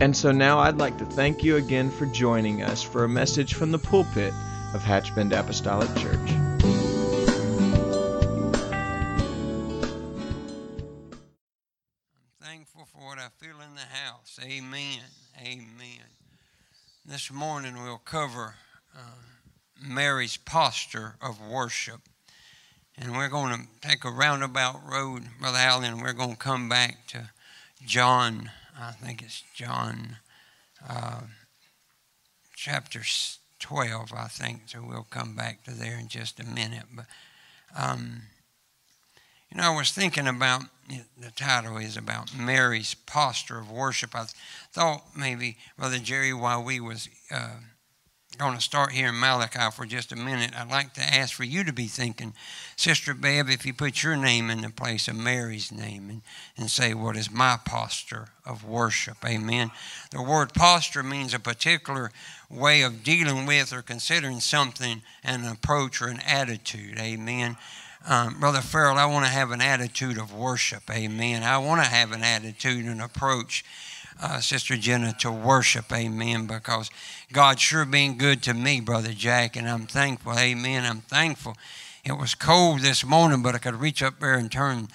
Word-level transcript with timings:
And 0.00 0.16
so 0.16 0.32
now 0.32 0.58
I'd 0.58 0.78
like 0.78 0.96
to 0.96 1.04
thank 1.04 1.44
you 1.44 1.56
again 1.56 1.90
for 1.90 2.06
joining 2.06 2.62
us 2.62 2.82
for 2.82 3.04
a 3.04 3.08
message 3.08 3.52
from 3.52 3.70
the 3.70 3.78
pulpit 3.78 4.32
of 4.72 4.82
Hatchbend 4.82 5.38
Apostolic 5.38 5.94
Church. 5.94 6.30
I'm 6.30 6.56
thankful 12.40 12.86
for 12.86 13.04
what 13.04 13.18
I 13.18 13.28
feel 13.36 13.60
in 13.60 13.74
the 13.74 13.82
house. 13.82 14.40
Amen. 14.42 15.00
Amen. 15.38 16.06
This 17.04 17.30
morning 17.30 17.74
we'll 17.82 17.98
cover 17.98 18.54
uh, 18.96 19.00
Mary's 19.78 20.38
posture 20.38 21.16
of 21.20 21.46
worship. 21.46 22.00
And 22.96 23.12
we're 23.14 23.28
going 23.28 23.54
to 23.54 23.86
take 23.86 24.06
a 24.06 24.10
roundabout 24.10 24.80
road, 24.82 25.24
Brother 25.38 25.58
Allen. 25.58 26.00
We're 26.00 26.14
going 26.14 26.32
to 26.32 26.36
come 26.38 26.70
back 26.70 27.06
to 27.08 27.28
John 27.84 28.50
I 28.80 28.92
think 28.92 29.22
it's 29.22 29.42
John 29.54 30.16
uh, 30.88 31.20
chapter 32.56 33.02
12, 33.58 34.12
I 34.16 34.26
think. 34.26 34.62
So 34.66 34.82
we'll 34.86 35.06
come 35.10 35.36
back 35.36 35.64
to 35.64 35.72
there 35.72 35.98
in 35.98 36.08
just 36.08 36.40
a 36.40 36.44
minute. 36.44 36.84
But, 36.94 37.06
um, 37.76 38.22
you 39.50 39.58
know, 39.58 39.72
I 39.72 39.76
was 39.76 39.92
thinking 39.92 40.26
about 40.26 40.62
the 40.88 41.30
title 41.36 41.76
is 41.76 41.96
about 41.96 42.34
Mary's 42.34 42.94
posture 42.94 43.58
of 43.58 43.70
worship. 43.70 44.14
I 44.14 44.26
thought 44.72 45.02
maybe 45.16 45.58
Brother 45.76 45.98
Jerry, 45.98 46.32
while 46.32 46.62
we 46.62 46.80
was 46.80 47.08
uh, 47.30 47.56
going 48.38 48.54
to 48.54 48.62
start 48.62 48.92
here 48.92 49.08
in 49.08 49.18
Malachi 49.18 49.70
for 49.72 49.84
just 49.84 50.12
a 50.12 50.16
minute, 50.16 50.52
I'd 50.56 50.70
like 50.70 50.94
to 50.94 51.02
ask 51.02 51.34
for 51.34 51.44
you 51.44 51.64
to 51.64 51.72
be 51.72 51.86
thinking, 51.86 52.32
Sister 52.76 53.12
Bev, 53.12 53.50
if 53.50 53.66
you 53.66 53.74
put 53.74 54.02
your 54.02 54.16
name 54.16 54.50
in 54.50 54.60
the 54.60 54.70
place 54.70 55.08
of 55.08 55.16
Mary's 55.16 55.72
name 55.72 56.08
and, 56.08 56.22
and 56.56 56.70
say, 56.70 56.94
What 56.94 57.16
is 57.16 57.30
my 57.30 57.58
posture 57.64 58.28
of 58.46 58.64
worship? 58.64 59.16
Amen. 59.24 59.70
The 60.10 60.22
word 60.22 60.54
posture 60.54 61.02
means 61.02 61.34
a 61.34 61.40
particular 61.40 62.12
way 62.48 62.82
of 62.82 63.02
dealing 63.02 63.46
with 63.46 63.72
or 63.72 63.82
considering 63.82 64.40
something, 64.40 65.02
an 65.24 65.44
approach 65.44 66.00
or 66.00 66.08
an 66.08 66.20
attitude. 66.26 66.98
Amen. 66.98 67.56
Um, 68.08 68.40
Brother 68.40 68.62
Farrell, 68.62 68.96
I 68.96 69.06
want 69.06 69.26
to 69.26 69.30
have 69.30 69.50
an 69.50 69.60
attitude 69.60 70.16
of 70.16 70.32
worship. 70.32 70.84
Amen. 70.90 71.42
I 71.42 71.58
want 71.58 71.82
to 71.82 71.88
have 71.88 72.12
an 72.12 72.22
attitude 72.22 72.86
and 72.86 73.02
approach 73.02 73.64
uh, 74.22 74.40
Sister 74.40 74.76
Jenna, 74.76 75.14
to 75.20 75.30
worship, 75.30 75.92
amen, 75.92 76.46
because 76.46 76.90
God's 77.32 77.60
sure 77.60 77.84
been 77.84 78.18
good 78.18 78.42
to 78.42 78.54
me, 78.54 78.80
Brother 78.80 79.12
Jack, 79.12 79.54
and 79.54 79.68
I'm 79.68 79.86
thankful, 79.86 80.36
amen. 80.36 80.84
I'm 80.84 81.02
thankful. 81.02 81.56
It 82.04 82.18
was 82.18 82.34
cold 82.34 82.80
this 82.80 83.04
morning, 83.04 83.40
but 83.40 83.54
I 83.54 83.58
could 83.58 83.76
reach 83.76 84.02
up 84.02 84.18
there 84.18 84.34
and 84.34 84.50
turn, 84.50 84.88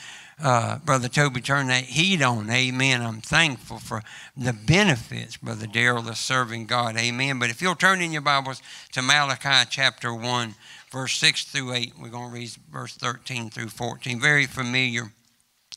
uh, 0.43 0.79
Brother 0.79 1.07
Toby, 1.07 1.39
turn 1.39 1.67
that 1.67 1.85
heat 1.85 2.21
on, 2.21 2.49
amen. 2.49 3.01
I'm 3.01 3.21
thankful 3.21 3.79
for 3.79 4.03
the 4.35 4.51
benefits, 4.51 5.37
Brother 5.37 5.65
Darrell, 5.65 6.09
of 6.09 6.17
serving 6.17 6.65
God, 6.65 6.97
amen. 6.97 7.39
But 7.39 7.51
if 7.51 7.61
you'll 7.61 7.73
turn 7.73 8.01
in 8.01 8.11
your 8.11 8.21
Bibles 8.21 8.61
to 8.91 9.01
Malachi 9.01 9.69
chapter 9.69 10.13
1, 10.13 10.55
verse 10.91 11.15
6 11.17 11.45
through 11.45 11.71
8, 11.71 11.93
we're 12.01 12.09
going 12.09 12.31
to 12.31 12.35
read 12.35 12.49
verse 12.69 12.95
13 12.95 13.49
through 13.49 13.69
14. 13.69 14.19
Very 14.19 14.45
familiar, 14.45 15.03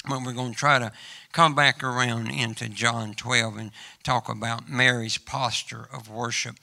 but 0.07 0.23
we're 0.25 0.33
going 0.33 0.53
to 0.53 0.59
try 0.59 0.79
to 0.79 0.93
come 1.33 1.55
back 1.55 1.83
around 1.83 2.31
into 2.31 2.69
John 2.69 3.15
12 3.15 3.57
and 3.57 3.71
talk 4.03 4.29
about 4.29 4.69
Mary's 4.69 5.19
posture 5.19 5.89
of 5.93 6.11
worship. 6.11 6.57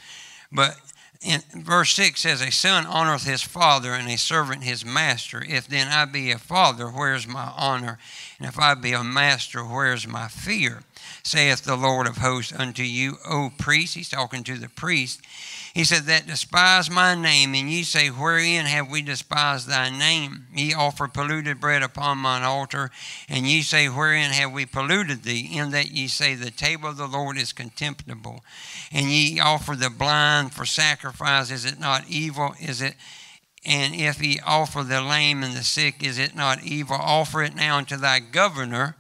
But 0.51 0.77
in 1.21 1.41
verse 1.55 1.93
6 1.93 2.21
says, 2.21 2.41
A 2.41 2.51
son 2.51 2.85
honoreth 2.85 3.27
his 3.27 3.41
father, 3.41 3.93
and 3.93 4.07
a 4.09 4.17
servant 4.17 4.63
his 4.63 4.85
master. 4.85 5.43
If 5.47 5.67
then 5.67 5.87
I 5.87 6.05
be 6.05 6.31
a 6.31 6.37
father, 6.37 6.87
where's 6.87 7.27
my 7.27 7.51
honor? 7.55 7.97
And 8.37 8.47
if 8.47 8.59
I 8.59 8.73
be 8.73 8.91
a 8.91 9.03
master, 9.03 9.63
where's 9.63 10.07
my 10.07 10.27
fear? 10.27 10.83
Saith 11.23 11.63
the 11.63 11.77
Lord 11.77 12.05
of 12.05 12.17
hosts 12.17 12.53
unto 12.53 12.83
you, 12.83 13.17
O 13.25 13.51
priest. 13.57 13.95
He's 13.95 14.09
talking 14.09 14.43
to 14.43 14.57
the 14.57 14.67
priest. 14.67 15.21
He 15.73 15.83
said, 15.83 16.03
That 16.03 16.27
despise 16.27 16.89
my 16.89 17.15
name, 17.15 17.53
and 17.53 17.69
ye 17.69 17.83
say, 17.83 18.07
Wherein 18.09 18.65
have 18.65 18.89
we 18.89 19.01
despised 19.01 19.67
thy 19.67 19.89
name? 19.89 20.47
Ye 20.53 20.73
offer 20.73 21.07
polluted 21.07 21.59
bread 21.59 21.83
upon 21.83 22.17
mine 22.17 22.43
altar, 22.43 22.91
and 23.27 23.45
ye 23.45 23.61
say, 23.61 23.87
Wherein 23.87 24.31
have 24.31 24.51
we 24.51 24.65
polluted 24.65 25.23
thee? 25.23 25.57
In 25.57 25.71
that 25.71 25.91
ye 25.91 26.07
say, 26.07 26.35
The 26.35 26.51
table 26.51 26.89
of 26.89 26.97
the 26.97 27.07
Lord 27.07 27.37
is 27.37 27.53
contemptible. 27.53 28.43
And 28.91 29.11
ye 29.11 29.39
offer 29.39 29.75
the 29.75 29.89
blind 29.89 30.53
for 30.53 30.65
sacrifice. 30.65 31.51
Is 31.51 31.65
it 31.65 31.79
not 31.79 32.09
evil? 32.09 32.55
Is 32.61 32.81
it 32.81 32.95
and 33.65 33.95
if 33.95 34.23
ye 34.23 34.39
offer 34.45 34.83
the 34.83 35.01
lame 35.01 35.43
and 35.43 35.55
the 35.55 35.63
sick, 35.63 36.03
is 36.03 36.19
it 36.19 36.35
not 36.35 36.63
evil? 36.63 36.97
Offer 36.97 37.43
it 37.43 37.55
now 37.55 37.77
unto 37.77 37.97
thy 37.97 38.19
governor. 38.19 38.95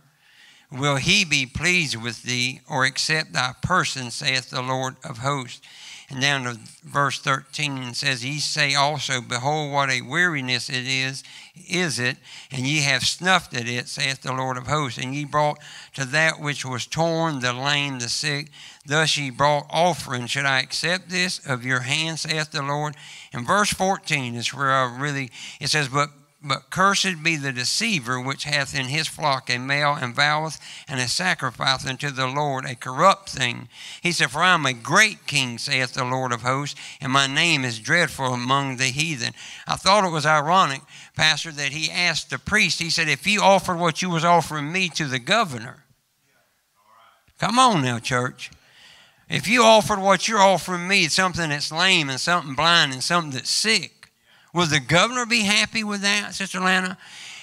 Will 0.71 0.95
he 0.95 1.23
be 1.23 1.45
pleased 1.45 1.95
with 1.95 2.23
thee, 2.23 2.61
or 2.67 2.85
accept 2.85 3.33
thy 3.33 3.53
person, 3.61 4.09
saith 4.11 4.49
the 4.49 4.61
Lord 4.61 4.95
of 5.03 5.19
hosts? 5.19 5.61
And 6.09 6.21
down 6.21 6.43
to 6.43 6.59
verse 6.83 7.19
13 7.19 7.95
says, 7.95 8.23
Ye 8.23 8.37
say 8.37 8.75
also, 8.75 9.21
Behold, 9.21 9.71
what 9.71 9.89
a 9.89 10.01
weariness 10.01 10.69
it 10.69 10.85
is, 10.85 11.23
is 11.67 11.97
it, 11.97 12.17
and 12.51 12.67
ye 12.67 12.81
have 12.81 13.03
snuffed 13.03 13.55
at 13.55 13.67
it, 13.67 13.87
saith 13.87 14.21
the 14.21 14.33
Lord 14.33 14.55
of 14.57 14.67
hosts. 14.67 14.99
And 14.99 15.15
ye 15.15 15.25
brought 15.25 15.57
to 15.95 16.05
that 16.05 16.39
which 16.39 16.63
was 16.63 16.85
torn, 16.85 17.39
the 17.39 17.53
lame, 17.53 17.97
the 17.97 18.09
sick. 18.09 18.51
Thus 18.85 19.17
ye 19.17 19.31
brought 19.31 19.65
offering. 19.71 20.27
Should 20.27 20.45
I 20.45 20.59
accept 20.59 21.09
this 21.09 21.39
of 21.47 21.65
your 21.65 21.79
hand, 21.79 22.19
saith 22.19 22.51
the 22.51 22.61
Lord? 22.61 22.95
And 23.35 23.45
verse 23.45 23.69
14 23.73 24.33
is 24.35 24.53
where 24.53 24.71
I 24.71 24.97
really, 24.97 25.29
it 25.59 25.67
says, 25.67 25.89
But 25.89 26.09
but 26.47 26.69
cursed 26.69 27.23
be 27.23 27.37
the 27.37 27.51
deceiver 27.51 28.21
which 28.21 28.43
hath 28.43 28.77
in 28.77 28.85
his 28.85 29.07
flock 29.07 29.49
a 29.49 29.57
male 29.57 29.97
and 29.99 30.15
voweth 30.15 30.59
and 30.87 30.99
a 30.99 31.07
sacrifice 31.07 31.87
unto 31.87 32.11
the 32.11 32.27
Lord 32.27 32.65
a 32.65 32.75
corrupt 32.75 33.29
thing. 33.29 33.67
He 34.01 34.11
said, 34.11 34.29
For 34.29 34.43
I 34.43 34.53
am 34.53 34.65
a 34.67 34.73
great 34.73 35.25
king, 35.25 35.57
saith 35.57 35.93
the 35.93 36.05
Lord 36.05 36.31
of 36.31 36.43
hosts, 36.43 36.79
and 37.01 37.11
my 37.11 37.25
name 37.25 37.65
is 37.65 37.79
dreadful 37.79 38.27
among 38.27 38.77
the 38.77 38.85
heathen. 38.85 39.33
I 39.67 39.75
thought 39.75 40.05
it 40.05 40.11
was 40.11 40.27
ironic, 40.27 40.81
Pastor, 41.15 41.51
that 41.51 41.71
he 41.71 41.89
asked 41.89 42.29
the 42.29 42.37
priest, 42.37 42.79
he 42.79 42.91
said, 42.91 43.09
If 43.09 43.25
you 43.25 43.41
offered 43.41 43.79
what 43.79 44.03
you 44.03 44.11
was 44.11 44.23
offering 44.23 44.71
me 44.71 44.89
to 44.89 45.05
the 45.05 45.19
governor, 45.19 45.83
come 47.39 47.57
on 47.57 47.81
now, 47.81 47.97
church. 47.97 48.51
If 49.29 49.47
you 49.47 49.63
offered 49.63 49.99
what 49.99 50.27
you're 50.27 50.39
offering 50.39 50.87
me, 50.87 51.07
something 51.07 51.49
that's 51.49 51.71
lame 51.71 52.09
and 52.09 52.19
something 52.19 52.55
blind 52.55 52.93
and 52.93 53.03
something 53.03 53.31
that's 53.31 53.49
sick, 53.49 53.95
Will 54.55 54.67
the 54.67 54.79
governor 54.79 55.25
be 55.25 55.41
happy 55.41 55.83
with 55.83 55.99
that, 56.03 56.33
Sister 56.33 56.61
Lana? 56.61 56.97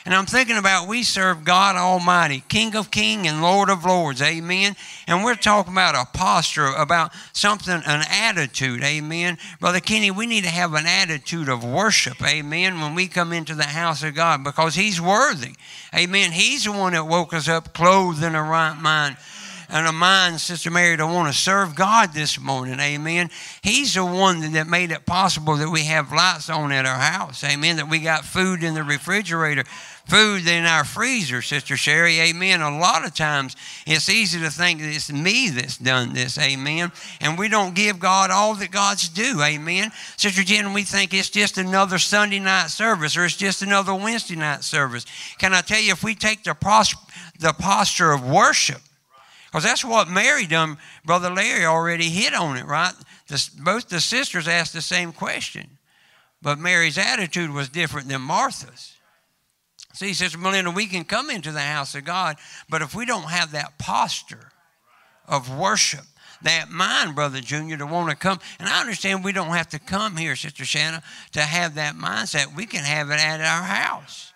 And 0.06 0.14
I'm 0.14 0.24
thinking 0.24 0.56
about 0.56 0.88
we 0.88 1.02
serve 1.02 1.44
God 1.44 1.76
Almighty, 1.76 2.42
King 2.48 2.74
of 2.74 2.90
Kings 2.90 3.28
and 3.28 3.42
Lord 3.42 3.68
of 3.68 3.84
Lords, 3.84 4.22
amen. 4.22 4.76
And 5.06 5.22
we're 5.22 5.34
talking 5.34 5.74
about 5.74 5.94
a 5.94 6.10
posture, 6.16 6.68
about 6.68 7.12
something, 7.34 7.82
an 7.84 8.02
attitude, 8.10 8.82
amen. 8.82 9.36
Brother 9.60 9.78
Kenny, 9.80 10.10
we 10.10 10.24
need 10.24 10.44
to 10.44 10.50
have 10.50 10.72
an 10.72 10.86
attitude 10.86 11.50
of 11.50 11.62
worship, 11.62 12.26
amen, 12.26 12.80
when 12.80 12.94
we 12.94 13.08
come 13.08 13.30
into 13.34 13.54
the 13.54 13.64
house 13.64 14.02
of 14.02 14.14
God 14.14 14.42
because 14.42 14.74
He's 14.74 14.98
worthy, 14.98 15.52
amen. 15.94 16.32
He's 16.32 16.64
the 16.64 16.72
one 16.72 16.94
that 16.94 17.06
woke 17.06 17.34
us 17.34 17.46
up 17.46 17.74
clothed 17.74 18.22
in 18.22 18.34
a 18.34 18.42
right 18.42 18.80
mind 18.80 19.18
and 19.72 19.86
a 19.86 19.92
mind, 19.92 20.38
Sister 20.38 20.70
Mary, 20.70 20.98
to 20.98 21.06
want 21.06 21.32
to 21.32 21.38
serve 21.38 21.74
God 21.74 22.12
this 22.12 22.38
morning. 22.38 22.78
Amen. 22.78 23.30
He's 23.62 23.94
the 23.94 24.04
one 24.04 24.52
that 24.52 24.66
made 24.66 24.90
it 24.90 25.06
possible 25.06 25.56
that 25.56 25.70
we 25.70 25.84
have 25.84 26.12
lights 26.12 26.50
on 26.50 26.72
at 26.72 26.84
our 26.84 26.98
house. 26.98 27.42
Amen. 27.42 27.76
That 27.76 27.88
we 27.88 28.00
got 28.00 28.26
food 28.26 28.62
in 28.62 28.74
the 28.74 28.82
refrigerator, 28.82 29.64
food 30.04 30.46
in 30.46 30.66
our 30.66 30.84
freezer, 30.84 31.40
Sister 31.40 31.78
Sherry. 31.78 32.20
Amen. 32.20 32.60
A 32.60 32.78
lot 32.78 33.06
of 33.06 33.14
times 33.14 33.56
it's 33.86 34.10
easy 34.10 34.40
to 34.40 34.50
think 34.50 34.80
that 34.80 34.94
it's 34.94 35.10
me 35.10 35.48
that's 35.48 35.78
done 35.78 36.12
this. 36.12 36.36
Amen. 36.36 36.92
And 37.22 37.38
we 37.38 37.48
don't 37.48 37.74
give 37.74 37.98
God 37.98 38.30
all 38.30 38.54
that 38.56 38.70
God's 38.70 39.08
due. 39.08 39.40
Amen. 39.40 39.90
Sister 40.18 40.42
Jen, 40.42 40.74
we 40.74 40.82
think 40.82 41.14
it's 41.14 41.30
just 41.30 41.56
another 41.56 41.98
Sunday 41.98 42.40
night 42.40 42.66
service 42.66 43.16
or 43.16 43.24
it's 43.24 43.38
just 43.38 43.62
another 43.62 43.94
Wednesday 43.94 44.36
night 44.36 44.64
service. 44.64 45.06
Can 45.38 45.54
I 45.54 45.62
tell 45.62 45.80
you, 45.80 45.92
if 45.92 46.04
we 46.04 46.14
take 46.14 46.44
the, 46.44 46.54
the 47.38 47.54
posture 47.54 48.12
of 48.12 48.28
worship, 48.28 48.82
because 49.52 49.64
that's 49.64 49.84
what 49.84 50.08
Mary 50.08 50.46
done. 50.46 50.78
Brother 51.04 51.28
Larry 51.28 51.66
already 51.66 52.08
hit 52.08 52.32
on 52.32 52.56
it, 52.56 52.64
right? 52.64 52.94
The, 53.28 53.50
both 53.62 53.90
the 53.90 54.00
sisters 54.00 54.48
asked 54.48 54.72
the 54.72 54.80
same 54.80 55.12
question. 55.12 55.76
But 56.40 56.58
Mary's 56.58 56.96
attitude 56.96 57.50
was 57.50 57.68
different 57.68 58.08
than 58.08 58.22
Martha's. 58.22 58.96
See, 59.92 60.14
Sister 60.14 60.38
Melinda, 60.38 60.70
we 60.70 60.86
can 60.86 61.04
come 61.04 61.28
into 61.28 61.52
the 61.52 61.60
house 61.60 61.94
of 61.94 62.06
God, 62.06 62.38
but 62.70 62.80
if 62.80 62.94
we 62.94 63.04
don't 63.04 63.28
have 63.28 63.52
that 63.52 63.76
posture 63.76 64.52
of 65.28 65.54
worship, 65.54 66.06
that 66.40 66.70
mind, 66.70 67.14
Brother 67.14 67.40
Junior, 67.40 67.76
to 67.76 67.86
want 67.86 68.08
to 68.08 68.16
come. 68.16 68.40
And 68.58 68.70
I 68.70 68.80
understand 68.80 69.22
we 69.22 69.32
don't 69.32 69.48
have 69.48 69.68
to 69.68 69.78
come 69.78 70.16
here, 70.16 70.34
Sister 70.34 70.64
Shanna, 70.64 71.02
to 71.32 71.42
have 71.42 71.74
that 71.74 71.94
mindset. 71.94 72.56
We 72.56 72.64
can 72.64 72.84
have 72.84 73.10
it 73.10 73.20
at 73.20 73.40
our 73.40 73.62
house. 73.62 74.31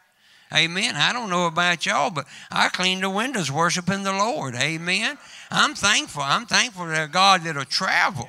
Amen. 0.54 0.94
I 0.94 1.12
don't 1.12 1.30
know 1.30 1.46
about 1.46 1.86
y'all, 1.86 2.10
but 2.10 2.26
I 2.50 2.68
clean 2.68 3.00
the 3.00 3.10
windows 3.10 3.50
worshiping 3.50 4.04
the 4.04 4.12
Lord. 4.12 4.54
Amen. 4.54 5.18
I'm 5.50 5.74
thankful. 5.74 6.22
I'm 6.22 6.46
thankful 6.46 6.86
to 6.86 7.08
God 7.10 7.42
that'll 7.42 7.64
travel. 7.64 8.28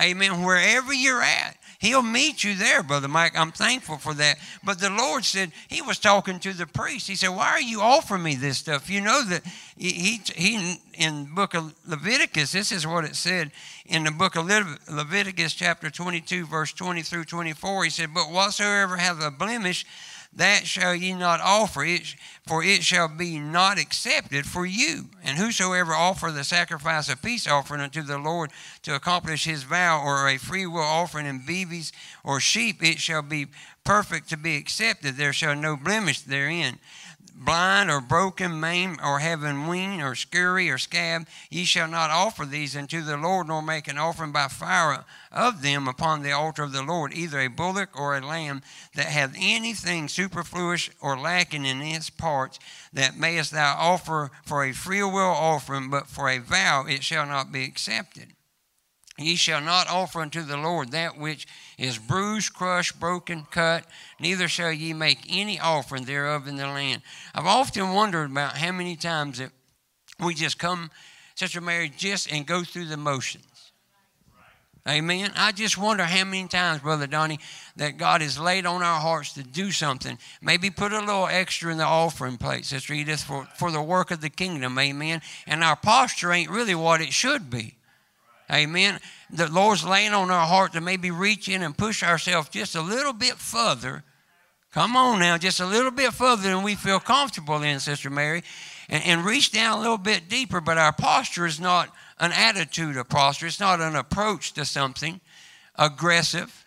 Amen. 0.00 0.42
Wherever 0.42 0.92
you're 0.92 1.22
at. 1.22 1.56
He'll 1.80 2.02
meet 2.02 2.42
you 2.42 2.56
there, 2.56 2.82
Brother 2.82 3.06
Mike. 3.06 3.38
I'm 3.38 3.52
thankful 3.52 3.98
for 3.98 4.12
that. 4.14 4.38
But 4.64 4.80
the 4.80 4.90
Lord 4.90 5.24
said, 5.24 5.52
He 5.68 5.80
was 5.80 6.00
talking 6.00 6.40
to 6.40 6.52
the 6.52 6.66
priest. 6.66 7.06
He 7.06 7.14
said, 7.14 7.28
Why 7.28 7.50
are 7.50 7.60
you 7.60 7.80
offering 7.80 8.24
me 8.24 8.34
this 8.34 8.58
stuff? 8.58 8.90
You 8.90 9.00
know 9.00 9.22
that 9.26 9.44
He, 9.76 10.20
he, 10.34 10.80
in 10.94 11.32
book 11.32 11.54
of 11.54 11.72
Leviticus, 11.86 12.50
this 12.50 12.72
is 12.72 12.84
what 12.84 13.04
it 13.04 13.14
said 13.14 13.52
in 13.86 14.02
the 14.02 14.10
book 14.10 14.34
of 14.34 14.46
Leviticus, 14.90 15.54
chapter 15.54 15.88
22, 15.88 16.46
verse 16.46 16.72
20 16.72 17.02
through 17.02 17.24
24. 17.24 17.84
He 17.84 17.90
said, 17.90 18.12
But 18.12 18.32
whatsoever 18.32 18.96
hath 18.96 19.22
a 19.22 19.30
blemish, 19.30 19.86
that 20.32 20.66
shall 20.66 20.94
ye 20.94 21.14
not 21.14 21.40
offer 21.40 21.84
it, 21.84 22.14
for 22.46 22.62
it 22.62 22.84
shall 22.84 23.08
be 23.08 23.38
not 23.38 23.78
accepted 23.78 24.46
for 24.46 24.66
you. 24.66 25.10
And 25.24 25.38
whosoever 25.38 25.92
offer 25.92 26.30
the 26.30 26.44
sacrifice 26.44 27.08
of 27.08 27.22
peace 27.22 27.46
offering 27.46 27.80
unto 27.80 28.02
the 28.02 28.18
Lord 28.18 28.50
to 28.82 28.94
accomplish 28.94 29.44
his 29.44 29.64
vow, 29.64 30.02
or 30.02 30.28
a 30.28 30.38
free 30.38 30.66
will 30.66 30.80
offering 30.80 31.26
in 31.26 31.44
beeves 31.44 31.92
or 32.22 32.40
sheep, 32.40 32.82
it 32.82 32.98
shall 32.98 33.22
be 33.22 33.46
perfect 33.84 34.28
to 34.28 34.36
be 34.36 34.56
accepted. 34.56 35.16
There 35.16 35.32
shall 35.32 35.56
no 35.56 35.76
blemish 35.76 36.20
therein 36.20 36.78
blind 37.38 37.90
or 37.90 38.00
broken, 38.00 38.58
maimed, 38.58 38.98
or 39.02 39.20
having 39.20 39.68
wean 39.68 40.00
or 40.00 40.14
scurvy 40.14 40.68
or 40.68 40.78
scab, 40.78 41.26
ye 41.50 41.64
shall 41.64 41.88
not 41.88 42.10
offer 42.10 42.44
these 42.44 42.76
unto 42.76 43.00
the 43.00 43.16
Lord, 43.16 43.46
nor 43.46 43.62
make 43.62 43.86
an 43.86 43.96
offering 43.96 44.32
by 44.32 44.48
fire 44.48 45.04
of 45.30 45.62
them 45.62 45.86
upon 45.86 46.22
the 46.22 46.32
altar 46.32 46.64
of 46.64 46.72
the 46.72 46.82
Lord, 46.82 47.12
either 47.14 47.38
a 47.38 47.48
bullock 47.48 47.98
or 47.98 48.16
a 48.16 48.26
lamb 48.26 48.62
that 48.94 49.06
hath 49.06 49.34
anything 49.38 50.08
superfluous 50.08 50.90
or 51.00 51.18
lacking 51.18 51.64
in 51.64 51.80
its 51.80 52.10
parts, 52.10 52.58
that 52.92 53.16
mayest 53.16 53.52
thou 53.52 53.76
offer 53.78 54.30
for 54.44 54.64
a 54.64 54.72
freewill 54.72 55.20
offering, 55.20 55.90
but 55.90 56.08
for 56.08 56.28
a 56.28 56.38
vow 56.38 56.84
it 56.86 57.04
shall 57.04 57.26
not 57.26 57.52
be 57.52 57.64
accepted. 57.64 58.34
Ye 59.18 59.34
shall 59.34 59.60
not 59.60 59.88
offer 59.88 60.20
unto 60.20 60.42
the 60.42 60.56
Lord 60.56 60.92
that 60.92 61.18
which 61.18 61.46
is 61.76 61.98
bruised, 61.98 62.54
crushed, 62.54 63.00
broken, 63.00 63.46
cut, 63.50 63.84
neither 64.20 64.46
shall 64.46 64.72
ye 64.72 64.92
make 64.92 65.18
any 65.28 65.58
offering 65.58 66.04
thereof 66.04 66.46
in 66.46 66.56
the 66.56 66.66
land. 66.66 67.02
I've 67.34 67.46
often 67.46 67.92
wondered 67.92 68.30
about 68.30 68.56
how 68.56 68.70
many 68.70 68.94
times 68.94 69.38
that 69.38 69.50
we 70.20 70.34
just 70.34 70.58
come, 70.58 70.90
Sister 71.34 71.60
Mary, 71.60 71.92
just 71.96 72.30
and 72.30 72.46
go 72.46 72.62
through 72.62 72.86
the 72.86 72.96
motions. 72.96 73.44
Amen. 74.88 75.32
I 75.36 75.52
just 75.52 75.76
wonder 75.76 76.04
how 76.04 76.24
many 76.24 76.48
times, 76.48 76.80
Brother 76.80 77.06
Donnie, 77.06 77.40
that 77.76 77.98
God 77.98 78.22
has 78.22 78.38
laid 78.38 78.64
on 78.64 78.82
our 78.82 79.00
hearts 79.00 79.34
to 79.34 79.42
do 79.42 79.70
something. 79.70 80.16
Maybe 80.40 80.70
put 80.70 80.92
a 80.92 81.00
little 81.00 81.26
extra 81.26 81.70
in 81.70 81.78
the 81.78 81.84
offering 81.84 82.38
plate, 82.38 82.64
Sister 82.64 82.94
Edith, 82.94 83.22
for, 83.22 83.46
for 83.56 83.70
the 83.70 83.82
work 83.82 84.10
of 84.10 84.22
the 84.22 84.30
kingdom. 84.30 84.78
Amen. 84.78 85.20
And 85.46 85.62
our 85.62 85.76
posture 85.76 86.32
ain't 86.32 86.50
really 86.50 86.74
what 86.74 87.02
it 87.02 87.12
should 87.12 87.50
be. 87.50 87.74
Amen. 88.50 88.98
The 89.30 89.50
Lord's 89.50 89.84
laying 89.84 90.14
on 90.14 90.30
our 90.30 90.46
heart 90.46 90.72
to 90.72 90.80
maybe 90.80 91.10
reach 91.10 91.48
in 91.48 91.62
and 91.62 91.76
push 91.76 92.02
ourselves 92.02 92.48
just 92.48 92.74
a 92.74 92.80
little 92.80 93.12
bit 93.12 93.34
further. 93.34 94.04
Come 94.72 94.96
on 94.96 95.18
now, 95.18 95.38
just 95.38 95.60
a 95.60 95.66
little 95.66 95.90
bit 95.90 96.12
further 96.12 96.42
than 96.42 96.62
we 96.62 96.74
feel 96.74 97.00
comfortable 97.00 97.62
in, 97.62 97.80
Sister 97.80 98.10
Mary, 98.10 98.42
and, 98.88 99.04
and 99.04 99.24
reach 99.24 99.52
down 99.52 99.78
a 99.78 99.80
little 99.80 99.98
bit 99.98 100.28
deeper. 100.28 100.60
But 100.60 100.78
our 100.78 100.92
posture 100.92 101.46
is 101.46 101.60
not 101.60 101.90
an 102.18 102.32
attitude 102.32 102.96
of 102.96 103.08
posture, 103.08 103.46
it's 103.46 103.60
not 103.60 103.80
an 103.80 103.96
approach 103.96 104.52
to 104.54 104.64
something 104.64 105.20
aggressive. 105.74 106.66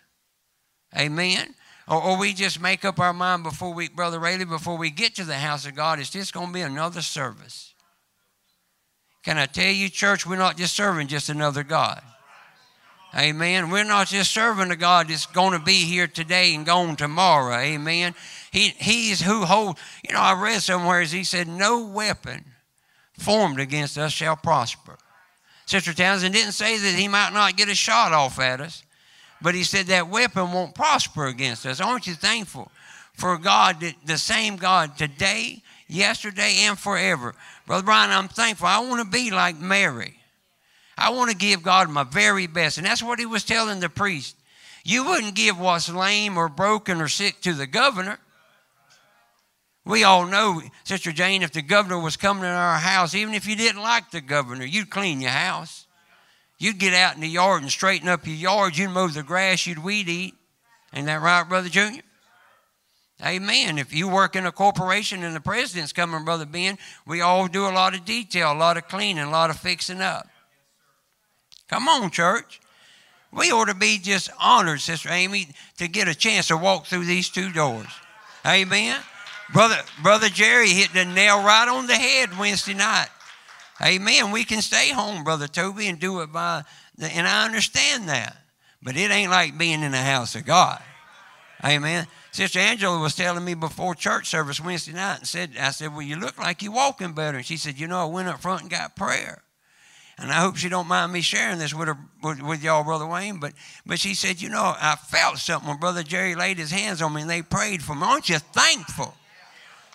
Amen. 0.96 1.54
Or, 1.88 2.00
or, 2.02 2.18
we 2.18 2.32
just 2.32 2.60
make 2.60 2.84
up 2.84 3.00
our 3.00 3.12
mind 3.12 3.42
before 3.42 3.74
we, 3.74 3.88
Brother 3.88 4.20
Rayleigh, 4.20 4.46
before 4.46 4.78
we 4.78 4.90
get 4.90 5.16
to 5.16 5.24
the 5.24 5.34
house 5.34 5.66
of 5.66 5.74
God, 5.74 5.98
it's 5.98 6.10
just 6.10 6.32
going 6.32 6.48
to 6.48 6.52
be 6.52 6.60
another 6.60 7.02
service. 7.02 7.71
Can 9.22 9.38
I 9.38 9.46
tell 9.46 9.70
you, 9.70 9.88
church, 9.88 10.26
we're 10.26 10.36
not 10.36 10.56
just 10.56 10.74
serving 10.74 11.06
just 11.06 11.28
another 11.28 11.62
God. 11.62 12.02
Amen. 13.16 13.70
We're 13.70 13.84
not 13.84 14.06
just 14.06 14.32
serving 14.32 14.70
a 14.70 14.76
God 14.76 15.08
that's 15.08 15.26
going 15.26 15.52
to 15.52 15.64
be 15.64 15.84
here 15.84 16.06
today 16.06 16.54
and 16.54 16.64
gone 16.64 16.96
tomorrow. 16.96 17.54
Amen. 17.56 18.14
He, 18.50 18.68
he's 18.70 19.20
who 19.20 19.44
holds, 19.44 19.80
you 20.06 20.14
know, 20.14 20.20
I 20.20 20.32
read 20.40 20.62
somewhere 20.62 21.02
as 21.02 21.12
he 21.12 21.22
said, 21.22 21.46
no 21.46 21.86
weapon 21.86 22.44
formed 23.18 23.60
against 23.60 23.98
us 23.98 24.12
shall 24.12 24.36
prosper. 24.36 24.96
Sister 25.66 25.92
Townsend 25.92 26.34
didn't 26.34 26.52
say 26.52 26.78
that 26.78 26.94
he 26.94 27.06
might 27.06 27.32
not 27.32 27.56
get 27.56 27.68
a 27.68 27.74
shot 27.74 28.12
off 28.12 28.40
at 28.40 28.60
us, 28.60 28.82
but 29.42 29.54
he 29.54 29.62
said 29.62 29.86
that 29.86 30.08
weapon 30.08 30.52
won't 30.52 30.74
prosper 30.74 31.26
against 31.26 31.66
us. 31.66 31.80
Aren't 31.80 32.06
you 32.06 32.14
thankful 32.14 32.72
for 33.14 33.36
God, 33.36 33.94
the 34.04 34.18
same 34.18 34.56
God 34.56 34.96
today, 34.96 35.62
yesterday, 35.88 36.56
and 36.60 36.78
forever? 36.78 37.34
Brother 37.66 37.84
Brian, 37.84 38.10
I'm 38.10 38.28
thankful. 38.28 38.66
I 38.66 38.80
want 38.80 39.02
to 39.02 39.10
be 39.10 39.30
like 39.30 39.58
Mary. 39.58 40.18
I 40.96 41.10
want 41.10 41.30
to 41.30 41.36
give 41.36 41.62
God 41.62 41.90
my 41.90 42.04
very 42.04 42.46
best. 42.46 42.78
And 42.78 42.86
that's 42.86 43.02
what 43.02 43.18
he 43.18 43.26
was 43.26 43.44
telling 43.44 43.80
the 43.80 43.88
priest. 43.88 44.36
You 44.84 45.04
wouldn't 45.04 45.34
give 45.34 45.58
what's 45.58 45.88
lame 45.88 46.36
or 46.36 46.48
broken 46.48 47.00
or 47.00 47.08
sick 47.08 47.40
to 47.42 47.54
the 47.54 47.66
governor. 47.66 48.18
We 49.84 50.04
all 50.04 50.26
know, 50.26 50.62
Sister 50.84 51.12
Jane, 51.12 51.42
if 51.42 51.52
the 51.52 51.62
governor 51.62 51.98
was 51.98 52.16
coming 52.16 52.44
to 52.44 52.48
our 52.48 52.78
house, 52.78 53.14
even 53.14 53.34
if 53.34 53.46
you 53.46 53.56
didn't 53.56 53.82
like 53.82 54.10
the 54.10 54.20
governor, 54.20 54.64
you'd 54.64 54.90
clean 54.90 55.20
your 55.20 55.30
house. 55.30 55.86
You'd 56.58 56.78
get 56.78 56.94
out 56.94 57.16
in 57.16 57.20
the 57.20 57.28
yard 57.28 57.62
and 57.62 57.70
straighten 57.70 58.08
up 58.08 58.24
your 58.24 58.36
yard. 58.36 58.76
You'd 58.76 58.90
mow 58.90 59.08
the 59.08 59.24
grass. 59.24 59.66
You'd 59.66 59.82
weed 59.82 60.08
eat. 60.08 60.34
Ain't 60.94 61.06
that 61.06 61.20
right, 61.20 61.48
Brother 61.48 61.68
Junior? 61.68 62.02
Amen. 63.24 63.78
If 63.78 63.94
you 63.94 64.08
work 64.08 64.34
in 64.34 64.46
a 64.46 64.52
corporation 64.52 65.22
and 65.22 65.34
the 65.34 65.40
president's 65.40 65.92
coming, 65.92 66.24
Brother 66.24 66.46
Ben, 66.46 66.76
we 67.06 67.20
all 67.20 67.46
do 67.46 67.66
a 67.66 67.70
lot 67.70 67.94
of 67.94 68.04
detail, 68.04 68.52
a 68.52 68.54
lot 68.54 68.76
of 68.76 68.88
cleaning, 68.88 69.22
a 69.22 69.30
lot 69.30 69.50
of 69.50 69.58
fixing 69.58 70.00
up. 70.00 70.26
Come 71.68 71.88
on, 71.88 72.10
church. 72.10 72.60
We 73.32 73.50
ought 73.52 73.68
to 73.68 73.74
be 73.74 73.98
just 73.98 74.28
honored, 74.40 74.80
Sister 74.80 75.08
Amy, 75.10 75.48
to 75.78 75.88
get 75.88 76.08
a 76.08 76.14
chance 76.14 76.48
to 76.48 76.56
walk 76.56 76.86
through 76.86 77.06
these 77.06 77.30
two 77.30 77.50
doors. 77.52 77.86
Amen. 78.44 79.00
Brother, 79.52 79.78
Brother 80.02 80.28
Jerry 80.28 80.70
hit 80.70 80.92
the 80.92 81.04
nail 81.04 81.42
right 81.44 81.68
on 81.68 81.86
the 81.86 81.94
head 81.94 82.36
Wednesday 82.38 82.74
night. 82.74 83.08
Amen. 83.80 84.32
We 84.32 84.44
can 84.44 84.60
stay 84.62 84.90
home, 84.90 85.24
Brother 85.24 85.46
Toby, 85.46 85.88
and 85.88 85.98
do 85.98 86.20
it 86.20 86.32
by, 86.32 86.64
the, 86.98 87.06
and 87.06 87.26
I 87.26 87.44
understand 87.44 88.08
that. 88.08 88.36
But 88.82 88.96
it 88.96 89.10
ain't 89.10 89.30
like 89.30 89.56
being 89.56 89.82
in 89.82 89.92
the 89.92 89.98
house 89.98 90.34
of 90.34 90.44
God. 90.44 90.82
Amen. 91.64 92.06
Sister 92.32 92.58
Angela 92.58 92.98
was 92.98 93.14
telling 93.14 93.44
me 93.44 93.52
before 93.52 93.94
church 93.94 94.26
service 94.26 94.58
Wednesday 94.58 94.94
night 94.94 95.18
and 95.18 95.28
said, 95.28 95.52
I 95.60 95.70
said, 95.70 95.92
Well, 95.92 96.02
you 96.02 96.16
look 96.16 96.38
like 96.38 96.62
you're 96.62 96.72
walking 96.72 97.12
better. 97.12 97.36
And 97.36 97.46
she 97.46 97.58
said, 97.58 97.78
You 97.78 97.86
know, 97.86 98.00
I 98.00 98.04
went 98.06 98.28
up 98.28 98.40
front 98.40 98.62
and 98.62 98.70
got 98.70 98.96
prayer. 98.96 99.42
And 100.18 100.30
I 100.30 100.36
hope 100.36 100.56
she 100.56 100.68
don't 100.68 100.88
mind 100.88 101.12
me 101.12 101.20
sharing 101.20 101.58
this 101.58 101.74
with 101.74 101.88
her 101.88 101.98
with, 102.22 102.40
with 102.42 102.62
y'all, 102.62 102.84
Brother 102.84 103.06
Wayne. 103.06 103.38
But 103.38 103.52
but 103.84 103.98
she 103.98 104.14
said, 104.14 104.40
you 104.40 104.48
know, 104.48 104.74
I 104.80 104.96
felt 104.96 105.38
something 105.38 105.68
when 105.68 105.78
Brother 105.78 106.02
Jerry 106.02 106.34
laid 106.34 106.58
his 106.58 106.70
hands 106.70 107.02
on 107.02 107.12
me 107.12 107.22
and 107.22 107.30
they 107.30 107.42
prayed 107.42 107.82
for 107.82 107.94
me. 107.94 108.02
Aren't 108.02 108.28
you 108.28 108.38
thankful? 108.38 109.14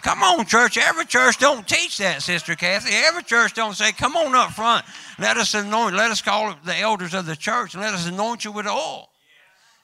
Come 0.04 0.22
on, 0.22 0.46
church. 0.46 0.78
Every 0.78 1.06
church 1.06 1.40
don't 1.40 1.68
teach 1.68 1.98
that, 1.98 2.22
Sister 2.22 2.56
Kathy. 2.56 2.94
Every 2.94 3.24
church 3.24 3.54
don't 3.56 3.76
say, 3.76 3.92
come 3.92 4.16
on 4.16 4.36
up 4.36 4.52
front. 4.52 4.86
Let 5.18 5.38
us 5.38 5.54
anoint, 5.56 5.96
let 5.96 6.12
us 6.12 6.22
call 6.22 6.56
the 6.64 6.78
elders 6.78 7.14
of 7.14 7.26
the 7.26 7.36
church 7.36 7.74
and 7.74 7.82
let 7.82 7.94
us 7.94 8.08
anoint 8.08 8.46
you 8.46 8.52
with 8.52 8.68
oil. 8.68 9.10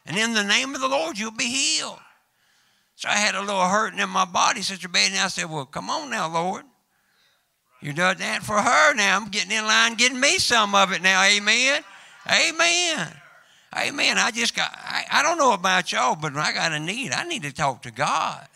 And 0.05 0.17
in 0.17 0.33
the 0.33 0.43
name 0.43 0.75
of 0.75 0.81
the 0.81 0.87
Lord, 0.87 1.17
you'll 1.17 1.31
be 1.31 1.45
healed. 1.45 1.99
So 2.95 3.09
I 3.09 3.17
had 3.17 3.35
a 3.35 3.41
little 3.41 3.67
hurting 3.67 3.99
in 3.99 4.09
my 4.09 4.25
body, 4.25 4.61
Sister 4.61 4.87
Betty, 4.87 5.13
and 5.13 5.23
I 5.23 5.27
said, 5.27 5.49
Well, 5.49 5.65
come 5.65 5.89
on 5.89 6.09
now, 6.09 6.27
Lord. 6.31 6.63
You 7.81 7.91
done 7.91 8.17
that 8.19 8.43
for 8.43 8.61
her 8.61 8.93
now. 8.93 9.17
I'm 9.17 9.29
getting 9.29 9.51
in 9.51 9.65
line, 9.65 9.95
getting 9.95 10.19
me 10.19 10.37
some 10.37 10.73
of 10.73 10.93
it 10.93 11.01
now. 11.01 11.21
Amen. 11.23 11.83
Amen. 12.25 13.07
Amen. 13.75 14.17
I 14.17 14.31
just 14.31 14.55
got, 14.55 14.71
I, 14.73 15.03
I 15.11 15.23
don't 15.23 15.37
know 15.37 15.53
about 15.53 15.91
y'all, 15.91 16.15
but 16.15 16.35
I 16.37 16.53
got 16.53 16.71
a 16.71 16.79
need. 16.79 17.11
I 17.11 17.25
need 17.25 17.43
to 17.43 17.53
talk 17.53 17.81
to 17.81 17.91
God. 17.91 18.47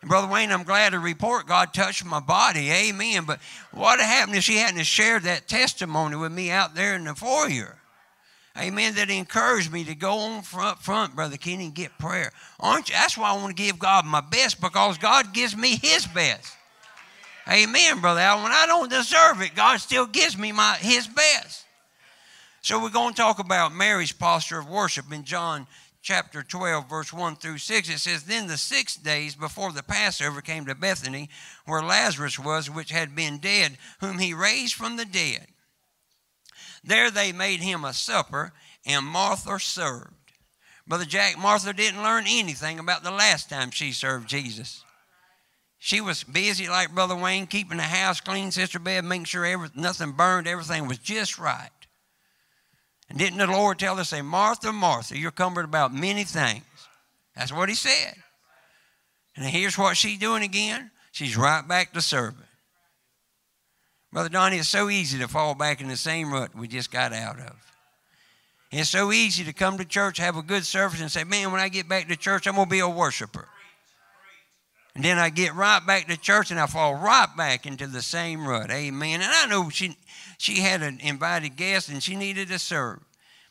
And 0.00 0.08
Brother 0.08 0.26
Wayne, 0.26 0.50
I'm 0.50 0.64
glad 0.64 0.90
to 0.90 0.98
report 0.98 1.46
God 1.46 1.72
touched 1.72 2.04
my 2.04 2.18
body. 2.18 2.70
Amen. 2.70 3.24
But 3.24 3.38
what 3.70 4.00
happened 4.00 4.36
if 4.36 4.42
she 4.42 4.56
hadn't 4.56 4.82
shared 4.84 5.22
that 5.22 5.46
testimony 5.46 6.16
with 6.16 6.32
me 6.32 6.50
out 6.50 6.74
there 6.74 6.96
in 6.96 7.04
the 7.04 7.14
foyer? 7.14 7.78
Amen, 8.58 8.94
that 8.94 9.10
encouraged 9.10 9.72
me 9.72 9.84
to 9.84 9.94
go 9.94 10.18
on 10.18 10.42
front, 10.42 10.78
front, 10.78 11.14
Brother 11.14 11.36
Kenny, 11.36 11.66
and 11.66 11.74
get 11.74 11.98
prayer. 11.98 12.32
Aren't 12.60 12.88
you? 12.88 12.94
That's 12.94 13.16
why 13.16 13.30
I 13.30 13.36
want 13.36 13.56
to 13.56 13.62
give 13.62 13.78
God 13.78 14.04
my 14.04 14.20
best 14.20 14.60
because 14.60 14.98
God 14.98 15.32
gives 15.32 15.56
me 15.56 15.76
His 15.76 16.06
best. 16.06 16.56
Amen, 17.50 18.00
Brother 18.00 18.20
Al. 18.20 18.42
When 18.42 18.52
I 18.52 18.66
don't 18.66 18.90
deserve 18.90 19.40
it, 19.40 19.54
God 19.54 19.78
still 19.78 20.06
gives 20.06 20.38
me 20.38 20.52
my 20.52 20.76
His 20.80 21.06
best. 21.06 21.64
So 22.60 22.80
we're 22.80 22.90
going 22.90 23.14
to 23.14 23.20
talk 23.20 23.40
about 23.40 23.74
Mary's 23.74 24.12
posture 24.12 24.60
of 24.60 24.68
worship 24.68 25.12
in 25.12 25.24
John 25.24 25.66
chapter 26.02 26.42
12, 26.42 26.88
verse 26.88 27.12
1 27.12 27.36
through 27.36 27.58
6. 27.58 27.88
It 27.88 27.98
says, 27.98 28.24
Then 28.24 28.48
the 28.48 28.58
six 28.58 28.96
days 28.96 29.34
before 29.34 29.72
the 29.72 29.82
Passover 29.82 30.40
came 30.40 30.66
to 30.66 30.74
Bethany, 30.74 31.28
where 31.64 31.82
Lazarus 31.82 32.38
was, 32.38 32.68
which 32.68 32.90
had 32.90 33.16
been 33.16 33.38
dead, 33.38 33.78
whom 34.00 34.18
he 34.18 34.34
raised 34.34 34.74
from 34.74 34.96
the 34.96 35.04
dead. 35.04 35.46
There 36.84 37.10
they 37.10 37.32
made 37.32 37.60
him 37.60 37.84
a 37.84 37.92
supper, 37.92 38.52
and 38.84 39.06
Martha 39.06 39.58
served. 39.58 40.14
Brother 40.86 41.04
Jack, 41.04 41.38
Martha 41.38 41.72
didn't 41.72 42.02
learn 42.02 42.24
anything 42.26 42.78
about 42.78 43.04
the 43.04 43.10
last 43.10 43.48
time 43.48 43.70
she 43.70 43.92
served 43.92 44.28
Jesus. 44.28 44.84
She 45.78 46.00
was 46.00 46.24
busy, 46.24 46.68
like 46.68 46.94
Brother 46.94 47.16
Wayne, 47.16 47.46
keeping 47.46 47.78
the 47.78 47.82
house 47.82 48.20
clean, 48.20 48.50
Sister 48.50 48.78
Bev, 48.78 49.04
making 49.04 49.24
sure 49.24 49.44
every, 49.44 49.68
nothing 49.74 50.12
burned, 50.12 50.46
everything 50.46 50.86
was 50.86 50.98
just 50.98 51.38
right. 51.38 51.70
And 53.08 53.18
didn't 53.18 53.38
the 53.38 53.46
Lord 53.46 53.78
tell 53.78 53.96
her, 53.96 54.04
say, 54.04 54.22
Martha, 54.22 54.72
Martha, 54.72 55.18
you're 55.18 55.30
cumbered 55.30 55.64
about 55.64 55.92
many 55.92 56.24
things. 56.24 56.64
That's 57.36 57.52
what 57.52 57.68
he 57.68 57.74
said. 57.74 58.14
And 59.36 59.44
here's 59.44 59.78
what 59.78 59.96
she's 59.96 60.18
doing 60.18 60.42
again. 60.42 60.90
She's 61.10 61.36
right 61.36 61.66
back 61.66 61.92
to 61.92 62.00
serving. 62.00 62.44
Brother 64.12 64.28
Donnie, 64.28 64.58
it's 64.58 64.68
so 64.68 64.90
easy 64.90 65.18
to 65.18 65.28
fall 65.28 65.54
back 65.54 65.80
in 65.80 65.88
the 65.88 65.96
same 65.96 66.32
rut 66.32 66.54
we 66.54 66.68
just 66.68 66.90
got 66.90 67.12
out 67.12 67.40
of. 67.40 67.54
It's 68.70 68.90
so 68.90 69.12
easy 69.12 69.44
to 69.44 69.52
come 69.52 69.78
to 69.78 69.84
church, 69.84 70.18
have 70.18 70.36
a 70.36 70.42
good 70.42 70.64
service, 70.64 71.00
and 71.00 71.10
say, 71.10 71.24
man, 71.24 71.52
when 71.52 71.60
I 71.60 71.68
get 71.68 71.88
back 71.88 72.08
to 72.08 72.16
church, 72.16 72.46
I'm 72.46 72.54
going 72.54 72.66
to 72.66 72.70
be 72.70 72.80
a 72.80 72.88
worshiper. 72.88 73.48
And 74.94 75.04
then 75.04 75.18
I 75.18 75.30
get 75.30 75.54
right 75.54 75.80
back 75.86 76.08
to 76.08 76.18
church 76.18 76.50
and 76.50 76.60
I 76.60 76.66
fall 76.66 76.94
right 76.94 77.28
back 77.36 77.64
into 77.66 77.86
the 77.86 78.02
same 78.02 78.46
rut. 78.46 78.70
Amen. 78.70 79.22
And 79.22 79.30
I 79.30 79.46
know 79.46 79.70
she, 79.70 79.96
she 80.36 80.60
had 80.60 80.82
an 80.82 81.00
invited 81.00 81.56
guest 81.56 81.88
and 81.88 82.02
she 82.02 82.14
needed 82.14 82.48
to 82.48 82.58
serve. 82.58 83.00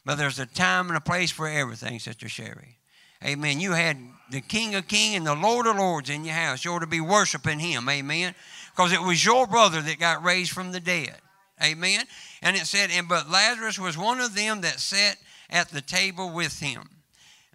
But 0.05 0.15
there's 0.15 0.39
a 0.39 0.45
time 0.45 0.89
and 0.89 0.97
a 0.97 1.01
place 1.01 1.31
for 1.31 1.47
everything, 1.47 1.99
Sister 1.99 2.29
Sherry. 2.29 2.77
Amen. 3.23 3.59
You 3.59 3.71
had 3.71 3.97
the 4.31 4.41
King 4.41 4.75
of 4.75 4.87
Kings 4.87 5.17
and 5.17 5.27
the 5.27 5.35
Lord 5.35 5.67
of 5.67 5.77
Lords 5.77 6.09
in 6.09 6.25
your 6.25 6.33
house. 6.33 6.65
You 6.65 6.71
ought 6.71 6.79
to 6.79 6.87
be 6.87 7.01
worshiping 7.01 7.59
Him. 7.59 7.87
Amen. 7.87 8.33
Because 8.71 8.93
it 8.93 9.01
was 9.01 9.23
your 9.23 9.47
brother 9.47 9.81
that 9.81 9.99
got 9.99 10.23
raised 10.23 10.51
from 10.51 10.71
the 10.71 10.79
dead. 10.79 11.15
Amen. 11.63 12.05
And 12.41 12.55
it 12.55 12.65
said, 12.65 12.89
and 12.91 13.07
but 13.07 13.29
Lazarus 13.29 13.77
was 13.77 13.97
one 13.97 14.19
of 14.19 14.35
them 14.35 14.61
that 14.61 14.79
sat 14.79 15.17
at 15.49 15.69
the 15.69 15.81
table 15.81 16.31
with 16.31 16.59
him. 16.59 16.89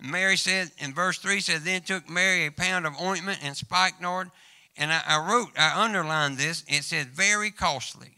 Mary 0.01 0.37
said, 0.37 0.71
in 0.79 0.93
verse 0.93 1.19
3 1.19 1.41
said, 1.41 1.63
Then 1.63 1.81
took 1.81 2.09
Mary 2.09 2.47
a 2.47 2.53
pound 2.53 2.87
of 2.87 3.01
ointment 3.01 3.41
and 3.43 3.57
spikenard. 3.57 4.31
And 4.77 4.93
I, 4.93 5.01
I 5.07 5.29
wrote, 5.29 5.49
I 5.59 5.83
underlined 5.83 6.37
this. 6.37 6.63
It 6.69 6.85
said, 6.85 7.07
very 7.07 7.51
costly. 7.51 8.13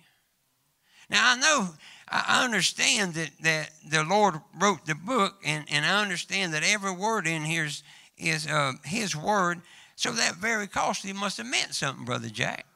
Now 1.08 1.32
I 1.32 1.36
know 1.36 1.68
I 2.10 2.44
understand 2.44 3.14
that, 3.14 3.30
that 3.42 3.70
the 3.88 4.02
Lord 4.02 4.36
wrote 4.60 4.86
the 4.86 4.94
book, 4.94 5.34
and, 5.44 5.64
and 5.70 5.84
I 5.84 6.02
understand 6.02 6.54
that 6.54 6.62
every 6.64 6.92
word 6.92 7.26
in 7.26 7.44
here 7.44 7.64
is, 7.64 7.82
is 8.16 8.46
uh, 8.46 8.72
His 8.84 9.14
word. 9.14 9.60
So 9.96 10.12
that 10.12 10.36
very 10.36 10.66
costly 10.66 11.12
must 11.12 11.38
have 11.38 11.46
meant 11.46 11.74
something, 11.74 12.04
Brother 12.04 12.28
Jack. 12.28 12.66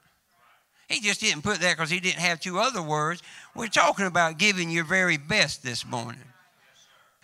He 0.93 1.01
just 1.01 1.23
didn't 1.23 1.41
put 1.41 1.61
that 1.61 1.75
because 1.75 1.89
he 1.89 2.01
didn't 2.01 2.21
have 2.21 2.39
two 2.39 2.59
other 2.59 2.83
words. 2.83 3.23
We're 3.55 3.69
talking 3.69 4.05
about 4.05 4.37
giving 4.37 4.69
your 4.69 4.85
very 4.85 5.17
best 5.17 5.63
this 5.63 5.87
morning. 5.87 6.21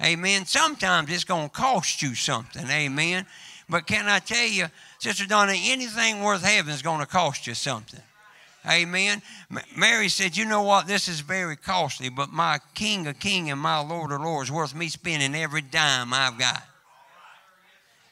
Amen. 0.03 0.47
Sometimes 0.47 1.13
it's 1.13 1.25
going 1.25 1.51
to 1.51 1.55
cost 1.55 2.01
you 2.01 2.15
something. 2.15 2.67
Amen. 2.67 3.27
But 3.69 3.87
can 3.87 4.09
I 4.09 4.21
tell 4.21 4.47
you, 4.47 4.69
Sister 4.99 5.27
Donna, 5.27 5.53
anything 5.55 6.23
worth 6.23 6.43
having 6.43 6.73
is 6.73 6.81
going 6.81 7.01
to 7.01 7.07
cost 7.07 7.47
you 7.47 7.53
something. 7.53 8.01
Amen. 8.67 9.21
Mary 9.77 10.09
said, 10.09 10.35
You 10.35 10.47
know 10.47 10.63
what? 10.63 10.87
This 10.87 11.07
is 11.07 11.21
very 11.21 11.57
costly, 11.57 12.09
but 12.09 12.31
my 12.31 12.61
King 12.75 13.07
of 13.07 13.19
King 13.19 13.51
and 13.51 13.61
my 13.61 13.81
Lord 13.81 14.13
of 14.13 14.23
Lords 14.23 14.51
worth 14.51 14.75
me 14.75 14.89
spending 14.89 15.35
every 15.35 15.61
dime 15.61 16.15
I've 16.15 16.39
got. 16.39 16.63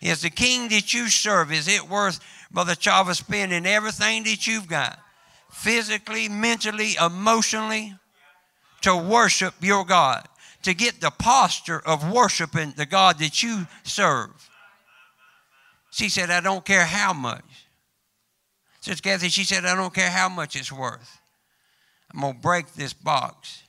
Is 0.03 0.21
the 0.21 0.29
King 0.29 0.69
that 0.69 0.93
you 0.93 1.09
serve, 1.09 1.51
is 1.51 1.67
it 1.67 1.89
worth, 1.89 2.21
Brother 2.51 2.75
Chava, 2.75 3.15
spending 3.15 3.65
everything 3.65 4.25
that 4.25 4.47
you've 4.47 4.69
got? 4.69 4.99
Physically, 5.57 6.29
mentally, 6.29 6.97
emotionally, 7.05 7.95
to 8.83 8.97
worship 8.97 9.55
your 9.61 9.85
God, 9.85 10.29
to 10.63 10.75
get 10.75 11.01
the 11.01 11.11
posture 11.11 11.81
of 11.81 12.13
worshiping 12.13 12.75
the 12.77 12.87
God 12.87 13.19
that 13.19 13.43
you 13.43 13.67
serve. 13.83 14.51
She 15.91 16.11
said, 16.11 16.31
I 16.31 16.41
don't 16.41 16.65
care 16.65 16.85
how 16.85 17.15
much. 17.15 17.67
Sister 18.81 19.03
Kathy, 19.03 19.31
she 19.31 19.45
said, 19.45 19.65
I 19.65 19.75
don't 19.75 19.95
care 19.95 20.11
how 20.11 20.29
much 20.29 20.57
it's 20.57 20.71
worth. 20.71 21.21
I'm 22.15 22.21
going 22.21 22.35
to 22.35 22.41
break 22.41 22.75
this 22.75 22.93
box. 22.93 23.63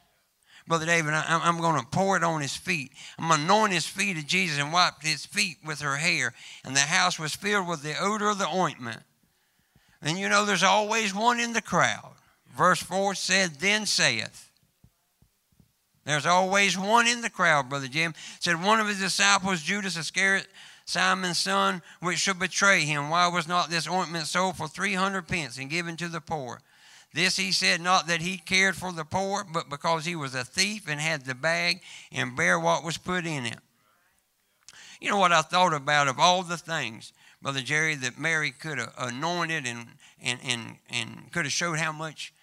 Brother 0.67 0.85
David, 0.85 1.13
I, 1.13 1.47
am 1.47 1.61
going 1.61 1.79
to 1.79 1.87
pour 1.87 2.17
it 2.17 2.23
on 2.23 2.41
his 2.41 2.55
feet. 2.55 2.91
I'm 3.17 3.29
going 3.29 3.39
to 3.39 3.45
anoint 3.45 3.73
his 3.73 3.87
feet 3.87 4.17
of 4.17 4.27
Jesus 4.27 4.59
and 4.59 4.73
wipe 4.73 5.01
his 5.01 5.25
feet 5.25 5.57
with 5.65 5.79
her 5.79 5.95
hair. 5.95 6.33
And 6.65 6.75
the 6.75 6.81
house 6.81 7.17
was 7.17 7.33
filled 7.33 7.67
with 7.67 7.81
the 7.81 7.95
odor 7.99 8.29
of 8.29 8.37
the 8.37 8.47
ointment. 8.47 9.01
And 10.01 10.17
you 10.17 10.29
know, 10.29 10.45
there's 10.45 10.63
always 10.63 11.13
one 11.13 11.39
in 11.39 11.53
the 11.53 11.61
crowd. 11.61 12.13
Verse 12.55 12.81
4 12.81 13.15
said, 13.15 13.55
Then 13.55 13.85
saith, 13.85 14.51
There's 16.05 16.25
always 16.25 16.77
one 16.77 17.07
in 17.07 17.21
the 17.21 17.29
crowd, 17.29 17.69
Brother 17.69 17.87
Jim. 17.87 18.13
Said 18.39 18.63
one 18.63 18.79
of 18.79 18.87
his 18.87 18.99
disciples, 18.99 19.61
Judas 19.61 19.97
Iscariot, 19.97 20.47
Simon's 20.85 21.37
son, 21.37 21.81
which 21.99 22.19
should 22.19 22.39
betray 22.39 22.81
him. 22.81 23.09
Why 23.09 23.27
was 23.27 23.47
not 23.47 23.69
this 23.69 23.89
ointment 23.89 24.27
sold 24.27 24.55
for 24.55 24.67
300 24.67 25.27
pence 25.27 25.57
and 25.57 25.69
given 25.69 25.97
to 25.97 26.07
the 26.07 26.21
poor? 26.21 26.61
This 27.13 27.37
he 27.37 27.51
said 27.51 27.81
not 27.81 28.07
that 28.07 28.21
he 28.21 28.37
cared 28.37 28.75
for 28.75 28.91
the 28.91 29.05
poor, 29.05 29.43
but 29.43 29.69
because 29.69 30.05
he 30.05 30.15
was 30.15 30.35
a 30.35 30.43
thief 30.43 30.87
and 30.87 30.99
had 30.99 31.25
the 31.25 31.35
bag 31.35 31.81
and 32.11 32.35
bare 32.35 32.59
what 32.59 32.83
was 32.83 32.97
put 32.97 33.25
in 33.25 33.45
it. 33.45 33.59
You 35.01 35.11
know 35.11 35.17
what 35.17 35.31
I 35.31 35.41
thought 35.41 35.73
about 35.73 36.07
of 36.07 36.19
all 36.19 36.43
the 36.43 36.57
things, 36.57 37.13
Brother 37.41 37.61
Jerry, 37.61 37.95
that 37.95 38.17
Mary 38.17 38.51
could 38.51 38.79
have 38.79 38.93
anointed 38.97 39.67
and, 39.67 39.87
and, 40.21 40.39
and, 40.43 40.77
and 40.89 41.31
could 41.31 41.45
have 41.45 41.51
showed 41.51 41.77
how 41.77 41.91
much 41.91 42.33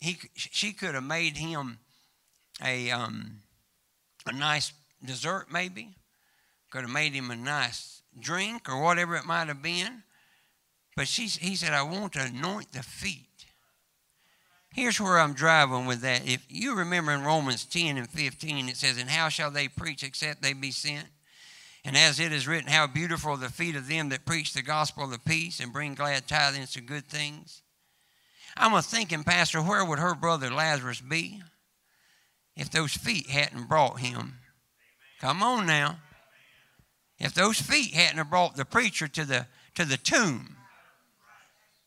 he, 0.00 0.16
she 0.34 0.72
could 0.72 0.94
have 0.94 1.04
made 1.04 1.36
him 1.36 1.78
a, 2.64 2.90
um, 2.90 3.40
a 4.26 4.32
nice 4.32 4.72
dessert, 5.04 5.46
maybe. 5.52 5.94
Could 6.70 6.82
have 6.82 6.90
made 6.90 7.12
him 7.12 7.30
a 7.30 7.36
nice 7.36 8.02
drink 8.18 8.68
or 8.68 8.80
whatever 8.80 9.16
it 9.16 9.24
might 9.24 9.48
have 9.48 9.62
been. 9.62 10.02
But 10.96 11.08
she, 11.08 11.26
he 11.26 11.54
said, 11.56 11.72
I 11.72 11.82
want 11.82 12.14
to 12.14 12.22
anoint 12.22 12.72
the 12.72 12.82
feet. 12.82 13.24
Here's 14.74 15.00
where 15.00 15.18
I'm 15.18 15.32
driving 15.32 15.86
with 15.86 16.02
that. 16.02 16.28
If 16.28 16.44
you 16.48 16.74
remember 16.74 17.12
in 17.12 17.22
Romans 17.22 17.64
10 17.64 17.96
and 17.96 18.08
15, 18.08 18.68
it 18.68 18.76
says, 18.76 18.98
And 18.98 19.08
how 19.08 19.28
shall 19.28 19.50
they 19.50 19.68
preach 19.68 20.02
except 20.02 20.42
they 20.42 20.52
be 20.52 20.70
sent? 20.70 21.06
And 21.84 21.96
as 21.96 22.20
it 22.20 22.32
is 22.32 22.46
written, 22.46 22.70
How 22.70 22.86
beautiful 22.86 23.32
are 23.32 23.36
the 23.36 23.48
feet 23.48 23.76
of 23.76 23.88
them 23.88 24.08
that 24.10 24.26
preach 24.26 24.52
the 24.52 24.62
gospel 24.62 25.04
of 25.04 25.10
the 25.10 25.18
peace 25.18 25.60
and 25.60 25.72
bring 25.72 25.94
glad 25.94 26.26
tidings 26.26 26.72
to 26.72 26.80
good 26.80 27.06
things. 27.06 27.62
I'm 28.56 28.74
a 28.74 28.82
thinking, 28.82 29.24
Pastor, 29.24 29.62
where 29.62 29.84
would 29.84 29.98
her 29.98 30.14
brother 30.14 30.50
Lazarus 30.50 31.00
be 31.00 31.40
if 32.56 32.70
those 32.70 32.92
feet 32.92 33.28
hadn't 33.30 33.68
brought 33.68 34.00
him? 34.00 34.38
Come 35.20 35.42
on 35.42 35.66
now. 35.66 35.98
If 37.18 37.34
those 37.34 37.60
feet 37.60 37.94
hadn't 37.94 38.18
have 38.18 38.30
brought 38.30 38.56
the 38.56 38.64
preacher 38.64 39.08
to 39.08 39.24
the, 39.24 39.46
to 39.74 39.84
the 39.84 39.96
tomb. 39.96 40.56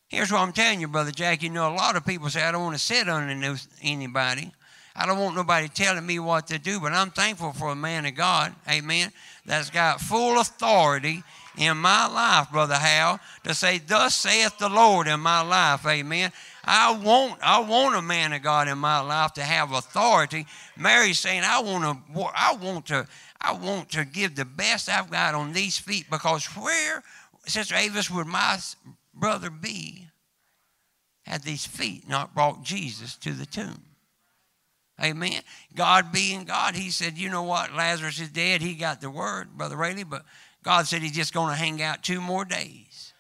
Here's 0.08 0.32
what 0.32 0.42
I'm 0.42 0.52
telling 0.52 0.82
you, 0.82 0.90
Brother 0.90 1.12
Jack. 1.12 1.42
You 1.42 1.50
know, 1.50 1.72
a 1.72 1.76
lot 1.76 1.96
of 1.96 2.06
people 2.06 2.30
say, 2.30 2.44
I 2.44 2.52
don't 2.52 2.64
want 2.64 2.76
to 2.76 2.84
sit 2.84 3.08
under 3.08 3.56
anybody. 3.82 4.52
I 4.94 5.06
don't 5.06 5.20
want 5.20 5.36
nobody 5.36 5.70
telling 5.70 6.06
me 6.06 6.20
what 6.20 6.48
to 6.48 6.60
do, 6.60 6.80
but 6.80 6.92
I'm 6.92 7.12
thankful 7.12 7.54
for 7.54 7.70
a 7.70 7.76
man 7.76 8.06
of 8.06 8.16
God, 8.16 8.54
amen, 8.70 9.12
that's 9.46 9.70
got 9.70 10.02
full 10.02 10.40
authority 10.40 11.24
in 11.58 11.78
my 11.78 12.08
life, 12.08 12.52
Brother 12.52 12.76
Hal, 12.76 13.20
to 13.44 13.54
say, 13.54 13.80
Thus 13.80 14.16
saith 14.16 14.58
the 14.58 14.70
Lord 14.70 15.08
in 15.08 15.20
my 15.20 15.42
life, 15.42 15.86
amen. 15.86 16.32
I 16.64 16.92
want, 16.96 17.40
I 17.42 17.60
want 17.60 17.96
a 17.96 18.02
man 18.02 18.34
of 18.34 18.44
God 18.44 18.68
in 18.68 18.78
my 18.78 19.00
life 19.00 19.34
to 19.34 19.44
have 19.44 19.72
authority. 19.72 20.46
Mary's 20.78 21.20
saying, 21.20 21.44
I 21.44 21.60
want 21.60 21.84
to, 21.84 22.32
I 22.36 22.56
want 22.56 22.86
to, 22.88 23.08
I 23.42 23.54
want 23.54 23.90
to 23.92 24.06
give 24.06 24.36
the 24.36 24.46
best 24.46 24.88
I've 24.88 25.10
got 25.10 25.34
on 25.34 25.54
these 25.54 25.78
feet 25.78 26.06
because 26.10 26.46
where, 26.46 27.04
Sister 27.46 27.76
Avis, 27.76 28.12
would 28.12 28.28
my 28.28 28.60
brother 29.14 29.50
be 29.50 30.08
had 31.24 31.44
these 31.44 31.66
feet 31.66 32.08
not 32.08 32.36
brought 32.36 32.64
Jesus 32.64 33.16
to 33.18 33.32
the 33.32 33.46
tomb? 33.46 33.91
Amen. 35.04 35.42
God 35.76 36.12
being 36.12 36.44
God, 36.44 36.76
He 36.76 36.90
said, 36.90 37.18
you 37.18 37.30
know 37.30 37.44
what? 37.44 37.74
Lazarus 37.74 38.20
is 38.20 38.30
dead. 38.30 38.62
He 38.62 38.76
got 38.76 39.02
the 39.02 39.10
word, 39.10 39.58
Brother 39.58 39.76
Rayleigh, 39.76 40.06
but 40.06 40.24
God 40.64 40.88
said 40.88 41.02
He's 41.02 41.12
just 41.12 41.34
going 41.34 41.50
to 41.50 41.56
hang 41.56 41.82
out 41.82 42.04
two 42.04 42.22
more 42.22 42.46
days. 42.46 43.14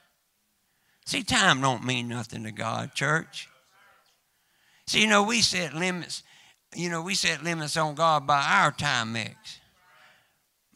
See, 1.05 1.23
time 1.23 1.61
don't 1.61 1.83
mean 1.83 2.07
nothing 2.07 2.43
to 2.43 2.51
God, 2.51 2.93
church. 2.93 3.50
See, 4.88 5.01
you 5.01 5.07
know, 5.07 5.23
we 5.23 5.41
set 5.41 5.73
limits, 5.73 6.23
you 6.75 6.89
know, 6.89 7.01
we 7.01 7.15
set 7.15 7.43
limits 7.43 7.77
on 7.77 7.95
God 7.95 8.27
by 8.27 8.41
our 8.41 8.71
time 8.71 9.13
mix. 9.13 9.59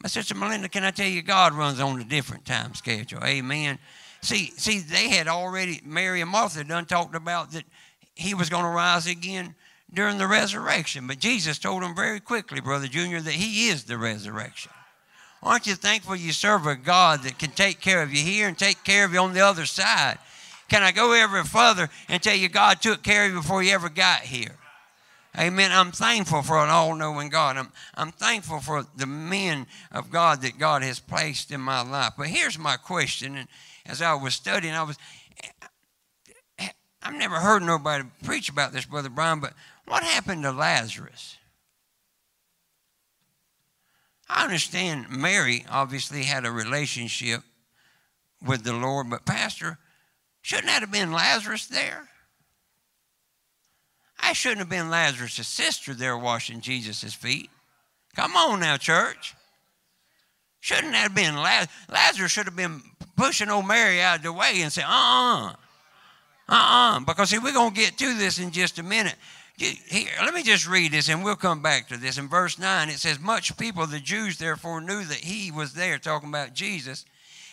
My 0.02 0.08
sister 0.08 0.34
Melinda, 0.34 0.68
can 0.68 0.84
I 0.84 0.90
tell 0.90 1.06
you, 1.06 1.22
God 1.22 1.54
runs 1.54 1.80
on 1.80 2.00
a 2.00 2.04
different 2.04 2.44
time 2.44 2.74
schedule. 2.74 3.24
Amen. 3.24 3.78
See, 4.20 4.50
see, 4.56 4.80
they 4.80 5.08
had 5.08 5.28
already, 5.28 5.80
Mary 5.84 6.20
and 6.20 6.30
Martha 6.30 6.64
done 6.64 6.86
talked 6.86 7.14
about 7.14 7.52
that 7.52 7.64
he 8.14 8.34
was 8.34 8.48
going 8.50 8.64
to 8.64 8.70
rise 8.70 9.06
again 9.06 9.54
during 9.92 10.18
the 10.18 10.26
resurrection. 10.26 11.06
But 11.06 11.18
Jesus 11.18 11.58
told 11.58 11.82
them 11.82 11.94
very 11.94 12.20
quickly, 12.20 12.60
Brother 12.60 12.88
Junior, 12.88 13.20
that 13.20 13.32
he 13.32 13.68
is 13.68 13.84
the 13.84 13.98
resurrection. 13.98 14.72
Aren't 15.42 15.66
you 15.66 15.74
thankful 15.74 16.16
you 16.16 16.32
serve 16.32 16.66
a 16.66 16.74
God 16.74 17.22
that 17.22 17.38
can 17.38 17.50
take 17.50 17.80
care 17.80 18.02
of 18.02 18.12
you 18.12 18.22
here 18.22 18.48
and 18.48 18.58
take 18.58 18.82
care 18.84 19.04
of 19.04 19.12
you 19.12 19.20
on 19.20 19.32
the 19.32 19.40
other 19.40 19.66
side? 19.66 20.18
Can 20.68 20.82
I 20.82 20.90
go 20.90 21.12
ever 21.12 21.44
further 21.44 21.88
and 22.08 22.22
tell 22.22 22.34
you 22.34 22.48
God 22.48 22.80
took 22.82 23.02
care 23.02 23.26
of 23.26 23.32
you 23.32 23.36
before 23.40 23.62
you 23.62 23.72
ever 23.72 23.88
got 23.88 24.20
here? 24.20 24.56
Amen. 25.38 25.70
I'm 25.70 25.92
thankful 25.92 26.42
for 26.42 26.58
an 26.58 26.70
all 26.70 26.94
knowing 26.94 27.28
God. 27.28 27.58
I'm, 27.58 27.70
I'm 27.94 28.10
thankful 28.10 28.60
for 28.60 28.86
the 28.96 29.06
men 29.06 29.66
of 29.92 30.10
God 30.10 30.40
that 30.42 30.58
God 30.58 30.82
has 30.82 30.98
placed 30.98 31.52
in 31.52 31.60
my 31.60 31.82
life. 31.82 32.14
But 32.16 32.28
here's 32.28 32.58
my 32.58 32.76
question. 32.76 33.36
And 33.36 33.48
as 33.84 34.00
I 34.00 34.14
was 34.14 34.34
studying, 34.34 34.72
I 34.72 34.82
was, 34.82 34.96
I've 37.06 37.14
never 37.14 37.36
heard 37.36 37.62
nobody 37.62 38.02
preach 38.24 38.48
about 38.48 38.72
this, 38.72 38.84
Brother 38.84 39.08
Brian, 39.08 39.38
but 39.38 39.52
what 39.86 40.02
happened 40.02 40.42
to 40.42 40.50
Lazarus? 40.50 41.36
I 44.28 44.42
understand 44.42 45.08
Mary 45.08 45.64
obviously 45.70 46.24
had 46.24 46.44
a 46.44 46.50
relationship 46.50 47.42
with 48.44 48.64
the 48.64 48.72
Lord, 48.72 49.08
but 49.08 49.24
Pastor, 49.24 49.78
shouldn't 50.42 50.66
that 50.66 50.80
have 50.80 50.90
been 50.90 51.12
Lazarus 51.12 51.68
there? 51.68 52.08
I 54.18 54.32
shouldn't 54.32 54.58
have 54.58 54.68
been 54.68 54.90
Lazarus' 54.90 55.46
sister 55.46 55.94
there 55.94 56.18
washing 56.18 56.60
Jesus' 56.60 57.14
feet. 57.14 57.50
Come 58.16 58.34
on 58.34 58.58
now, 58.58 58.78
church. 58.78 59.36
Shouldn't 60.58 60.92
that 60.92 61.02
have 61.02 61.14
been 61.14 61.36
Lazarus? 61.36 61.76
Lazarus 61.88 62.32
should 62.32 62.46
have 62.46 62.56
been 62.56 62.82
pushing 63.16 63.48
old 63.48 63.68
Mary 63.68 64.02
out 64.02 64.16
of 64.16 64.22
the 64.24 64.32
way 64.32 64.60
and 64.62 64.72
say, 64.72 64.82
uh 64.82 64.88
uh-uh, 64.88 65.50
uh, 65.50 65.52
uh-uh. 66.48 67.00
Because 67.00 67.30
see, 67.30 67.38
we're 67.38 67.52
going 67.52 67.74
to 67.74 67.80
get 67.80 67.98
to 67.98 68.14
this 68.14 68.38
in 68.38 68.50
just 68.50 68.78
a 68.78 68.82
minute. 68.82 69.16
Here, 69.56 70.10
let 70.20 70.34
me 70.34 70.42
just 70.42 70.68
read 70.68 70.92
this 70.92 71.08
and 71.08 71.24
we'll 71.24 71.34
come 71.34 71.62
back 71.62 71.88
to 71.88 71.96
this. 71.96 72.18
In 72.18 72.28
verse 72.28 72.58
9, 72.58 72.90
it 72.90 72.98
says, 72.98 73.18
Much 73.18 73.56
people, 73.56 73.86
the 73.86 74.00
Jews, 74.00 74.36
therefore 74.36 74.80
knew 74.80 75.02
that 75.04 75.16
he 75.16 75.50
was 75.50 75.72
there, 75.72 75.98
talking 75.98 76.28
about 76.28 76.52
Jesus. 76.52 77.06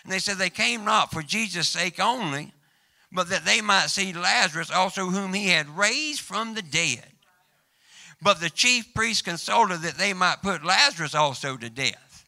And 0.04 0.12
they 0.12 0.20
said, 0.20 0.38
They 0.38 0.50
came 0.50 0.84
not 0.84 1.12
for 1.12 1.24
Jesus' 1.24 1.70
sake 1.70 2.00
only, 2.00 2.54
but 3.12 3.30
that 3.30 3.46
they 3.46 3.62
might 3.62 3.88
see 3.88 4.12
Lazarus 4.12 4.70
also, 4.70 5.06
whom 5.06 5.34
he 5.34 5.48
had 5.48 5.78
raised 5.78 6.22
from 6.22 6.54
the 6.54 6.62
dead. 6.62 7.06
But 8.22 8.42
the 8.42 8.50
chief 8.50 8.94
priests 8.94 9.22
consulted 9.22 9.82
that 9.82 9.98
they 9.98 10.14
might 10.14 10.42
put 10.42 10.66
Lazarus 10.66 11.16
also 11.16 11.56
to 11.56 11.70
death, 11.70 12.26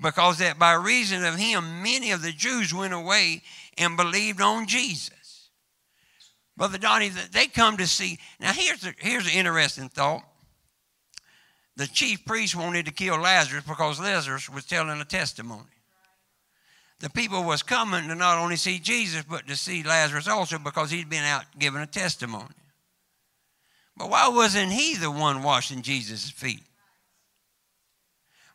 because 0.00 0.38
that 0.38 0.58
by 0.58 0.72
reason 0.72 1.24
of 1.24 1.36
him 1.36 1.82
many 1.82 2.12
of 2.12 2.22
the 2.22 2.32
Jews 2.32 2.72
went 2.72 2.94
away 2.94 3.42
and 3.76 3.96
believed 3.96 4.40
on 4.40 4.66
Jesus. 4.66 5.23
Brother 6.56 6.78
Donnie, 6.78 7.10
they 7.32 7.46
come 7.46 7.76
to 7.78 7.86
see. 7.86 8.18
Now, 8.38 8.52
here's, 8.52 8.80
the, 8.80 8.94
here's 8.98 9.26
an 9.26 9.32
interesting 9.32 9.88
thought. 9.88 10.22
The 11.76 11.86
chief 11.88 12.24
priest 12.24 12.54
wanted 12.54 12.86
to 12.86 12.92
kill 12.92 13.18
Lazarus 13.18 13.64
because 13.66 13.98
Lazarus 13.98 14.48
was 14.48 14.64
telling 14.64 15.00
a 15.00 15.04
testimony. 15.04 15.64
The 17.00 17.10
people 17.10 17.42
was 17.42 17.64
coming 17.64 18.08
to 18.08 18.14
not 18.14 18.38
only 18.38 18.54
see 18.54 18.78
Jesus, 18.78 19.24
but 19.28 19.48
to 19.48 19.56
see 19.56 19.82
Lazarus 19.82 20.28
also 20.28 20.58
because 20.58 20.90
he'd 20.90 21.10
been 21.10 21.24
out 21.24 21.44
giving 21.58 21.82
a 21.82 21.86
testimony. 21.86 22.54
But 23.96 24.10
why 24.10 24.28
wasn't 24.28 24.72
he 24.72 24.94
the 24.94 25.10
one 25.10 25.42
washing 25.42 25.82
Jesus' 25.82 26.30
feet? 26.30 26.62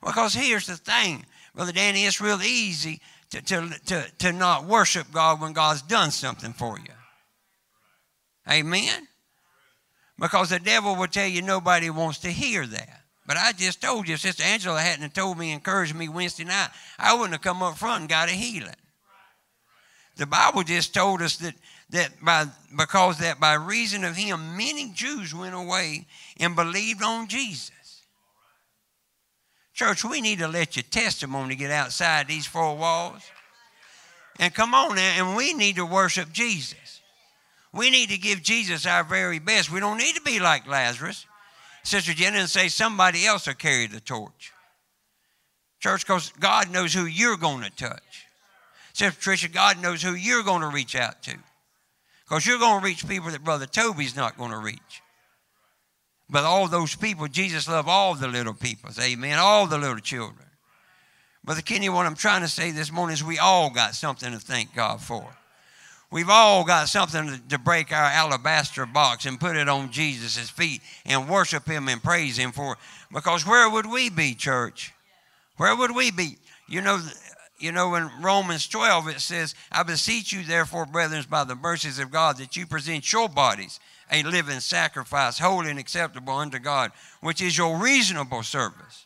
Because 0.03 0.33
here's 0.33 0.67
the 0.67 0.77
thing, 0.77 1.25
Brother 1.53 1.73
Danny, 1.73 2.05
it's 2.05 2.21
real 2.21 2.41
easy 2.41 3.01
to, 3.31 3.41
to, 3.41 3.69
to, 3.87 4.05
to 4.19 4.31
not 4.31 4.65
worship 4.65 5.11
God 5.11 5.41
when 5.41 5.51
God's 5.51 5.81
done 5.81 6.11
something 6.11 6.53
for 6.53 6.79
you. 6.79 6.93
Amen? 8.49 9.07
Because 10.17 10.49
the 10.49 10.59
devil 10.59 10.95
will 10.95 11.07
tell 11.07 11.27
you 11.27 11.41
nobody 11.41 11.89
wants 11.89 12.19
to 12.19 12.29
hear 12.29 12.65
that. 12.65 13.01
But 13.25 13.37
I 13.37 13.51
just 13.51 13.81
told 13.81 14.07
you, 14.07 14.17
Sister 14.17 14.43
Angela 14.43 14.81
hadn't 14.81 15.13
told 15.13 15.37
me, 15.37 15.51
encouraged 15.51 15.95
me 15.95 16.09
Wednesday 16.09 16.45
night, 16.45 16.69
I 16.97 17.13
wouldn't 17.13 17.33
have 17.33 17.41
come 17.41 17.61
up 17.61 17.77
front 17.77 18.01
and 18.01 18.09
got 18.09 18.27
a 18.27 18.31
healing. 18.31 18.73
The 20.17 20.25
Bible 20.25 20.63
just 20.63 20.93
told 20.93 21.21
us 21.21 21.37
that, 21.37 21.53
that 21.91 22.09
by, 22.21 22.47
because 22.75 23.19
that 23.19 23.39
by 23.39 23.53
reason 23.53 24.03
of 24.03 24.15
him, 24.15 24.57
many 24.57 24.91
Jews 24.93 25.33
went 25.33 25.55
away 25.55 26.07
and 26.39 26.55
believed 26.55 27.03
on 27.03 27.27
Jesus. 27.27 28.01
Church, 29.73 30.03
we 30.03 30.19
need 30.19 30.39
to 30.39 30.47
let 30.47 30.75
your 30.75 30.83
testimony 30.83 31.55
get 31.55 31.71
outside 31.71 32.27
these 32.27 32.45
four 32.45 32.75
walls. 32.75 33.21
And 34.39 34.53
come 34.53 34.73
on 34.73 34.95
now, 34.95 35.13
and 35.17 35.37
we 35.37 35.53
need 35.53 35.75
to 35.77 35.85
worship 35.85 36.33
Jesus. 36.33 36.98
We 37.73 37.89
need 37.89 38.09
to 38.09 38.17
give 38.17 38.41
Jesus 38.41 38.85
our 38.85 39.03
very 39.03 39.39
best. 39.39 39.71
We 39.71 39.79
don't 39.79 39.97
need 39.97 40.15
to 40.15 40.21
be 40.21 40.39
like 40.39 40.67
Lazarus. 40.67 41.25
Sister 41.83 42.13
Jenna 42.13 42.39
and 42.39 42.49
say 42.49 42.67
somebody 42.67 43.25
else 43.25 43.47
will 43.47 43.53
carry 43.53 43.87
the 43.87 43.99
torch. 43.99 44.51
Church, 45.79 46.05
because 46.05 46.31
God 46.39 46.71
knows 46.71 46.93
who 46.93 47.05
you're 47.05 47.37
going 47.37 47.63
to 47.63 47.69
touch. 47.69 48.25
Sister 48.93 49.15
Patricia, 49.15 49.47
God 49.47 49.81
knows 49.81 50.01
who 50.01 50.13
you're 50.13 50.43
going 50.43 50.61
to 50.61 50.67
reach 50.67 50.95
out 50.95 51.21
to. 51.23 51.35
Because 52.27 52.45
you're 52.45 52.59
going 52.59 52.81
to 52.81 52.85
reach 52.85 53.07
people 53.07 53.31
that 53.31 53.43
Brother 53.43 53.65
Toby's 53.65 54.15
not 54.15 54.37
going 54.37 54.51
to 54.51 54.57
reach. 54.57 55.01
But 56.29 56.43
all 56.43 56.67
those 56.67 56.95
people, 56.95 57.27
Jesus 57.27 57.67
loved 57.67 57.87
all 57.87 58.13
the 58.13 58.27
little 58.27 58.53
people. 58.53 58.91
Amen. 59.01 59.39
All 59.39 59.67
the 59.67 59.77
little 59.77 59.99
children. 59.99 60.45
Brother 61.43 61.61
Kenny, 61.61 61.89
what 61.89 62.05
I'm 62.05 62.15
trying 62.15 62.41
to 62.41 62.47
say 62.47 62.71
this 62.71 62.91
morning 62.91 63.13
is 63.13 63.23
we 63.23 63.39
all 63.39 63.69
got 63.69 63.95
something 63.95 64.31
to 64.31 64.39
thank 64.39 64.75
God 64.75 65.01
for. 65.01 65.25
We've 66.11 66.29
all 66.29 66.63
got 66.63 66.89
something 66.89 67.39
to 67.49 67.59
break 67.59 67.91
our 67.91 68.05
alabaster 68.05 68.85
box 68.85 69.25
and 69.25 69.39
put 69.39 69.55
it 69.55 69.69
on 69.69 69.91
Jesus' 69.91 70.49
feet 70.49 70.81
and 71.05 71.29
worship 71.29 71.67
Him 71.67 71.87
and 71.87 72.01
praise 72.01 72.37
Him 72.37 72.51
for. 72.51 72.77
Because 73.13 73.45
where 73.45 73.69
would 73.69 73.85
we 73.85 74.09
be, 74.09 74.33
church? 74.33 74.91
Where 75.57 75.75
would 75.75 75.95
we 75.95 76.09
be? 76.09 76.37
You 76.67 76.81
know, 76.81 76.99
you 77.59 77.71
know, 77.71 77.93
in 77.95 78.09
Romans 78.21 78.67
12 78.67 79.09
it 79.09 79.19
says, 79.19 79.53
I 79.71 79.83
beseech 79.83 80.31
you, 80.33 80.43
therefore, 80.43 80.85
brethren, 80.85 81.23
by 81.29 81.43
the 81.43 81.55
mercies 81.55 81.99
of 81.99 82.09
God, 82.09 82.37
that 82.37 82.57
you 82.57 82.65
present 82.65 83.11
your 83.11 83.29
bodies 83.29 83.79
a 84.11 84.23
living 84.23 84.59
sacrifice, 84.59 85.37
holy 85.37 85.69
and 85.69 85.79
acceptable 85.79 86.33
unto 86.33 86.59
God, 86.59 86.91
which 87.21 87.41
is 87.41 87.57
your 87.57 87.77
reasonable 87.77 88.43
service. 88.43 89.05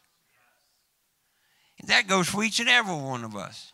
That 1.88 2.08
goes 2.08 2.30
for 2.30 2.44
each 2.44 2.62
and 2.62 2.70
every 2.70 2.96
one 2.96 3.26
of 3.26 3.36
us. 3.36 3.73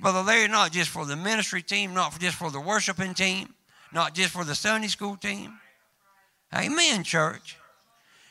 Brother 0.00 0.22
Larry, 0.22 0.48
not 0.48 0.72
just 0.72 0.90
for 0.90 1.04
the 1.04 1.16
ministry 1.16 1.62
team, 1.62 1.92
not 1.92 2.18
just 2.20 2.36
for 2.36 2.50
the 2.50 2.60
worshiping 2.60 3.14
team, 3.14 3.54
not 3.92 4.14
just 4.14 4.30
for 4.30 4.44
the 4.44 4.54
Sunday 4.54 4.88
school 4.88 5.16
team. 5.16 5.58
Amen, 6.54 7.02
church. 7.02 7.56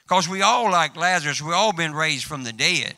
Because 0.03 0.29
we 0.29 0.41
all, 0.41 0.71
like 0.71 0.95
Lazarus, 0.95 1.41
we 1.41 1.53
all 1.53 1.73
been 1.73 1.93
raised 1.93 2.23
from 2.23 2.43
the 2.43 2.53
dead. 2.53 2.95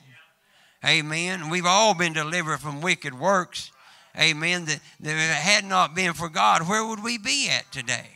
Amen. 0.85 1.49
We've 1.49 1.65
all 1.65 1.93
been 1.93 2.13
delivered 2.13 2.59
from 2.59 2.81
wicked 2.81 3.17
works. 3.17 3.71
Amen. 4.17 4.65
That, 4.65 4.79
that 4.99 5.11
if 5.11 5.17
it 5.17 5.33
had 5.33 5.65
not 5.65 5.95
been 5.95 6.13
for 6.13 6.29
God, 6.29 6.67
where 6.67 6.85
would 6.85 7.03
we 7.03 7.17
be 7.17 7.49
at 7.49 7.71
today? 7.71 8.07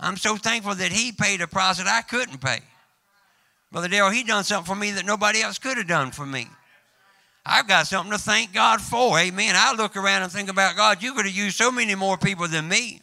I'm 0.00 0.16
so 0.16 0.36
thankful 0.36 0.74
that 0.74 0.92
He 0.92 1.12
paid 1.12 1.40
a 1.40 1.46
price 1.46 1.78
that 1.78 1.86
I 1.86 2.02
couldn't 2.02 2.40
pay. 2.40 2.60
Brother 3.70 3.88
Dale, 3.88 4.10
He 4.10 4.24
done 4.24 4.44
something 4.44 4.74
for 4.74 4.78
me 4.78 4.90
that 4.92 5.06
nobody 5.06 5.40
else 5.40 5.58
could 5.58 5.76
have 5.76 5.88
done 5.88 6.10
for 6.10 6.26
me. 6.26 6.48
I've 7.48 7.66
got 7.66 7.86
something 7.86 8.12
to 8.12 8.18
thank 8.18 8.52
God 8.52 8.80
for. 8.80 9.18
Amen. 9.18 9.54
I 9.56 9.72
look 9.72 9.96
around 9.96 10.22
and 10.22 10.30
think 10.30 10.50
about 10.50 10.76
God, 10.76 11.02
you 11.02 11.14
could 11.14 11.24
have 11.24 11.34
used 11.34 11.56
so 11.56 11.72
many 11.72 11.94
more 11.94 12.18
people 12.18 12.46
than 12.46 12.68
me. 12.68 13.00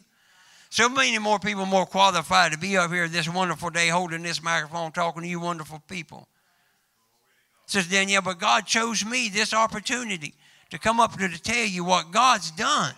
So 0.70 0.88
many 0.88 1.18
more 1.18 1.40
people 1.40 1.66
more 1.66 1.84
qualified 1.84 2.52
to 2.52 2.58
be 2.58 2.76
up 2.76 2.92
here 2.92 3.08
this 3.08 3.28
wonderful 3.28 3.70
day 3.70 3.88
holding 3.88 4.22
this 4.22 4.42
microphone 4.42 4.92
talking 4.92 5.22
to 5.22 5.28
you 5.28 5.40
wonderful 5.40 5.82
people. 5.88 6.28
Says 7.66 7.88
Danielle, 7.88 8.22
but 8.22 8.38
God 8.38 8.66
chose 8.66 9.04
me 9.04 9.28
this 9.28 9.52
opportunity 9.52 10.34
to 10.70 10.78
come 10.78 11.00
up 11.00 11.18
here 11.18 11.28
to 11.28 11.42
tell 11.42 11.66
you 11.66 11.82
what 11.82 12.12
God's 12.12 12.52
done. 12.52 12.94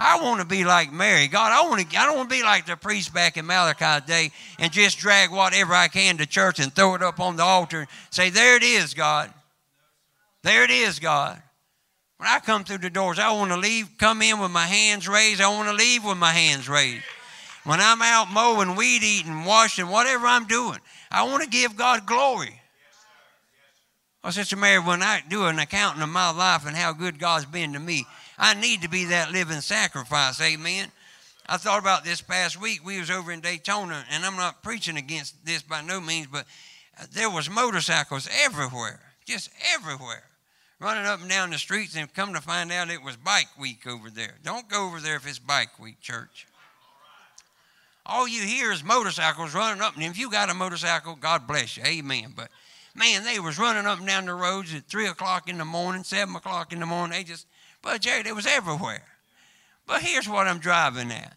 I 0.00 0.20
want 0.22 0.40
to 0.40 0.46
be 0.46 0.64
like 0.64 0.92
Mary. 0.92 1.28
God, 1.28 1.52
I 1.52 1.68
want 1.68 1.88
to 1.88 1.98
I 1.98 2.06
don't 2.06 2.16
want 2.16 2.30
to 2.30 2.36
be 2.36 2.42
like 2.42 2.66
the 2.66 2.76
priest 2.76 3.12
back 3.12 3.36
in 3.36 3.46
Malachi 3.46 4.04
day 4.06 4.30
and 4.58 4.72
just 4.72 4.98
drag 4.98 5.30
whatever 5.30 5.74
I 5.74 5.88
can 5.88 6.18
to 6.18 6.26
church 6.26 6.60
and 6.60 6.72
throw 6.72 6.94
it 6.94 7.02
up 7.02 7.18
on 7.20 7.36
the 7.36 7.42
altar 7.42 7.80
and 7.80 7.88
say, 8.10 8.30
There 8.30 8.56
it 8.56 8.62
is, 8.62 8.94
God. 8.94 9.32
There 10.48 10.64
it 10.64 10.70
is, 10.70 10.98
God. 10.98 11.42
When 12.16 12.26
I 12.26 12.38
come 12.38 12.64
through 12.64 12.78
the 12.78 12.88
doors, 12.88 13.18
I 13.18 13.30
want 13.32 13.50
to 13.50 13.58
leave, 13.58 13.86
come 13.98 14.22
in 14.22 14.38
with 14.38 14.50
my 14.50 14.64
hands 14.64 15.06
raised. 15.06 15.42
I 15.42 15.48
want 15.48 15.68
to 15.68 15.74
leave 15.74 16.06
with 16.06 16.16
my 16.16 16.32
hands 16.32 16.70
raised. 16.70 17.04
When 17.64 17.80
I'm 17.82 18.00
out 18.00 18.32
mowing, 18.32 18.74
weed 18.74 19.02
eating, 19.02 19.44
washing, 19.44 19.88
whatever 19.88 20.26
I'm 20.26 20.46
doing, 20.46 20.78
I 21.10 21.24
want 21.24 21.42
to 21.42 21.50
give 21.50 21.76
God 21.76 22.06
glory. 22.06 22.62
Oh, 24.24 24.30
Sister 24.30 24.56
Mary, 24.56 24.80
when 24.80 25.02
I 25.02 25.22
do 25.28 25.44
an 25.44 25.58
accounting 25.58 26.02
of 26.02 26.08
my 26.08 26.30
life 26.30 26.66
and 26.66 26.74
how 26.74 26.94
good 26.94 27.18
God's 27.18 27.44
been 27.44 27.74
to 27.74 27.78
me, 27.78 28.06
I 28.38 28.54
need 28.54 28.80
to 28.80 28.88
be 28.88 29.04
that 29.04 29.30
living 29.30 29.60
sacrifice. 29.60 30.40
Amen. 30.40 30.90
I 31.46 31.58
thought 31.58 31.78
about 31.78 32.04
this 32.04 32.22
past 32.22 32.58
week. 32.58 32.82
We 32.82 32.98
was 32.98 33.10
over 33.10 33.32
in 33.32 33.42
Daytona, 33.42 34.02
and 34.10 34.24
I'm 34.24 34.36
not 34.36 34.62
preaching 34.62 34.96
against 34.96 35.44
this 35.44 35.62
by 35.62 35.82
no 35.82 36.00
means, 36.00 36.28
but 36.32 36.46
uh, 36.98 37.04
there 37.12 37.28
was 37.28 37.50
motorcycles 37.50 38.30
everywhere, 38.42 39.00
just 39.26 39.50
everywhere 39.74 40.24
running 40.80 41.06
up 41.06 41.20
and 41.20 41.28
down 41.28 41.50
the 41.50 41.58
streets 41.58 41.96
and 41.96 42.12
come 42.12 42.34
to 42.34 42.40
find 42.40 42.70
out 42.70 42.90
it 42.90 43.02
was 43.02 43.16
bike 43.16 43.48
week 43.58 43.86
over 43.86 44.10
there. 44.10 44.34
Don't 44.42 44.68
go 44.68 44.86
over 44.86 45.00
there 45.00 45.16
if 45.16 45.26
it's 45.26 45.38
bike 45.38 45.78
week, 45.78 46.00
church. 46.00 46.46
All 48.06 48.26
you 48.26 48.42
hear 48.42 48.72
is 48.72 48.82
motorcycles 48.82 49.54
running 49.54 49.82
up, 49.82 49.94
and 49.94 50.04
if 50.04 50.18
you 50.18 50.30
got 50.30 50.48
a 50.48 50.54
motorcycle, 50.54 51.14
God 51.14 51.46
bless 51.46 51.76
you, 51.76 51.82
amen. 51.84 52.32
But 52.34 52.48
man, 52.94 53.24
they 53.24 53.38
was 53.38 53.58
running 53.58 53.86
up 53.86 53.98
and 53.98 54.06
down 54.06 54.26
the 54.26 54.34
roads 54.34 54.74
at 54.74 54.86
three 54.86 55.06
o'clock 55.06 55.48
in 55.48 55.58
the 55.58 55.64
morning, 55.64 56.04
seven 56.04 56.34
o'clock 56.34 56.72
in 56.72 56.80
the 56.80 56.86
morning. 56.86 57.18
They 57.18 57.24
just, 57.24 57.46
but 57.82 58.00
Jerry, 58.00 58.22
they 58.22 58.32
was 58.32 58.46
everywhere. 58.46 59.04
But 59.86 60.02
here's 60.02 60.28
what 60.28 60.46
I'm 60.46 60.58
driving 60.58 61.10
at. 61.10 61.36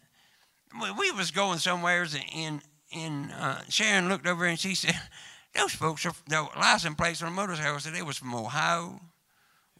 we 0.98 1.10
was 1.10 1.30
going 1.30 1.58
somewhere 1.58 2.06
and, 2.34 2.62
and 2.94 3.32
uh, 3.38 3.60
Sharon 3.68 4.08
looked 4.08 4.26
over 4.26 4.46
and 4.46 4.58
she 4.58 4.74
said, 4.74 4.98
those 5.54 5.72
folks 5.72 6.06
are, 6.06 6.12
the 6.26 6.46
license 6.56 6.94
plates 6.96 7.22
on 7.22 7.30
the 7.30 7.34
motorcycle 7.34 7.80
said 7.80 7.94
they 7.94 8.02
was 8.02 8.18
from 8.18 8.34
Ohio, 8.34 9.00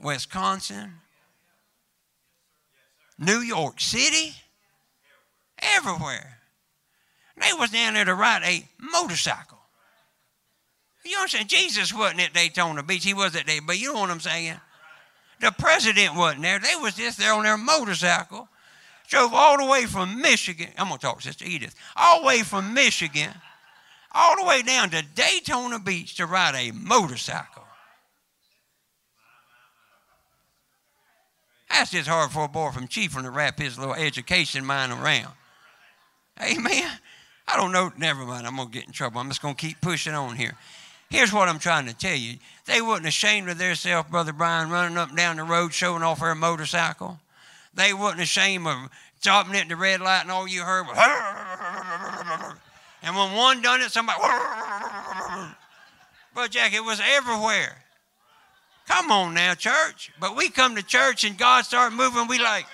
Wisconsin, 0.03 0.95
New 3.19 3.39
York 3.39 3.81
City, 3.81 4.35
everywhere. 5.59 6.39
They 7.41 7.53
was 7.53 7.71
down 7.71 7.95
there 7.95 8.05
to 8.05 8.15
ride 8.15 8.43
a 8.45 8.69
motorcycle. 8.79 9.59
You 11.05 11.29
saying? 11.29 11.49
Jesus 11.49 11.93
wasn't 11.93 12.21
at 12.21 12.33
Daytona 12.33 12.83
Beach. 12.83 13.05
He 13.05 13.15
was 13.15 13.35
at 13.35 13.47
Daytona, 13.47 13.67
but 13.67 13.81
you 13.81 13.93
know 13.93 14.01
what 14.01 14.11
I'm 14.11 14.21
saying? 14.21 14.55
The 15.41 15.53
president 15.59 16.15
wasn't 16.15 16.43
there. 16.43 16.61
They 16.61 16.77
was 16.81 16.95
just 16.95 17.19
there 17.19 17.33
on 17.33 17.43
their 17.43 17.57
motorcycle. 17.57 18.49
Drove 19.09 19.35
all 19.35 19.59
the 19.59 19.67
way 19.67 19.87
from 19.87 20.21
Michigan. 20.21 20.69
I'm 20.79 20.89
to 21.01 21.07
talk 21.07 21.19
to 21.19 21.23
Sister 21.23 21.45
Edith. 21.45 21.75
All 21.97 22.21
the 22.21 22.27
way 22.27 22.43
from 22.43 22.73
Michigan, 22.73 23.31
all 24.13 24.37
the 24.37 24.45
way 24.45 24.63
down 24.63 24.91
to 24.91 25.03
Daytona 25.03 25.81
Beach 25.81 26.15
to 26.17 26.27
ride 26.27 26.55
a 26.55 26.71
motorcycle. 26.71 27.62
That's 31.73 31.91
just 31.91 32.09
hard 32.09 32.31
for 32.31 32.45
a 32.45 32.49
boy 32.49 32.71
from 32.71 32.87
Chiefland 32.87 33.23
to 33.23 33.31
wrap 33.31 33.59
his 33.59 33.79
little 33.79 33.95
education 33.95 34.65
mind 34.65 34.93
around. 34.93 35.33
Amen. 36.41 36.91
I 37.49 37.57
don't 37.57 37.73
know. 37.73 37.91
Never 37.97 38.25
mind. 38.25 38.47
I'm 38.47 38.57
going 38.57 38.69
to 38.69 38.75
get 38.75 38.87
in 38.87 38.93
trouble. 38.93 39.21
I'm 39.21 39.29
just 39.29 39.43
going 39.43 39.55
to 39.55 39.61
keep 39.61 39.81
pushing 39.81 40.15
on 40.15 40.37
here. 40.37 40.55
Here's 41.11 41.33
what 41.33 41.49
I'm 41.49 41.59
trying 41.59 41.87
to 41.87 41.95
tell 41.95 42.17
you. 42.17 42.37
They 42.67 42.83
wasn't 42.83 43.09
ashamed 43.09 43.49
of 43.49 43.59
theirself, 43.59 44.11
Brother 44.11 44.33
Brian, 44.33 44.71
running 44.71 44.99
up 44.99 45.09
and 45.09 45.17
down 45.17 45.37
the 45.37 45.45
road 45.45 45.73
showing 45.73 46.03
off 46.03 46.21
their 46.21 46.35
motorcycle. 46.35 47.19
They 47.75 47.95
wasn't 47.95 48.23
ashamed 48.23 48.67
of 48.67 48.91
stopping 49.21 49.57
at 49.57 49.69
the 49.69 49.77
red 49.77 50.01
light 50.01 50.23
and 50.23 50.31
all 50.31 50.49
you 50.49 50.63
heard 50.63 50.87
was 50.87 50.97
and 53.03 53.17
when 53.17 53.35
one 53.35 53.63
done 53.63 53.81
it, 53.81 53.91
somebody 53.91 54.21
Brother 56.35 56.49
Jack, 56.49 56.75
it 56.75 56.85
was 56.85 57.01
everywhere. 57.01 57.82
Come 58.89 59.11
on 59.11 59.35
now, 59.35 59.55
church. 59.55 60.11
But 60.21 60.37
we 60.37 60.49
come 60.49 60.77
to 60.77 60.83
church 60.83 61.25
and 61.25 61.39
God 61.39 61.65
started 61.65 61.97
moving, 61.97 62.27
we 62.29 62.39
like 62.39 62.67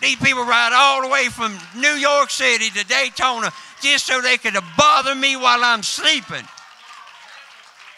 these 0.00 0.16
people 0.16 0.44
ride 0.44 0.72
all 0.72 1.02
the 1.02 1.08
way 1.08 1.26
from 1.28 1.58
New 1.76 1.94
York 1.94 2.30
City 2.30 2.70
to 2.70 2.84
Daytona 2.84 3.50
just 3.82 4.06
so 4.06 4.20
they 4.20 4.36
could 4.36 4.54
bother 4.76 5.14
me 5.14 5.36
while 5.36 5.62
I'm 5.64 5.82
sleeping. 5.82 6.44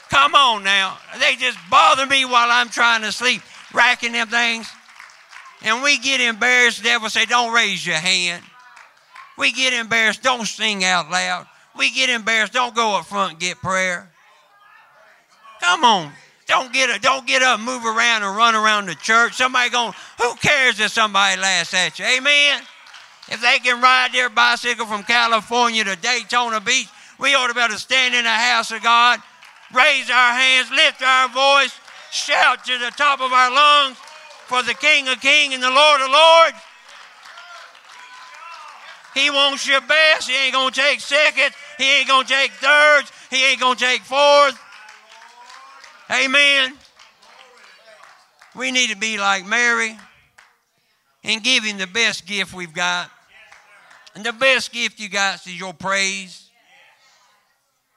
Come 0.09 0.35
on 0.35 0.65
now. 0.65 0.99
They 1.21 1.37
just 1.37 1.59
bother 1.71 2.07
me 2.07 2.25
while 2.25 2.51
I'm 2.51 2.69
trying 2.69 3.03
to 3.03 3.13
sleep, 3.13 3.43
racking 3.73 4.13
them 4.13 4.29
things. 4.29 4.69
And 5.63 5.83
we 5.83 5.99
get 5.99 6.21
embarrassed. 6.21 6.79
The 6.79 6.85
devil 6.85 7.11
say, 7.11 7.27
don't 7.27 7.53
raise 7.53 7.87
your 7.87 7.97
hand. 7.97 8.43
We 9.37 9.53
get 9.53 9.75
embarrassed. 9.75 10.23
Don't 10.23 10.47
sing 10.47 10.85
out 10.85 11.11
loud. 11.11 11.47
We 11.77 11.91
get 11.93 12.09
embarrassed. 12.09 12.55
Don't 12.55 12.75
go 12.75 12.97
up 12.97 13.07
front 13.07 13.33
and 13.33 13.41
get 13.41 13.59
prayer. 13.59 14.11
Come 15.61 15.85
on. 15.85 16.13
Don't 16.47 16.73
get 16.73 16.91
up, 16.91 17.01
don't 17.01 17.27
get 17.29 17.43
up, 17.43 17.61
move 17.61 17.85
around 17.85 18.25
and 18.25 18.37
run 18.37 18.57
around 18.57 18.87
the 18.87 18.97
church. 18.97 19.35
Somebody 19.35 19.71
going, 19.71 19.93
who 20.21 20.35
cares 20.35 20.81
if 20.81 20.91
somebody 20.91 21.41
laughs 21.41 21.73
at 21.75 21.97
you? 21.99 22.05
Amen. 22.05 22.63
If 23.29 23.41
they 23.41 23.61
can 23.61 23.81
ride 23.81 24.11
their 24.13 24.29
bicycle 24.29 24.85
from 24.87 25.05
California 25.05 25.85
to 25.85 25.95
Daytona 25.95 26.61
Beach, 26.61 26.89
we 27.21 27.37
ought 27.37 27.47
to 27.47 27.55
be 27.55 27.61
able 27.61 27.75
to 27.75 27.79
stand 27.79 28.17
in 28.17 28.25
the 28.25 28.31
house 28.31 28.73
of 28.73 28.83
God, 28.83 29.21
raise 29.73 30.11
our 30.11 30.33
hands, 30.33 30.73
lift 30.73 31.03
our 31.03 31.29
voice, 31.29 31.79
shout 32.11 32.65
to 32.65 32.79
the 32.79 32.91
top 32.97 33.21
of 33.21 33.33
our 33.33 33.55
lungs 33.55 33.97
for 34.47 34.65
the 34.65 34.75
King 34.75 35.07
of 35.07 35.21
Kings 35.21 35.55
and 35.55 35.63
the 35.63 35.71
Lord 35.71 36.01
of 36.01 36.11
Lords. 36.11 36.57
He 39.15 39.31
wants 39.31 39.69
your 39.69 39.81
best. 39.83 40.29
He 40.29 40.37
ain't 40.37 40.55
to 40.55 40.81
take 40.81 41.01
second. 41.01 41.55
He 41.79 41.99
ain't 41.99 42.09
to 42.09 42.25
take 42.25 42.51
thirds. 42.53 43.13
He 43.31 43.45
ain't 43.45 43.61
to 43.61 43.75
take 43.77 44.03
fourth. 44.03 44.59
Amen. 46.11 46.75
We 48.57 48.73
need 48.73 48.91
to 48.91 48.97
be 48.97 49.17
like 49.17 49.47
Mary 49.47 49.97
and 51.23 51.43
give 51.43 51.65
him 51.65 51.79
the 51.79 51.87
best 51.87 52.27
gift 52.27 52.53
we've 52.53 52.73
got. 52.73 53.11
And 54.15 54.25
the 54.25 54.33
best 54.33 54.73
gift 54.73 54.99
you 54.99 55.09
got 55.09 55.47
is 55.47 55.59
your 55.59 55.73
praise. 55.73 56.51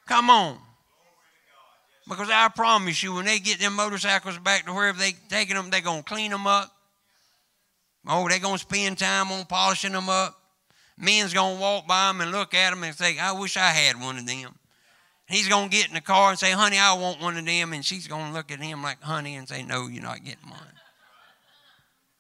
Come 0.06 0.30
on. 0.30 0.60
Because 2.08 2.30
I 2.30 2.50
promise 2.50 3.02
you, 3.02 3.16
when 3.16 3.26
they 3.26 3.40
get 3.40 3.60
them 3.60 3.76
motorcycles 3.76 4.38
back 4.38 4.66
to 4.66 4.74
wherever 4.74 5.00
they 5.00 5.14
taking 5.30 5.56
them, 5.56 5.70
they're 5.70 5.82
going 5.82 6.04
to 6.04 6.10
clean 6.10 6.32
them 6.32 6.46
up. 6.46 6.70
Oh, 8.08 8.28
they're 8.28 8.40
going 8.40 8.56
to 8.56 8.60
spend 8.60 9.00
time 9.00 9.32
on 9.32 9.46
polishing 9.46 9.94
them 9.94 10.10
up. 10.10 10.38
Men's 10.98 11.34
going 11.34 11.56
to 11.56 11.62
walk 11.62 11.88
by 11.88 12.10
them 12.10 12.22
and 12.22 12.32
look 12.32 12.54
at 12.54 12.72
them 12.72 12.84
and 12.84 12.94
say, 12.94 13.18
I 13.18 13.32
wish 13.32 13.58
I 13.58 13.70
had 13.70 14.00
one 14.00 14.18
of 14.18 14.28
them. 14.28 14.54
He's 15.34 15.48
going 15.50 15.70
to 15.70 15.76
get 15.76 15.88
in 15.88 15.94
the 15.94 16.02
car 16.02 16.30
and 16.30 16.40
say, 16.40 16.52
honey, 16.52 16.78
I 16.78 16.94
want 16.94 17.22
one 17.22 17.38
of 17.38 17.46
them. 17.46 17.74
And 17.74 17.84
she's 17.84 18.08
going 18.08 18.28
to 18.28 18.34
look 18.34 18.52
at 18.52 18.60
him 18.60 18.84
like, 18.84 19.02
honey, 19.02 19.36
and 19.36 19.48
say, 19.48 19.64
no, 19.64 19.88
you're 19.88 20.04
not 20.04 20.24
getting 20.24 20.50
one. 20.50 20.60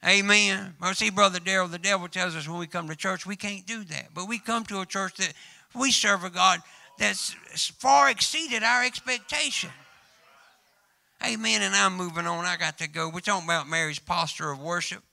Amen. 0.05 0.75
Well, 0.81 0.93
see, 0.93 1.09
Brother 1.09 1.39
Daryl, 1.39 1.69
the 1.69 1.79
devil 1.79 2.07
tells 2.07 2.35
us 2.35 2.47
when 2.47 2.59
we 2.59 2.67
come 2.67 2.89
to 2.89 2.95
church, 2.95 3.25
we 3.25 3.35
can't 3.35 3.65
do 3.65 3.83
that. 3.85 4.09
But 4.13 4.27
we 4.27 4.39
come 4.39 4.65
to 4.65 4.81
a 4.81 4.85
church 4.85 5.15
that 5.17 5.33
we 5.73 5.91
serve 5.91 6.23
a 6.23 6.29
God 6.29 6.59
that's 6.97 7.33
far 7.79 8.09
exceeded 8.09 8.63
our 8.63 8.83
expectation. 8.83 9.69
Amen. 11.25 11.61
And 11.61 11.73
I'm 11.73 11.95
moving 11.95 12.27
on. 12.27 12.45
I 12.45 12.57
got 12.57 12.79
to 12.79 12.89
go. 12.89 13.09
We're 13.13 13.21
talking 13.21 13.47
about 13.47 13.69
Mary's 13.69 13.99
posture 13.99 14.51
of 14.51 14.59
worship. 14.59 15.03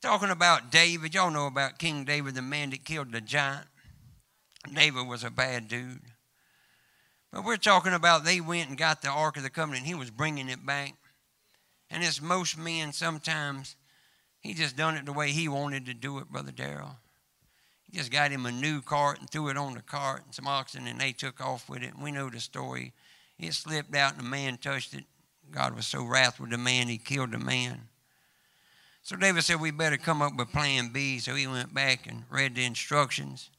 Talking 0.00 0.30
about 0.30 0.72
David. 0.72 1.14
Y'all 1.14 1.30
know 1.30 1.46
about 1.46 1.78
King 1.78 2.04
David, 2.04 2.34
the 2.34 2.42
man 2.42 2.70
that 2.70 2.84
killed 2.84 3.12
the 3.12 3.20
giant. 3.20 3.66
David 4.74 5.06
was 5.06 5.22
a 5.22 5.30
bad 5.30 5.68
dude. 5.68 6.00
But 7.32 7.44
we're 7.44 7.56
talking 7.56 7.92
about 7.92 8.24
they 8.24 8.40
went 8.40 8.68
and 8.68 8.78
got 8.78 9.02
the 9.02 9.08
Ark 9.08 9.36
of 9.36 9.42
the 9.42 9.50
Covenant. 9.50 9.86
He 9.86 9.94
was 9.94 10.10
bringing 10.10 10.48
it 10.48 10.64
back. 10.64 10.94
And 11.90 12.02
as 12.02 12.20
most 12.20 12.58
men, 12.58 12.92
sometimes 12.92 13.76
he 14.40 14.54
just 14.54 14.76
done 14.76 14.96
it 14.96 15.04
the 15.04 15.12
way 15.12 15.30
he 15.30 15.48
wanted 15.48 15.86
to 15.86 15.94
do 15.94 16.18
it, 16.18 16.30
Brother 16.30 16.52
Darrell. 16.52 16.96
He 17.90 17.96
just 17.96 18.12
got 18.12 18.30
him 18.30 18.46
a 18.46 18.52
new 18.52 18.82
cart 18.82 19.20
and 19.20 19.28
threw 19.28 19.48
it 19.48 19.56
on 19.56 19.74
the 19.74 19.80
cart 19.80 20.22
and 20.24 20.34
some 20.34 20.46
oxen, 20.46 20.86
and 20.86 21.00
they 21.00 21.12
took 21.12 21.40
off 21.40 21.68
with 21.68 21.82
it. 21.82 21.94
And 21.94 22.02
we 22.02 22.12
know 22.12 22.28
the 22.28 22.40
story. 22.40 22.92
It 23.38 23.54
slipped 23.54 23.94
out, 23.94 24.12
and 24.12 24.20
the 24.20 24.28
man 24.28 24.58
touched 24.58 24.94
it. 24.94 25.04
God 25.50 25.74
was 25.74 25.86
so 25.86 26.04
wrath 26.04 26.38
with 26.38 26.50
the 26.50 26.58
man, 26.58 26.88
he 26.88 26.98
killed 26.98 27.32
the 27.32 27.38
man. 27.38 27.88
So 29.02 29.16
David 29.16 29.42
said, 29.42 29.60
We 29.60 29.70
better 29.70 29.96
come 29.96 30.20
up 30.20 30.36
with 30.36 30.52
plan 30.52 30.90
B. 30.90 31.18
So 31.18 31.34
he 31.34 31.46
went 31.46 31.72
back 31.72 32.06
and 32.06 32.24
read 32.28 32.54
the 32.54 32.64
instructions. 32.64 33.50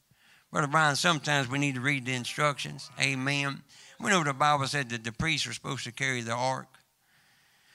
Brother 0.52 0.66
Brian, 0.66 0.96
sometimes 0.96 1.48
we 1.48 1.58
need 1.58 1.76
to 1.76 1.80
read 1.80 2.06
the 2.06 2.14
instructions. 2.14 2.90
Amen. 3.00 3.62
We 4.00 4.10
know 4.10 4.24
the 4.24 4.32
Bible 4.32 4.66
said 4.66 4.90
that 4.90 5.04
the 5.04 5.12
priests 5.12 5.46
were 5.46 5.52
supposed 5.52 5.84
to 5.84 5.92
carry 5.92 6.22
the 6.22 6.32
ark. 6.32 6.66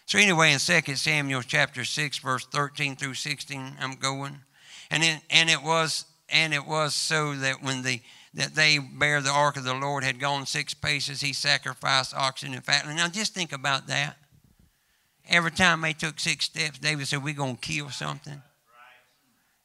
So 0.06 0.20
anyway, 0.20 0.52
in 0.52 0.60
2 0.60 0.96
Samuel 0.96 1.42
chapter 1.42 1.86
6, 1.86 2.20
verse 2.20 2.46
13 2.46 2.96
through 2.96 3.14
16, 3.14 3.78
I'm 3.80 3.96
going. 3.96 4.40
And 4.92 5.04
it, 5.04 5.22
and 5.30 5.50
it 5.50 5.64
was 5.64 6.06
and 6.30 6.54
it 6.54 6.66
was 6.66 6.96
so 6.96 7.36
that 7.36 7.62
when 7.62 7.84
the 7.84 8.02
that 8.34 8.56
they 8.56 8.80
bear 8.80 9.22
the 9.22 9.30
ark 9.30 9.56
of 9.56 9.64
the 9.64 9.74
Lord 9.74 10.04
had 10.04 10.20
gone 10.20 10.46
six 10.46 10.74
paces, 10.74 11.22
he 11.22 11.32
sacrificed 11.32 12.14
oxen 12.14 12.54
and 12.54 12.66
fatling. 12.66 12.98
Now 12.98 13.08
just 13.08 13.34
think 13.34 13.54
about 13.54 13.88
that. 13.88 14.18
Every 15.28 15.52
time 15.52 15.82
they 15.82 15.94
took 15.94 16.20
six 16.20 16.46
steps, 16.46 16.78
David 16.78 17.08
said, 17.08 17.24
We're 17.24 17.34
gonna 17.34 17.56
kill 17.56 17.90
something. 17.90 18.42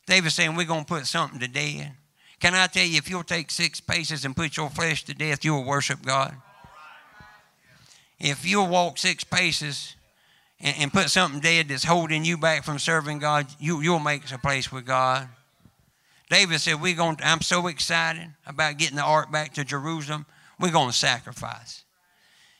David 0.06 0.30
saying 0.30 0.56
we're 0.56 0.66
gonna 0.66 0.84
put 0.84 1.06
something 1.06 1.38
to 1.40 1.48
death. 1.48 1.92
Can 2.40 2.54
I 2.54 2.66
tell 2.66 2.84
you, 2.84 2.96
if 2.96 3.10
you'll 3.10 3.22
take 3.22 3.50
six 3.50 3.80
paces 3.80 4.24
and 4.24 4.34
put 4.34 4.56
your 4.56 4.70
flesh 4.70 5.04
to 5.04 5.14
death, 5.14 5.44
you'll 5.44 5.64
worship 5.64 6.02
God. 6.02 6.34
If 8.18 8.46
you'll 8.46 8.68
walk 8.68 8.98
six 8.98 9.24
paces 9.24 9.94
and, 10.58 10.74
and 10.78 10.92
put 10.92 11.10
something 11.10 11.40
dead 11.40 11.68
that's 11.68 11.84
holding 11.84 12.24
you 12.24 12.38
back 12.38 12.64
from 12.64 12.78
serving 12.78 13.18
God, 13.18 13.46
you, 13.58 13.82
you'll 13.82 13.98
make 13.98 14.30
a 14.32 14.38
place 14.38 14.72
with 14.72 14.86
God. 14.86 15.28
David 16.30 16.60
said, 16.60 16.80
We're 16.80 16.96
going 16.96 17.18
I'm 17.22 17.42
so 17.42 17.66
excited 17.66 18.28
about 18.46 18.78
getting 18.78 18.96
the 18.96 19.02
ark 19.02 19.30
back 19.30 19.54
to 19.54 19.64
Jerusalem, 19.64 20.24
we're 20.58 20.72
going 20.72 20.90
to 20.90 20.96
sacrifice. 20.96 21.84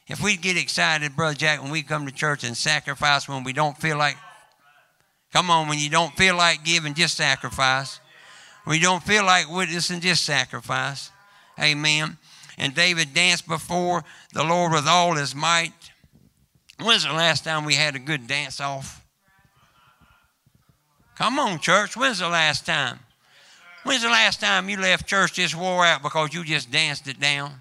If 0.09 0.21
we 0.21 0.37
get 0.37 0.57
excited, 0.57 1.15
Brother 1.15 1.37
Jack, 1.37 1.63
when 1.63 1.71
we 1.71 1.83
come 1.83 2.05
to 2.05 2.13
church 2.13 2.43
and 2.43 2.57
sacrifice 2.57 3.29
when 3.29 3.45
we 3.45 3.53
don't 3.53 3.77
feel 3.77 3.97
like, 3.97 4.17
come 5.33 5.51
on, 5.51 5.69
when 5.69 5.79
you 5.79 5.89
don't 5.89 6.13
feel 6.17 6.37
like 6.37 6.65
giving, 6.65 6.95
just 6.95 7.17
sacrifice. 7.17 8.01
You 8.67 8.81
don't 8.81 9.03
feel 9.03 9.25
like 9.25 9.51
witnessing, 9.51 10.01
just 10.01 10.25
sacrifice. 10.25 11.11
Amen. 11.59 12.19
And 12.59 12.75
David 12.75 13.15
danced 13.15 13.49
before 13.49 14.05
the 14.33 14.45
Lord 14.45 14.73
with 14.73 14.87
all 14.87 15.15
his 15.15 15.35
might. 15.35 15.73
When's 16.79 17.05
the 17.05 17.13
last 17.13 17.45
time 17.45 17.65
we 17.65 17.75
had 17.75 17.97
a 17.97 17.99
good 17.99 18.27
dance 18.27 18.61
off? 18.61 19.05
Come 21.17 21.39
on, 21.39 21.59
church. 21.59 21.97
When's 21.97 22.21
the 22.21 22.29
last 22.29 22.65
time? 22.65 22.99
When's 23.83 24.03
the 24.03 24.09
last 24.09 24.41
time 24.41 24.69
you 24.69 24.79
left 24.79 25.07
church 25.07 25.35
just 25.35 25.55
wore 25.55 25.85
out 25.85 26.03
because 26.03 26.33
you 26.35 26.45
just 26.45 26.71
danced 26.71 27.09
it 27.09 27.19
down? 27.19 27.53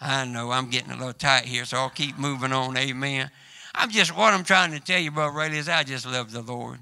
I 0.00 0.24
know 0.24 0.50
I'm 0.50 0.70
getting 0.70 0.90
a 0.90 0.96
little 0.96 1.12
tight 1.12 1.44
here, 1.44 1.64
so 1.64 1.78
I'll 1.78 1.90
keep 1.90 2.18
moving 2.18 2.52
on. 2.52 2.76
Amen. 2.76 3.30
I'm 3.74 3.90
just 3.90 4.16
what 4.16 4.34
I'm 4.34 4.44
trying 4.44 4.72
to 4.72 4.80
tell 4.80 5.00
you, 5.00 5.10
Brother 5.10 5.36
Ray, 5.36 5.56
is 5.56 5.68
I 5.68 5.82
just 5.82 6.06
love 6.06 6.30
the 6.30 6.42
Lord. 6.42 6.78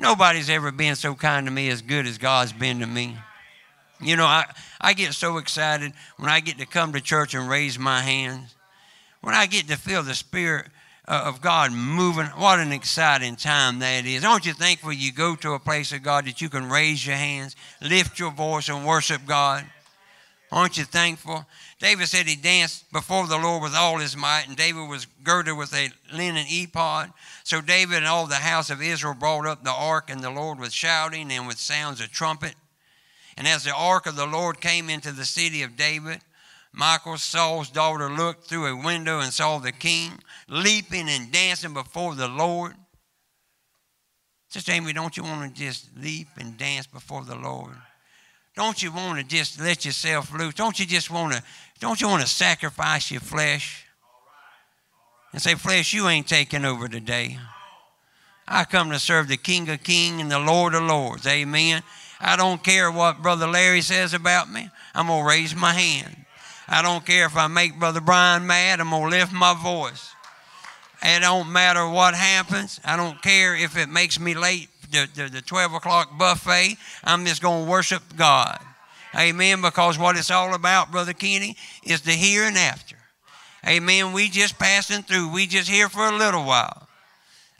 Nobody's 0.00 0.48
ever 0.48 0.72
been 0.72 0.96
so 0.96 1.14
kind 1.14 1.46
to 1.46 1.52
me 1.52 1.68
as 1.68 1.82
good 1.82 2.06
as 2.06 2.16
God's 2.16 2.54
been 2.54 2.80
to 2.80 2.86
me. 2.86 3.16
You 4.00 4.16
know, 4.16 4.24
I, 4.24 4.46
I 4.80 4.94
get 4.94 5.12
so 5.12 5.36
excited 5.36 5.92
when 6.16 6.30
I 6.30 6.40
get 6.40 6.56
to 6.58 6.66
come 6.66 6.94
to 6.94 7.02
church 7.02 7.34
and 7.34 7.48
raise 7.48 7.78
my 7.78 8.00
hands. 8.00 8.54
When 9.20 9.34
I 9.34 9.44
get 9.44 9.68
to 9.68 9.76
feel 9.76 10.02
the 10.02 10.14
Spirit 10.14 10.66
uh, 11.06 11.24
of 11.26 11.42
God 11.42 11.72
moving, 11.72 12.24
what 12.26 12.60
an 12.60 12.72
exciting 12.72 13.36
time 13.36 13.80
that 13.80 14.06
is. 14.06 14.24
Aren't 14.24 14.46
you 14.46 14.54
thankful 14.54 14.90
you 14.90 15.12
go 15.12 15.36
to 15.36 15.52
a 15.52 15.58
place 15.58 15.92
of 15.92 16.02
God 16.02 16.24
that 16.24 16.40
you 16.40 16.48
can 16.48 16.70
raise 16.70 17.06
your 17.06 17.16
hands, 17.16 17.54
lift 17.82 18.18
your 18.18 18.30
voice, 18.30 18.70
and 18.70 18.86
worship 18.86 19.26
God? 19.26 19.66
Aren't 20.52 20.78
you 20.78 20.84
thankful? 20.84 21.46
David 21.78 22.08
said 22.08 22.26
he 22.26 22.34
danced 22.34 22.90
before 22.92 23.26
the 23.26 23.38
Lord 23.38 23.62
with 23.62 23.74
all 23.74 23.98
his 23.98 24.16
might, 24.16 24.48
and 24.48 24.56
David 24.56 24.88
was 24.88 25.06
girded 25.22 25.56
with 25.56 25.72
a 25.72 25.90
linen 26.12 26.46
ephod. 26.48 27.12
So 27.44 27.60
David 27.60 27.98
and 27.98 28.06
all 28.06 28.26
the 28.26 28.34
house 28.34 28.68
of 28.68 28.82
Israel 28.82 29.14
brought 29.14 29.46
up 29.46 29.62
the 29.62 29.70
ark, 29.70 30.10
and 30.10 30.20
the 30.20 30.30
Lord 30.30 30.58
with 30.58 30.72
shouting 30.72 31.30
and 31.30 31.46
with 31.46 31.58
sounds 31.58 32.00
of 32.00 32.10
trumpet. 32.10 32.54
And 33.36 33.46
as 33.46 33.62
the 33.62 33.74
ark 33.74 34.06
of 34.06 34.16
the 34.16 34.26
Lord 34.26 34.60
came 34.60 34.90
into 34.90 35.12
the 35.12 35.24
city 35.24 35.62
of 35.62 35.76
David, 35.76 36.20
Michal, 36.72 37.16
Saul's 37.16 37.70
daughter, 37.70 38.10
looked 38.10 38.46
through 38.46 38.66
a 38.66 38.84
window 38.84 39.20
and 39.20 39.32
saw 39.32 39.58
the 39.58 39.72
king 39.72 40.12
leaping 40.48 41.08
and 41.08 41.30
dancing 41.32 41.74
before 41.74 42.14
the 42.14 42.28
Lord. 42.28 42.74
Sister 44.48 44.72
Amy, 44.72 44.92
don't 44.92 45.16
you 45.16 45.22
want 45.22 45.54
to 45.54 45.62
just 45.62 45.96
leap 45.96 46.28
and 46.36 46.58
dance 46.58 46.86
before 46.88 47.24
the 47.24 47.36
Lord? 47.36 47.76
Don't 48.56 48.82
you 48.82 48.92
want 48.92 49.18
to 49.18 49.24
just 49.24 49.60
let 49.60 49.84
yourself 49.84 50.32
loose? 50.32 50.54
Don't 50.54 50.78
you 50.78 50.86
just 50.86 51.10
want 51.10 51.32
to 51.34 51.42
don't 51.80 52.00
you 52.00 52.08
want 52.08 52.20
to 52.20 52.28
sacrifice 52.28 53.10
your 53.10 53.20
flesh? 53.20 53.86
And 55.32 55.40
say, 55.40 55.54
flesh, 55.54 55.94
you 55.94 56.08
ain't 56.08 56.26
taking 56.26 56.64
over 56.64 56.88
today. 56.88 57.38
I 58.46 58.64
come 58.64 58.90
to 58.90 58.98
serve 58.98 59.28
the 59.28 59.36
King 59.36 59.68
of 59.70 59.82
Kings 59.82 60.20
and 60.20 60.30
the 60.30 60.40
Lord 60.40 60.74
of 60.74 60.82
Lords. 60.82 61.26
Amen. 61.26 61.82
I 62.20 62.36
don't 62.36 62.62
care 62.62 62.90
what 62.90 63.22
Brother 63.22 63.46
Larry 63.46 63.80
says 63.80 64.12
about 64.12 64.50
me. 64.50 64.68
I'm 64.94 65.06
going 65.06 65.22
to 65.22 65.28
raise 65.28 65.54
my 65.54 65.72
hand. 65.72 66.16
I 66.68 66.82
don't 66.82 67.06
care 67.06 67.26
if 67.26 67.36
I 67.36 67.46
make 67.46 67.78
Brother 67.78 68.00
Brian 68.00 68.46
mad. 68.46 68.80
I'm 68.80 68.90
going 68.90 69.10
to 69.10 69.16
lift 69.18 69.32
my 69.32 69.54
voice. 69.54 70.14
It 71.02 71.20
don't 71.20 71.52
matter 71.52 71.88
what 71.88 72.14
happens. 72.14 72.80
I 72.84 72.96
don't 72.96 73.22
care 73.22 73.54
if 73.54 73.76
it 73.76 73.88
makes 73.88 74.18
me 74.20 74.34
late 74.34 74.68
to, 74.92 75.06
to 75.06 75.28
the 75.28 75.42
12 75.42 75.74
o'clock 75.74 76.18
buffet. 76.18 76.76
I'm 77.04 77.24
just 77.24 77.42
going 77.42 77.64
to 77.64 77.70
worship 77.70 78.02
God. 78.16 78.58
Amen. 79.16 79.60
Because 79.60 79.98
what 79.98 80.16
it's 80.16 80.30
all 80.30 80.54
about, 80.54 80.92
Brother 80.92 81.12
Kenny, 81.12 81.56
is 81.82 82.02
the 82.02 82.12
here 82.12 82.44
and 82.44 82.56
after. 82.56 82.96
Amen. 83.66 84.12
We 84.12 84.28
just 84.28 84.58
passing 84.58 85.02
through. 85.02 85.32
We 85.32 85.46
just 85.46 85.68
here 85.68 85.88
for 85.88 86.08
a 86.08 86.16
little 86.16 86.44
while. 86.44 86.88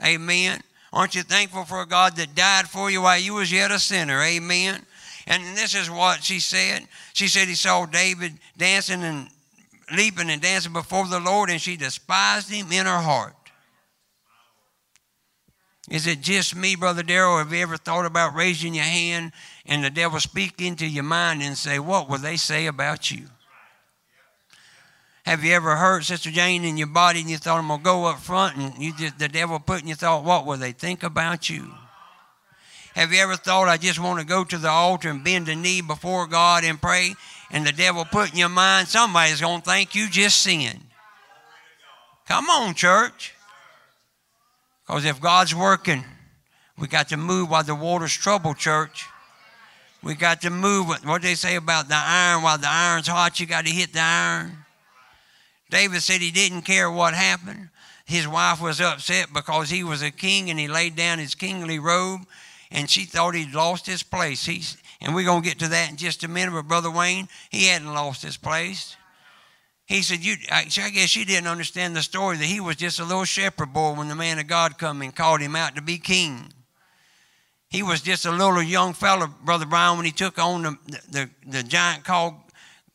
Amen. 0.05 0.61
Aren't 0.93 1.15
you 1.15 1.23
thankful 1.23 1.65
for 1.65 1.83
a 1.83 1.87
God 1.87 2.17
that 2.17 2.35
died 2.35 2.69
for 2.69 2.91
you 2.91 3.03
while 3.03 3.19
you 3.19 3.35
was 3.35 3.53
yet 3.53 3.71
a 3.71 3.79
sinner? 3.79 4.21
Amen. 4.23 4.85
And 5.27 5.57
this 5.57 5.75
is 5.75 5.91
what 5.91 6.25
she 6.25 6.41
said. 6.41 6.87
She 7.13 7.29
said 7.29 7.49
he 7.49 7.55
saw 7.55 7.87
David 7.87 8.33
dancing 8.57 9.03
and 9.03 9.29
leaping 9.95 10.31
and 10.31 10.41
dancing 10.43 10.73
before 10.73 11.07
the 11.07 11.21
Lord, 11.21 11.51
and 11.51 11.61
she 11.61 11.77
despised 11.77 12.51
him 12.51 12.73
in 12.73 12.87
her 12.87 12.99
heart. 12.99 13.35
Is 15.91 16.07
it 16.07 16.21
just 16.21 16.55
me, 16.55 16.77
Brother 16.77 17.03
Darrell? 17.03 17.39
Have 17.39 17.53
you 17.53 17.61
ever 17.61 17.77
thought 17.77 18.07
about 18.07 18.37
raising 18.37 18.75
your 18.75 18.85
hand 18.85 19.33
and 19.67 19.83
the 19.83 19.91
devil 19.91 20.21
speak 20.21 20.61
into 20.61 20.87
your 20.87 21.03
mind 21.03 21.43
and 21.43 21.59
say, 21.59 21.81
What 21.81 22.09
will 22.09 22.19
they 22.19 22.37
say 22.37 22.67
about 22.67 23.11
you? 23.11 23.27
Have 25.25 25.45
you 25.45 25.53
ever 25.53 25.77
hurt 25.77 26.05
Sister 26.05 26.31
Jane 26.31 26.65
in 26.65 26.77
your 26.77 26.87
body 26.87 27.21
and 27.21 27.29
you 27.29 27.37
thought 27.37 27.59
I'm 27.59 27.69
gonna 27.69 27.83
go 27.83 28.07
up 28.07 28.21
front 28.21 28.57
and 28.57 28.79
you 28.79 28.97
just 28.97 29.19
the 29.19 29.29
devil 29.29 29.59
put 29.59 29.83
in 29.83 29.89
your 29.89 29.97
thought, 29.97 30.25
what 30.25 30.47
will 30.47 30.57
they 30.57 30.73
think 30.73 31.03
about 31.03 31.51
you? 31.51 31.73
Have 32.95 33.13
you 33.13 33.21
ever 33.21 33.37
thought 33.37 33.69
I 33.69 33.77
just 33.77 34.01
want 34.01 34.21
to 34.21 34.27
go 34.27 34.45
to 34.45 34.59
the 34.59 34.69
altar 34.69 35.11
and 35.11 35.23
bend 35.23 35.49
a 35.49 35.57
knee 35.57 35.81
before 35.81 36.27
God 36.27 36.65
and 36.65 36.81
pray? 36.81 37.15
And 37.51 37.67
the 37.67 37.73
devil 37.73 38.05
put 38.05 38.33
in 38.33 38.39
your 38.39 38.49
mind, 38.49 38.89
somebody's 38.89 39.41
gonna 39.41 39.61
think 39.61 39.95
you 39.95 40.09
just 40.09 40.41
sinned. 40.41 40.85
Come 42.27 42.49
on, 42.49 42.75
church. 42.75 43.35
Because 44.91 45.05
if 45.05 45.21
God's 45.21 45.55
working, 45.55 46.03
we 46.77 46.89
got 46.89 47.11
to 47.11 47.17
move 47.17 47.49
while 47.49 47.63
the 47.63 47.77
water's 47.77 48.13
troubled, 48.13 48.59
church. 48.59 49.07
We 50.03 50.17
got 50.17 50.41
to 50.41 50.51
move. 50.51 50.89
What 51.05 51.23
they 51.23 51.37
say 51.37 51.55
about 51.55 51.87
the 51.87 51.95
iron, 51.95 52.43
while 52.43 52.59
the 52.59 52.69
iron's 52.69 53.07
hot, 53.07 53.39
you 53.39 53.47
got 53.47 53.67
to 53.67 53.71
hit 53.71 53.93
the 53.93 54.01
iron. 54.01 54.51
David 55.71 56.03
said 56.03 56.21
he 56.21 56.33
didn't 56.33 56.63
care 56.63 56.91
what 56.91 57.15
happened. 57.15 57.69
His 58.05 58.27
wife 58.27 58.61
was 58.61 58.81
upset 58.81 59.29
because 59.33 59.71
he 59.71 59.85
was 59.85 60.03
a 60.03 60.11
king 60.11 60.51
and 60.51 60.59
he 60.59 60.67
laid 60.67 60.97
down 60.97 61.21
his 61.21 61.37
kingly 61.37 61.79
robe 61.79 62.23
and 62.73 62.91
she 62.91 63.05
thought 63.05 63.37
he'd 63.37 63.55
lost 63.55 63.87
his 63.87 64.03
place. 64.03 64.45
He's, 64.45 64.77
and 65.01 65.15
we're 65.15 65.25
going 65.25 65.43
to 65.45 65.49
get 65.49 65.61
to 65.61 65.69
that 65.69 65.91
in 65.91 65.99
just 65.99 66.25
a 66.25 66.29
minute, 66.29 66.51
but 66.51 66.67
Brother 66.67 66.91
Wayne, 66.91 67.29
he 67.51 67.67
hadn't 67.67 67.95
lost 67.95 68.25
his 68.25 68.37
place. 68.37 68.97
He 69.91 70.03
said, 70.03 70.25
you, 70.25 70.37
I, 70.53 70.63
guess 70.67 71.17
you 71.17 71.25
didn't 71.25 71.49
understand 71.49 71.97
the 71.97 72.03
story 72.03 72.37
that 72.37 72.45
he 72.45 72.61
was 72.61 72.77
just 72.77 73.01
a 73.01 73.05
little 73.05 73.25
shepherd 73.25 73.73
boy 73.73 73.95
when 73.95 74.07
the 74.07 74.15
man 74.15 74.39
of 74.39 74.47
God 74.47 74.79
come 74.79 75.03
and 75.03 75.13
called 75.13 75.41
him 75.41 75.57
out 75.57 75.75
to 75.75 75.83
be 75.83 75.99
king. 75.99 76.53
He 77.69 77.83
was 77.83 78.01
just 78.01 78.25
a 78.25 78.31
little 78.31 78.63
young 78.63 78.93
fellow, 78.93 79.27
Brother 79.45 79.67
Brown, 79.67 79.97
when 79.97 80.07
he 80.07 80.13
took 80.13 80.39
on 80.39 80.63
the, 80.63 80.79
the, 81.11 81.31
the 81.45 81.63
giant 81.65 82.05
called 82.05 82.35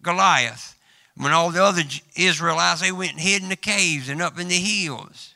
Goliath. 0.02 0.78
When 1.18 1.34
all 1.34 1.52
the 1.52 1.62
other 1.62 1.82
Israelites, 2.16 2.80
they 2.80 2.94
went 2.94 3.12
and 3.12 3.20
hid 3.20 3.44
in 3.44 3.50
the 3.50 3.58
caves 3.58 4.08
and 4.08 4.22
up 4.22 4.40
in 4.40 4.48
the 4.48 4.56
hills. 4.56 5.36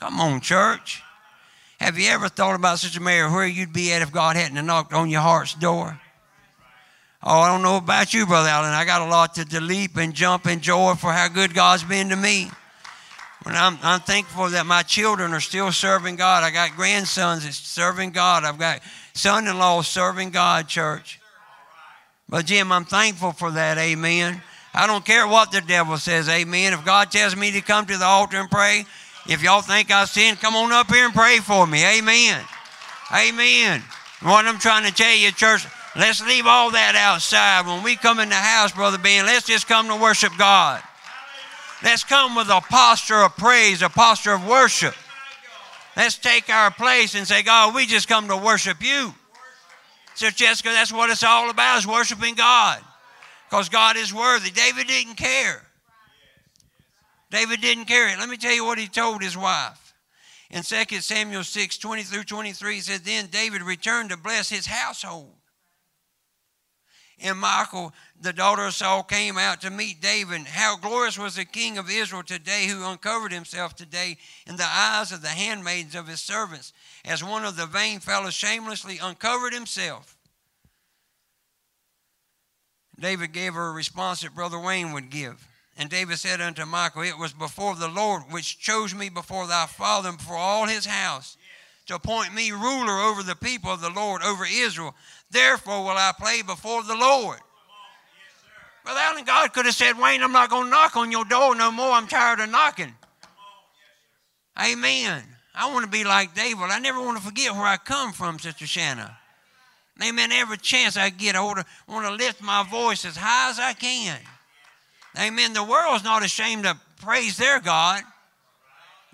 Come 0.00 0.18
on, 0.18 0.40
church. 0.40 1.02
Have 1.78 1.98
you 1.98 2.08
ever 2.08 2.30
thought 2.30 2.54
about, 2.54 2.78
Sister 2.78 3.00
Mary, 3.00 3.30
where 3.30 3.46
you'd 3.46 3.74
be 3.74 3.92
at 3.92 4.00
if 4.00 4.10
God 4.10 4.34
hadn't 4.34 4.64
knocked 4.64 4.94
on 4.94 5.10
your 5.10 5.20
heart's 5.20 5.52
door? 5.52 6.00
Oh, 7.26 7.40
I 7.40 7.50
don't 7.50 7.62
know 7.62 7.78
about 7.78 8.12
you, 8.12 8.26
Brother 8.26 8.50
Allen. 8.50 8.74
I 8.74 8.84
got 8.84 9.00
a 9.00 9.06
lot 9.06 9.34
to, 9.36 9.60
leap 9.60 9.96
and 9.96 10.12
jump 10.12 10.44
and 10.44 10.60
joy 10.60 10.92
for 10.94 11.10
how 11.10 11.28
good 11.28 11.54
God's 11.54 11.82
been 11.82 12.10
to 12.10 12.16
me. 12.16 12.50
When 13.44 13.54
I'm, 13.54 13.78
I'm 13.82 14.00
thankful 14.00 14.50
that 14.50 14.66
my 14.66 14.82
children 14.82 15.32
are 15.32 15.40
still 15.40 15.72
serving 15.72 16.16
God. 16.16 16.44
I 16.44 16.50
got 16.50 16.76
grandsons 16.76 17.44
that's 17.44 17.56
serving 17.56 18.10
God. 18.10 18.44
I've 18.44 18.58
got 18.58 18.80
son 19.14 19.48
in 19.48 19.58
law 19.58 19.80
serving 19.80 20.32
God, 20.32 20.68
church. 20.68 21.18
But, 22.28 22.44
Jim, 22.44 22.70
I'm 22.70 22.84
thankful 22.84 23.32
for 23.32 23.50
that. 23.52 23.78
Amen. 23.78 24.42
I 24.74 24.86
don't 24.86 25.04
care 25.04 25.26
what 25.26 25.50
the 25.50 25.62
devil 25.62 25.96
says. 25.96 26.28
Amen. 26.28 26.74
If 26.74 26.84
God 26.84 27.10
tells 27.10 27.36
me 27.36 27.52
to 27.52 27.62
come 27.62 27.86
to 27.86 27.96
the 27.96 28.04
altar 28.04 28.36
and 28.36 28.50
pray, 28.50 28.84
if 29.28 29.42
y'all 29.42 29.62
think 29.62 29.90
I 29.90 30.04
sin, 30.04 30.36
come 30.36 30.56
on 30.56 30.72
up 30.72 30.92
here 30.92 31.06
and 31.06 31.14
pray 31.14 31.38
for 31.38 31.66
me. 31.66 31.86
Amen. 31.86 32.42
Amen. 33.14 33.82
What 34.20 34.44
I'm 34.44 34.58
trying 34.58 34.86
to 34.86 34.92
tell 34.92 35.14
you, 35.14 35.30
church, 35.32 35.66
Let's 35.96 36.26
leave 36.26 36.46
all 36.46 36.72
that 36.72 36.96
outside. 36.96 37.66
When 37.66 37.82
we 37.84 37.94
come 37.94 38.18
in 38.18 38.28
the 38.28 38.34
house, 38.34 38.72
Brother 38.72 38.98
Ben, 38.98 39.26
let's 39.26 39.46
just 39.46 39.68
come 39.68 39.86
to 39.88 39.96
worship 39.96 40.32
God. 40.36 40.82
Let's 41.82 42.02
come 42.02 42.34
with 42.34 42.48
a 42.48 42.60
posture 42.60 43.22
of 43.22 43.36
praise, 43.36 43.82
a 43.82 43.88
posture 43.88 44.32
of 44.32 44.46
worship. 44.46 44.94
Let's 45.96 46.18
take 46.18 46.48
our 46.48 46.70
place 46.70 47.14
and 47.14 47.26
say, 47.26 47.42
God, 47.42 47.74
we 47.74 47.86
just 47.86 48.08
come 48.08 48.26
to 48.28 48.36
worship 48.36 48.82
you. 48.82 49.14
So, 50.16 50.30
Jessica, 50.30 50.70
that's 50.70 50.92
what 50.92 51.10
it's 51.10 51.22
all 51.22 51.50
about 51.50 51.78
is 51.78 51.86
worshiping 51.86 52.34
God. 52.34 52.80
Because 53.48 53.68
God 53.68 53.96
is 53.96 54.12
worthy. 54.12 54.50
David 54.50 54.88
didn't 54.88 55.14
care. 55.14 55.62
David 57.30 57.60
didn't 57.60 57.84
care. 57.84 58.16
Let 58.18 58.28
me 58.28 58.36
tell 58.36 58.54
you 58.54 58.64
what 58.64 58.78
he 58.78 58.88
told 58.88 59.22
his 59.22 59.36
wife. 59.36 59.94
In 60.50 60.62
2 60.62 61.00
Samuel 61.00 61.44
6, 61.44 61.78
20 61.78 62.02
through 62.02 62.24
23, 62.24 62.74
he 62.74 62.80
said, 62.80 63.00
Then 63.00 63.26
David 63.26 63.62
returned 63.62 64.10
to 64.10 64.16
bless 64.16 64.48
his 64.48 64.66
household. 64.66 65.32
And 67.24 67.40
Michal, 67.40 67.94
the 68.20 68.34
daughter 68.34 68.66
of 68.66 68.74
Saul, 68.74 69.02
came 69.02 69.38
out 69.38 69.62
to 69.62 69.70
meet 69.70 70.02
David. 70.02 70.42
How 70.42 70.76
glorious 70.76 71.18
was 71.18 71.36
the 71.36 71.46
king 71.46 71.78
of 71.78 71.90
Israel 71.90 72.22
today 72.22 72.66
who 72.66 72.84
uncovered 72.84 73.32
himself 73.32 73.74
today 73.74 74.18
in 74.46 74.56
the 74.56 74.66
eyes 74.66 75.10
of 75.10 75.22
the 75.22 75.28
handmaids 75.28 75.94
of 75.94 76.06
his 76.06 76.20
servants, 76.20 76.74
as 77.02 77.24
one 77.24 77.46
of 77.46 77.56
the 77.56 77.64
vain 77.64 78.00
fellows 78.00 78.34
shamelessly 78.34 78.98
uncovered 78.98 79.54
himself. 79.54 80.18
David 83.00 83.32
gave 83.32 83.54
her 83.54 83.70
a 83.70 83.72
response 83.72 84.20
that 84.20 84.34
Brother 84.34 84.60
Wayne 84.60 84.92
would 84.92 85.08
give. 85.08 85.48
And 85.78 85.88
David 85.88 86.18
said 86.18 86.42
unto 86.42 86.66
Michal, 86.66 87.02
It 87.02 87.18
was 87.18 87.32
before 87.32 87.74
the 87.74 87.88
Lord 87.88 88.24
which 88.30 88.60
chose 88.60 88.94
me 88.94 89.08
before 89.08 89.46
thy 89.46 89.64
father 89.64 90.10
and 90.10 90.18
before 90.18 90.36
all 90.36 90.66
his 90.66 90.84
house 90.84 91.38
to 91.86 91.94
appoint 91.94 92.34
me 92.34 92.50
ruler 92.50 92.98
over 92.98 93.22
the 93.22 93.36
people 93.36 93.70
of 93.70 93.80
the 93.80 93.90
Lord, 93.90 94.22
over 94.22 94.44
Israel, 94.44 94.94
Therefore 95.30 95.82
will 95.82 95.90
I 95.90 96.12
play 96.18 96.42
before 96.42 96.82
the 96.82 96.94
Lord. 96.94 97.38
Brother 98.84 99.00
Allen, 99.00 99.24
God 99.24 99.52
could 99.52 99.64
have 99.66 99.74
said, 99.74 99.98
Wayne, 99.98 100.22
I'm 100.22 100.32
not 100.32 100.50
going 100.50 100.64
to 100.64 100.70
knock 100.70 100.96
on 100.96 101.10
your 101.10 101.24
door 101.24 101.54
no 101.54 101.72
more. 101.72 101.90
I'm 101.92 102.06
tired 102.06 102.40
of 102.40 102.50
knocking. 102.50 102.94
Amen. 104.62 105.22
I 105.54 105.72
want 105.72 105.84
to 105.84 105.90
be 105.90 106.04
like 106.04 106.34
David. 106.34 106.64
I 106.64 106.78
never 106.78 107.00
want 107.00 107.18
to 107.18 107.24
forget 107.24 107.52
where 107.52 107.64
I 107.64 107.76
come 107.76 108.12
from, 108.12 108.38
Sister 108.38 108.66
Shanna. 108.66 109.16
Amen. 110.02 110.32
Every 110.32 110.58
chance 110.58 110.96
I 110.96 111.10
get, 111.10 111.36
I 111.36 111.40
want 111.40 111.58
to, 111.58 111.66
want 111.88 112.06
to 112.06 112.12
lift 112.12 112.42
my 112.42 112.64
voice 112.68 113.04
as 113.04 113.16
high 113.16 113.50
as 113.50 113.58
I 113.58 113.72
can. 113.72 114.18
Amen. 115.18 115.52
The 115.52 115.64
world's 115.64 116.04
not 116.04 116.24
ashamed 116.24 116.64
to 116.64 116.76
praise 117.00 117.36
their 117.36 117.60
God. 117.60 118.02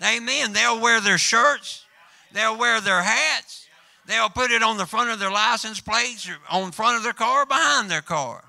Amen. 0.03 0.53
They'll 0.53 0.81
wear 0.81 0.99
their 0.99 1.19
shirts, 1.19 1.85
they'll 2.33 2.57
wear 2.57 2.81
their 2.81 3.01
hats, 3.01 3.61
They'll 4.05 4.29
put 4.29 4.51
it 4.51 4.63
on 4.63 4.77
the 4.77 4.85
front 4.85 5.09
of 5.09 5.19
their 5.19 5.31
license 5.31 5.79
plates, 5.79 6.29
on 6.49 6.71
front 6.71 6.97
of 6.97 7.03
their 7.03 7.13
car, 7.13 7.45
behind 7.45 7.89
their 7.89 8.01
car. 8.01 8.43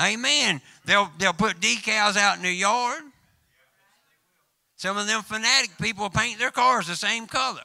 Amen. 0.00 0.60
They'll, 0.84 1.10
they'll 1.18 1.32
put 1.32 1.60
decals 1.60 2.16
out 2.16 2.36
in 2.36 2.42
their 2.42 2.52
yard. 2.52 3.02
Some 4.76 4.96
of 4.96 5.08
them 5.08 5.22
fanatic 5.22 5.70
people 5.80 6.08
paint 6.08 6.38
their 6.38 6.52
cars 6.52 6.86
the 6.86 6.94
same 6.94 7.26
color. 7.26 7.64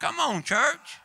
Come 0.00 0.18
on, 0.18 0.42
church. 0.42 0.98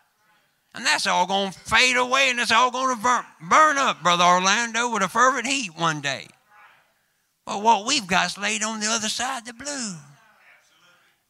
And 0.73 0.85
that's 0.85 1.05
all 1.05 1.27
going 1.27 1.51
to 1.51 1.59
fade 1.59 1.95
away 1.95 2.29
and 2.31 2.39
it's 2.39 2.51
all 2.51 2.71
going 2.71 2.95
to 2.95 3.01
burn, 3.01 3.23
burn 3.41 3.77
up, 3.77 4.01
Brother 4.01 4.23
Orlando, 4.23 4.91
with 4.91 5.03
a 5.03 5.07
fervent 5.07 5.45
heat 5.45 5.77
one 5.77 6.01
day. 6.01 6.27
But 7.45 7.61
what 7.61 7.85
we've 7.85 8.07
got 8.07 8.31
is 8.31 8.37
laid 8.37 8.63
on 8.63 8.79
the 8.79 8.87
other 8.87 9.09
side 9.09 9.39
of 9.39 9.45
the 9.45 9.53
blue. 9.53 9.95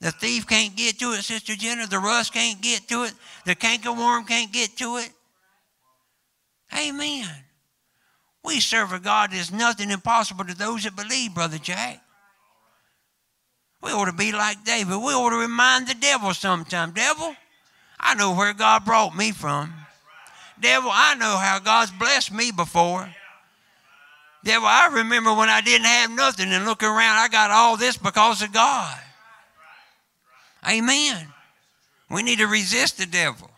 The 0.01 0.12
thief 0.12 0.45
can't 0.45 0.75
get 0.75 0.99
to 0.99 1.13
it, 1.13 1.23
Sister 1.23 1.55
Jenna. 1.55 1.88
The 1.88 1.99
rust 1.99 2.34
can't 2.34 2.62
get 2.62 2.88
to 2.89 3.03
it. 3.03 3.13
The 3.45 3.55
cankerworm 3.55 4.27
can't 4.27 4.51
get 4.51 4.75
to 4.77 4.97
it. 4.97 5.10
Amen. 6.77 7.29
We 8.43 8.60
serve 8.60 8.91
a 8.91 8.99
God 8.99 9.31
that 9.31 9.38
is 9.38 9.51
nothing 9.51 9.89
impossible 9.89 10.45
to 10.45 10.55
those 10.55 10.84
that 10.84 10.95
believe, 10.95 11.34
Brother 11.34 11.58
Jack. 11.58 12.01
We 13.81 13.91
ought 13.91 14.05
to 14.05 14.13
be 14.13 14.31
like 14.31 14.63
David. 14.63 14.97
We 14.97 15.13
ought 15.13 15.29
to 15.29 15.38
remind 15.38 15.88
the 15.88 15.93
devil 15.93 16.34
sometime. 16.34 16.91
Devil, 16.91 17.36
I 17.99 18.15
know 18.15 18.34
where 18.34 18.53
God 18.53 18.84
brought 18.84 19.15
me 19.15 19.31
from. 19.31 19.73
Devil, 20.60 20.89
I 20.93 21.15
know 21.15 21.38
how 21.38 21.60
God's 21.60 21.91
blessed 21.91 22.31
me 22.31 22.51
before. 22.51 23.10
Devil, 24.43 24.67
I 24.67 24.89
remember 24.93 25.34
when 25.34 25.49
I 25.49 25.62
didn't 25.62 25.88
have 25.88 26.12
nothing 26.12 26.51
and 26.51 26.65
looking 26.65 26.88
around, 26.88 27.17
I 27.17 27.27
got 27.27 27.51
all 27.51 27.77
this 27.77 27.97
because 27.97 28.41
of 28.41 28.53
God. 28.53 28.97
Amen. 30.67 31.28
We 32.10 32.23
need 32.23 32.39
to 32.39 32.47
resist 32.47 32.97
the 32.97 33.06
devil. 33.06 33.49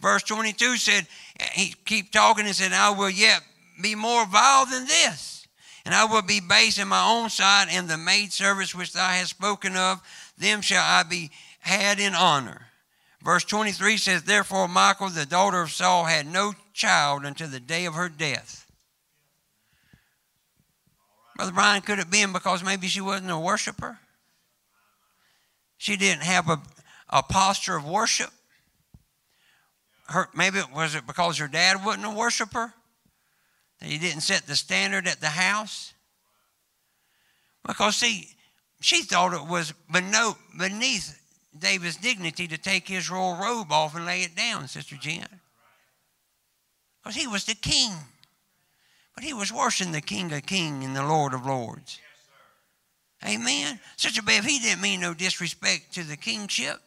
Verse 0.00 0.22
22 0.24 0.76
said, 0.76 1.06
he 1.52 1.74
keep 1.84 2.12
talking 2.12 2.46
and 2.46 2.54
said, 2.54 2.72
I 2.72 2.90
will 2.90 3.10
yet 3.10 3.40
be 3.82 3.94
more 3.94 4.26
vile 4.26 4.66
than 4.66 4.86
this. 4.86 5.46
And 5.84 5.94
I 5.94 6.04
will 6.04 6.22
be 6.22 6.40
base 6.40 6.78
in 6.78 6.88
my 6.88 7.06
own 7.06 7.30
sight, 7.30 7.68
and 7.70 7.88
the 7.88 7.96
maid 7.96 8.32
service 8.32 8.74
which 8.74 8.92
thou 8.92 9.08
hast 9.08 9.30
spoken 9.30 9.76
of, 9.76 10.02
them 10.36 10.60
shall 10.60 10.82
I 10.82 11.04
be 11.04 11.30
had 11.60 12.00
in 12.00 12.14
honor. 12.14 12.66
Verse 13.22 13.44
23 13.44 13.96
says, 13.96 14.22
Therefore 14.22 14.68
Michal, 14.68 15.08
the 15.08 15.26
daughter 15.26 15.62
of 15.62 15.70
Saul, 15.70 16.04
had 16.04 16.26
no 16.26 16.54
child 16.72 17.24
until 17.24 17.48
the 17.48 17.60
day 17.60 17.84
of 17.84 17.94
her 17.94 18.08
death. 18.08 18.66
Brother 21.36 21.52
Brian, 21.52 21.82
could 21.82 21.98
it 21.98 22.10
been 22.10 22.32
because 22.32 22.64
maybe 22.64 22.88
she 22.88 23.00
wasn't 23.00 23.30
a 23.30 23.38
worshiper? 23.38 23.98
She 25.78 25.96
didn't 25.96 26.22
have 26.22 26.48
a, 26.48 26.60
a 27.10 27.22
posture 27.22 27.76
of 27.76 27.86
worship? 27.86 28.30
Her, 30.08 30.28
maybe 30.34 30.58
it 30.58 30.72
was 30.72 30.94
it 30.94 31.06
because 31.06 31.38
her 31.38 31.48
dad 31.48 31.84
wasn't 31.84 32.06
a 32.06 32.10
worshiper? 32.10 32.72
That 33.80 33.88
he 33.88 33.98
didn't 33.98 34.22
set 34.22 34.46
the 34.46 34.56
standard 34.56 35.06
at 35.06 35.20
the 35.20 35.28
house? 35.28 35.92
Because, 37.66 37.96
see, 37.96 38.28
she 38.80 39.02
thought 39.02 39.34
it 39.34 39.46
was 39.46 39.72
beneath 39.90 41.20
David's 41.58 41.96
dignity 41.96 42.46
to 42.48 42.58
take 42.58 42.86
his 42.86 43.10
royal 43.10 43.36
robe 43.36 43.72
off 43.72 43.96
and 43.96 44.06
lay 44.06 44.22
it 44.22 44.36
down, 44.36 44.68
Sister 44.68 44.96
Jen. 44.96 45.26
Because 47.02 47.16
he 47.16 47.26
was 47.26 47.44
the 47.44 47.54
king. 47.54 47.92
But 49.14 49.24
he 49.24 49.32
was 49.32 49.52
worse 49.52 49.78
than 49.78 49.92
the 49.92 50.00
King 50.00 50.32
of 50.32 50.44
Kings 50.44 50.84
and 50.84 50.94
the 50.94 51.02
Lord 51.02 51.32
of 51.32 51.46
Lords. 51.46 51.98
Amen. 53.26 53.80
Sister 53.96 54.22
Bev, 54.22 54.44
he 54.44 54.58
didn't 54.58 54.82
mean 54.82 55.00
no 55.00 55.14
disrespect 55.14 55.94
to 55.94 56.04
the 56.04 56.16
kingship. 56.16 56.80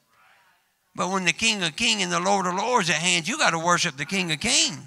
But 0.95 1.11
when 1.11 1.25
the 1.25 1.33
King 1.33 1.61
of 1.63 1.75
Kings 1.75 2.03
and 2.03 2.11
the 2.11 2.19
Lord 2.19 2.45
of 2.45 2.55
Lords 2.55 2.89
at 2.89 2.95
hand, 2.95 3.27
you 3.27 3.37
got 3.37 3.51
to 3.51 3.59
worship 3.59 3.97
the 3.97 4.05
King 4.05 4.31
of 4.31 4.39
Kings. 4.39 4.79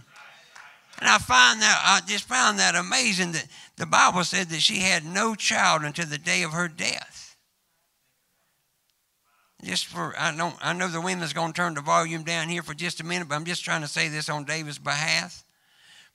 And 0.98 1.08
I 1.08 1.18
find 1.18 1.60
that 1.60 1.82
I 1.84 2.00
just 2.06 2.24
found 2.24 2.58
that 2.58 2.74
amazing 2.74 3.32
that 3.32 3.46
the 3.76 3.86
Bible 3.86 4.24
said 4.24 4.48
that 4.48 4.60
she 4.60 4.78
had 4.78 5.04
no 5.04 5.34
child 5.34 5.82
until 5.82 6.06
the 6.06 6.18
day 6.18 6.42
of 6.42 6.52
her 6.52 6.68
death. 6.68 7.36
Just 9.64 9.86
for 9.86 10.14
I 10.18 10.34
don't 10.36 10.56
I 10.60 10.72
know 10.72 10.88
the 10.88 11.00
women's 11.00 11.32
to 11.32 11.52
turn 11.52 11.74
the 11.74 11.80
volume 11.80 12.24
down 12.24 12.48
here 12.48 12.62
for 12.62 12.74
just 12.74 13.00
a 13.00 13.04
minute, 13.04 13.28
but 13.28 13.36
I'm 13.36 13.44
just 13.44 13.64
trying 13.64 13.82
to 13.82 13.88
say 13.88 14.08
this 14.08 14.28
on 14.28 14.44
David's 14.44 14.78
behalf. 14.78 15.41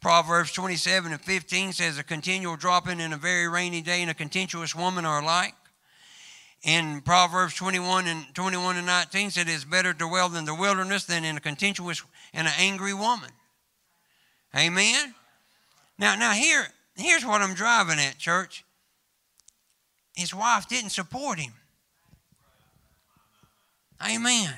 Proverbs 0.02 0.52
27 0.52 1.12
and 1.12 1.22
15 1.22 1.74
says, 1.74 1.98
A 1.98 2.04
continual 2.04 2.56
dropping 2.56 3.00
in 3.00 3.14
a 3.14 3.18
very 3.18 3.48
rainy 3.48 3.82
day 3.82 4.02
and 4.02 4.12
a 4.12 4.14
contentious 4.14 4.76
woman 4.76 5.06
are 5.06 5.22
alike. 5.22 5.54
In 6.64 7.02
Proverbs 7.02 7.56
21 7.56 8.08
and 8.08 8.26
21 8.34 8.78
and 8.78 8.86
19 8.86 9.32
said, 9.32 9.48
It's 9.50 9.64
better 9.64 9.94
to 9.94 10.08
dwell 10.08 10.36
in 10.36 10.46
the 10.46 10.56
wilderness 10.56 11.06
than 11.06 11.24
in 11.24 11.38
a 11.38 11.40
contentious 11.40 12.04
and 12.34 12.48
an 12.48 12.54
angry 12.60 12.94
woman. 12.94 13.32
Amen. 14.56 15.14
Now, 15.98 16.16
now 16.16 16.32
here, 16.32 16.68
here's 16.96 17.26
what 17.26 17.42
I'm 17.42 17.54
driving 17.54 18.00
at, 18.00 18.18
church. 18.18 18.64
His 20.16 20.34
wife 20.34 20.68
didn't 20.68 20.92
support 20.92 21.40
him. 21.40 21.54
Amen. 24.06 24.54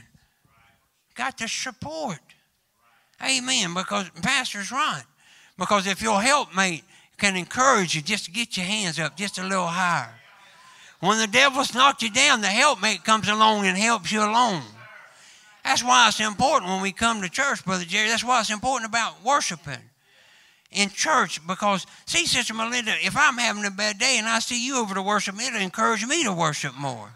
Got 1.15 1.37
to 1.39 1.47
support. 1.47 2.19
Amen. 3.21 3.73
Because 3.73 4.09
Pastor's 4.21 4.71
right. 4.71 5.03
Because 5.59 5.85
if 5.85 6.01
your 6.01 6.21
helpmate 6.21 6.83
can 7.17 7.35
encourage 7.35 7.93
you 7.93 8.01
just 8.01 8.33
get 8.33 8.55
your 8.55 8.65
hands 8.65 8.97
up 8.97 9.17
just 9.17 9.37
a 9.37 9.43
little 9.43 9.67
higher. 9.67 10.13
When 11.01 11.19
the 11.19 11.27
devil's 11.27 11.75
knocked 11.75 12.01
you 12.01 12.09
down, 12.09 12.41
the 12.41 12.47
helpmate 12.47 13.03
comes 13.03 13.27
along 13.27 13.65
and 13.65 13.77
helps 13.77 14.11
you 14.11 14.21
along. 14.21 14.63
That's 15.63 15.83
why 15.83 16.07
it's 16.07 16.19
important 16.19 16.71
when 16.71 16.81
we 16.81 16.91
come 16.93 17.21
to 17.21 17.29
church, 17.29 17.63
Brother 17.65 17.83
Jerry. 17.85 18.07
That's 18.07 18.23
why 18.23 18.39
it's 18.39 18.49
important 18.49 18.89
about 18.89 19.23
worshiping 19.23 19.79
in 20.71 20.89
church 20.89 21.45
because, 21.45 21.85
see, 22.05 22.25
Sister 22.25 22.53
Melinda, 22.53 22.93
if 23.01 23.15
I'm 23.17 23.37
having 23.37 23.65
a 23.65 23.71
bad 23.71 23.97
day 23.99 24.15
and 24.17 24.27
I 24.27 24.39
see 24.39 24.65
you 24.65 24.77
over 24.77 24.93
to 24.93 25.01
worship, 25.01 25.35
it'll 25.35 25.59
encourage 25.59 26.05
me 26.05 26.23
to 26.23 26.33
worship 26.33 26.73
more. 26.75 27.11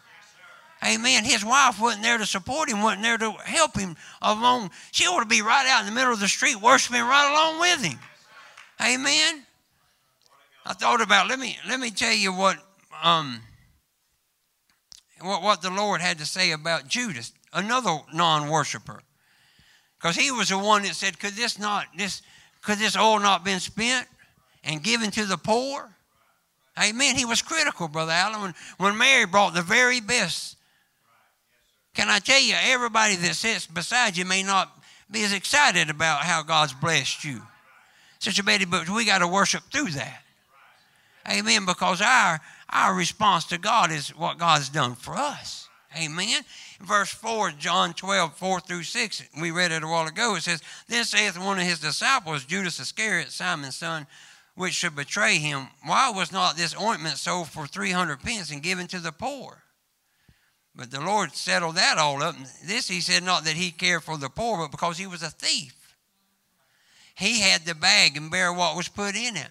Amen. 0.85 1.23
His 1.23 1.45
wife 1.45 1.79
wasn't 1.79 2.03
there 2.03 2.17
to 2.17 2.25
support 2.25 2.69
him, 2.69 2.81
wasn't 2.81 3.03
there 3.03 3.17
to 3.17 3.31
help 3.45 3.77
him 3.77 3.95
along. 4.21 4.71
She 4.91 5.05
ought 5.05 5.21
to 5.21 5.25
be 5.25 5.41
right 5.41 5.65
out 5.67 5.81
in 5.81 5.85
the 5.85 5.93
middle 5.93 6.11
of 6.11 6.19
the 6.19 6.27
street 6.27 6.61
worshiping 6.61 7.01
right 7.01 7.31
along 7.31 7.61
with 7.61 7.83
him. 7.85 7.99
Amen. 8.81 9.43
I 10.65 10.73
thought 10.73 11.01
about 11.01 11.27
let 11.27 11.39
me 11.39 11.57
let 11.67 11.79
me 11.79 11.89
tell 11.89 12.13
you 12.13 12.33
what 12.33 12.57
um 13.01 13.41
what, 15.21 15.41
what 15.41 15.61
the 15.61 15.69
Lord 15.69 16.01
had 16.01 16.17
to 16.19 16.25
say 16.25 16.51
about 16.51 16.87
Judas, 16.87 17.31
another 17.53 17.97
non-worshiper. 18.13 19.01
Because 19.97 20.17
he 20.17 20.31
was 20.31 20.49
the 20.49 20.57
one 20.57 20.83
that 20.83 20.95
said, 20.95 21.19
Could 21.19 21.33
this 21.33 21.57
not 21.57 21.85
this 21.97 22.21
could 22.61 22.77
this 22.77 22.97
oil 22.97 23.19
not 23.19 23.43
been 23.43 23.59
spent 23.59 24.07
and 24.63 24.83
given 24.83 25.11
to 25.11 25.25
the 25.25 25.37
poor? 25.37 25.89
Amen. 26.81 27.15
He 27.15 27.25
was 27.25 27.41
critical, 27.41 27.87
Brother 27.87 28.13
Allen, 28.13 28.41
when, 28.41 28.53
when 28.77 28.97
Mary 28.97 29.25
brought 29.25 29.53
the 29.53 29.61
very 29.61 29.99
best. 29.99 30.57
Can 31.93 32.09
I 32.09 32.19
tell 32.19 32.41
you, 32.41 32.55
everybody 32.57 33.15
that 33.17 33.35
sits 33.35 33.67
beside 33.67 34.17
you 34.17 34.25
may 34.25 34.41
not 34.41 34.75
be 35.11 35.23
as 35.23 35.33
excited 35.33 35.89
about 35.91 36.23
how 36.23 36.41
God's 36.41 36.73
blessed 36.73 37.23
you. 37.23 37.43
Sister 38.23 38.41
Betty, 38.41 38.63
but 38.63 38.89
we 38.89 39.03
got 39.03 39.17
to 39.17 39.27
worship 39.27 39.63
through 39.69 39.89
that. 39.89 40.23
Amen. 41.29 41.65
Because 41.65 42.01
our 42.01 42.39
our 42.69 42.95
response 42.95 43.43
to 43.47 43.57
God 43.57 43.91
is 43.91 44.15
what 44.15 44.37
God's 44.37 44.69
done 44.69 44.95
for 44.95 45.17
us. 45.17 45.67
Amen. 46.01 46.41
Verse 46.79 47.09
4, 47.09 47.51
John 47.51 47.93
12, 47.93 48.37
4 48.37 48.59
through 48.61 48.83
6, 48.83 49.23
we 49.41 49.51
read 49.51 49.73
it 49.73 49.83
a 49.83 49.87
while 49.87 50.07
ago. 50.07 50.35
It 50.35 50.43
says, 50.43 50.63
Then 50.87 51.03
saith 51.03 51.37
one 51.37 51.59
of 51.59 51.65
his 51.65 51.81
disciples, 51.81 52.45
Judas 52.45 52.79
Iscariot, 52.79 53.31
Simon's 53.31 53.75
son, 53.75 54.07
which 54.55 54.73
should 54.73 54.95
betray 54.95 55.37
him, 55.37 55.67
Why 55.85 56.09
was 56.09 56.31
not 56.31 56.55
this 56.55 56.79
ointment 56.79 57.17
sold 57.17 57.49
for 57.49 57.67
300 57.67 58.21
pence 58.21 58.51
and 58.51 58.63
given 58.63 58.87
to 58.87 58.99
the 58.99 59.11
poor? 59.11 59.63
But 60.73 60.91
the 60.91 61.01
Lord 61.01 61.35
settled 61.35 61.75
that 61.75 61.97
all 61.97 62.23
up. 62.23 62.35
This 62.65 62.87
he 62.87 63.01
said, 63.01 63.21
not 63.21 63.43
that 63.43 63.55
he 63.55 63.69
cared 63.69 64.03
for 64.03 64.17
the 64.17 64.29
poor, 64.29 64.59
but 64.59 64.71
because 64.71 64.97
he 64.97 65.07
was 65.07 65.21
a 65.21 65.29
thief. 65.29 65.82
He 67.15 67.41
had 67.41 67.65
the 67.65 67.75
bag 67.75 68.17
and 68.17 68.31
bear 68.31 68.51
what 68.51 68.75
was 68.75 68.87
put 68.87 69.15
in 69.15 69.37
it. 69.37 69.49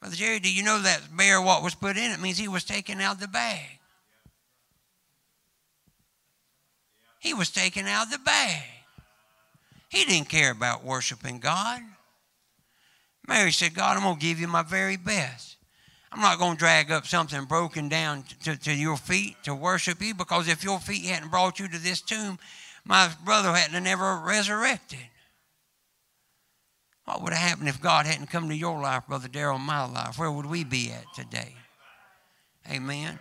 Brother 0.00 0.16
Jerry, 0.16 0.40
do 0.40 0.52
you 0.52 0.62
know 0.62 0.80
that 0.80 1.16
bear 1.16 1.40
what 1.40 1.62
was 1.62 1.74
put 1.74 1.96
in 1.96 2.10
it 2.10 2.20
means 2.20 2.38
he 2.38 2.48
was 2.48 2.64
taking 2.64 3.00
out 3.00 3.20
the 3.20 3.28
bag? 3.28 3.80
He 7.20 7.32
was 7.32 7.50
taking 7.50 7.86
out 7.86 8.10
the 8.10 8.18
bag. 8.18 8.62
He 9.88 10.04
didn't 10.04 10.28
care 10.28 10.50
about 10.50 10.84
worshiping 10.84 11.38
God. 11.38 11.80
Mary 13.26 13.52
said, 13.52 13.74
God, 13.74 13.96
I'm 13.96 14.02
going 14.02 14.16
to 14.16 14.20
give 14.20 14.38
you 14.38 14.48
my 14.48 14.62
very 14.62 14.96
best. 14.96 15.56
I'm 16.12 16.20
not 16.20 16.38
going 16.38 16.52
to 16.52 16.58
drag 16.58 16.92
up 16.92 17.06
something 17.06 17.44
broken 17.44 17.88
down 17.88 18.24
to, 18.42 18.56
to 18.56 18.74
your 18.74 18.96
feet 18.96 19.36
to 19.44 19.54
worship 19.54 20.02
you 20.02 20.14
because 20.14 20.48
if 20.48 20.62
your 20.62 20.78
feet 20.78 21.06
hadn't 21.06 21.30
brought 21.30 21.58
you 21.58 21.66
to 21.68 21.78
this 21.78 22.00
tomb, 22.00 22.38
my 22.84 23.10
brother 23.24 23.52
hadn't 23.52 23.82
never 23.82 24.18
resurrected. 24.18 24.98
What 27.04 27.22
would 27.22 27.32
have 27.32 27.48
happened 27.48 27.68
if 27.68 27.80
God 27.80 28.06
hadn't 28.06 28.30
come 28.30 28.48
to 28.48 28.54
your 28.54 28.80
life, 28.80 29.06
Brother 29.06 29.28
Darrell, 29.28 29.58
my 29.58 29.84
life? 29.84 30.18
Where 30.18 30.30
would 30.30 30.46
we 30.46 30.64
be 30.64 30.90
at 30.90 31.04
today? 31.14 31.54
Amen. 32.70 33.18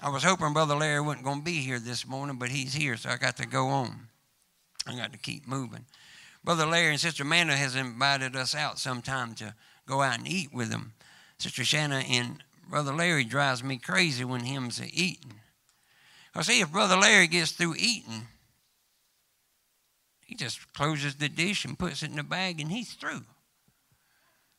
I 0.00 0.08
was 0.08 0.24
hoping 0.24 0.52
Brother 0.52 0.74
Larry 0.74 1.00
wasn't 1.00 1.24
going 1.24 1.38
to 1.38 1.44
be 1.44 1.60
here 1.60 1.78
this 1.78 2.06
morning, 2.06 2.36
but 2.36 2.48
he's 2.48 2.74
here, 2.74 2.96
so 2.96 3.10
I 3.10 3.16
got 3.16 3.36
to 3.36 3.46
go 3.46 3.68
on. 3.68 4.08
I 4.86 4.96
got 4.96 5.12
to 5.12 5.18
keep 5.18 5.46
moving. 5.46 5.84
Brother 6.42 6.66
Larry 6.66 6.90
and 6.90 7.00
Sister 7.00 7.22
Amanda 7.22 7.56
has 7.56 7.76
invited 7.76 8.36
us 8.36 8.54
out 8.54 8.78
sometime 8.78 9.34
to 9.36 9.54
go 9.86 10.02
out 10.02 10.18
and 10.18 10.28
eat 10.28 10.52
with 10.52 10.70
them. 10.70 10.92
Sister 11.38 11.64
Shanna 11.64 12.04
and 12.08 12.42
Brother 12.68 12.94
Larry 12.94 13.24
drives 13.24 13.62
me 13.62 13.76
crazy 13.76 14.24
when 14.24 14.44
him's 14.44 14.82
eating. 14.82 15.40
I 16.34 16.42
see 16.42 16.60
if 16.60 16.72
Brother 16.72 16.96
Larry 16.96 17.28
gets 17.28 17.52
through 17.52 17.76
eating, 17.78 18.26
he 20.24 20.34
just 20.34 20.72
closes 20.72 21.16
the 21.16 21.28
dish 21.28 21.64
and 21.64 21.78
puts 21.78 22.02
it 22.02 22.10
in 22.10 22.16
the 22.16 22.22
bag 22.22 22.60
and 22.60 22.70
he's 22.70 22.94
through. 22.94 23.22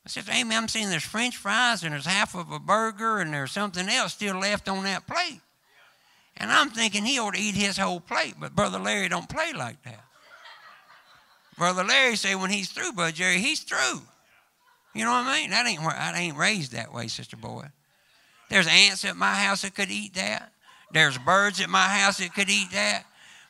I 0.06 0.10
said, 0.10 0.26
Amy, 0.30 0.56
I'm 0.56 0.68
seeing 0.68 0.90
there's 0.90 1.04
French 1.04 1.36
fries 1.36 1.84
and 1.84 1.94
there's 1.94 2.06
half 2.06 2.36
of 2.36 2.52
a 2.52 2.60
burger 2.60 3.20
and 3.20 3.34
there's 3.34 3.52
something 3.52 3.90
else 3.90 4.14
still 4.14 4.38
left 4.38 4.70
on 4.70 4.84
that 4.84 5.08
plate. 5.08 5.42
And 6.38 6.52
I'm 6.52 6.70
thinking 6.70 7.06
he 7.06 7.18
ought 7.18 7.34
to 7.34 7.42
eat 7.42 7.56
his 7.56 7.78
whole 7.78 8.00
plate, 8.00 8.36
but 8.40 8.56
Brother 8.56 8.78
Larry 8.78 9.10
don't 9.10 9.30
play 9.30 9.54
like 9.54 9.82
that. 9.84 10.04
Brother 11.58 11.84
Larry 11.84 12.18
say 12.18 12.36
when 12.36 12.52
he's 12.52 12.70
through, 12.70 12.94
Brother 12.94 13.14
Jerry, 13.14 13.40
he's 13.40 13.62
through. 13.62 14.02
You 14.94 15.06
know 15.06 15.12
what 15.12 15.26
I 15.26 15.42
mean? 15.42 15.50
That 15.50 15.66
ain't 15.66 15.82
I 15.82 16.20
ain't 16.20 16.38
raised 16.38 16.74
that 16.74 16.94
way, 16.94 17.08
sister 17.08 17.38
boy. 17.38 17.66
There's 18.50 18.68
ants 18.68 19.06
at 19.06 19.18
my 19.18 19.34
house 19.34 19.64
that 19.64 19.74
could 19.74 19.90
eat 19.90 20.14
that. 20.16 20.52
There's 20.92 21.18
birds 21.18 21.60
at 21.62 21.70
my 21.70 21.88
house 21.88 22.18
that 22.18 22.34
could 22.34 22.50
eat 22.50 22.72
that. 22.72 23.06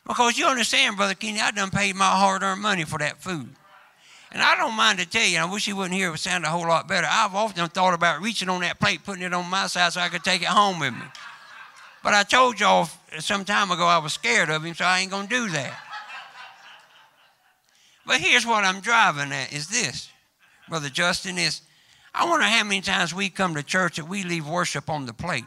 Because 0.07 0.37
you 0.37 0.45
understand, 0.45 0.97
Brother 0.97 1.15
Kenny, 1.15 1.39
I 1.39 1.51
done 1.51 1.71
paid 1.71 1.95
my 1.95 2.05
hard-earned 2.05 2.61
money 2.61 2.83
for 2.83 2.99
that 2.99 3.21
food. 3.21 3.49
And 4.31 4.41
I 4.41 4.55
don't 4.55 4.75
mind 4.75 4.99
to 4.99 5.09
tell 5.09 5.25
you, 5.25 5.39
I 5.39 5.45
wish 5.45 5.65
he 5.65 5.73
wouldn't 5.73 5.95
hear 5.95 6.13
it 6.13 6.17
sound 6.19 6.43
a 6.43 6.49
whole 6.49 6.67
lot 6.67 6.87
better. 6.87 7.07
I've 7.09 7.33
often 7.33 7.67
thought 7.69 7.93
about 7.93 8.21
reaching 8.21 8.49
on 8.49 8.61
that 8.61 8.79
plate, 8.79 9.03
putting 9.03 9.23
it 9.23 9.33
on 9.33 9.49
my 9.49 9.67
side 9.67 9.93
so 9.93 10.01
I 10.01 10.09
could 10.09 10.23
take 10.23 10.41
it 10.41 10.47
home 10.47 10.79
with 10.79 10.93
me. 10.93 11.05
But 12.03 12.13
I 12.13 12.23
told 12.23 12.59
y'all 12.59 12.89
some 13.19 13.45
time 13.45 13.71
ago 13.71 13.85
I 13.85 13.97
was 13.97 14.13
scared 14.13 14.49
of 14.49 14.63
him, 14.63 14.75
so 14.75 14.85
I 14.85 14.99
ain't 14.99 15.11
to 15.11 15.27
do 15.27 15.49
that. 15.49 15.73
But 18.05 18.19
here's 18.19 18.45
what 18.45 18.63
I'm 18.63 18.81
driving 18.81 19.31
at 19.31 19.51
is 19.51 19.67
this, 19.69 20.09
Brother 20.69 20.89
Justin, 20.89 21.37
is 21.39 21.61
I 22.13 22.29
wonder 22.29 22.45
how 22.45 22.63
many 22.63 22.81
times 22.81 23.13
we 23.13 23.29
come 23.29 23.55
to 23.55 23.63
church 23.63 23.95
that 23.95 24.07
we 24.07 24.23
leave 24.23 24.47
worship 24.47 24.89
on 24.89 25.05
the 25.05 25.13
plate. 25.13 25.45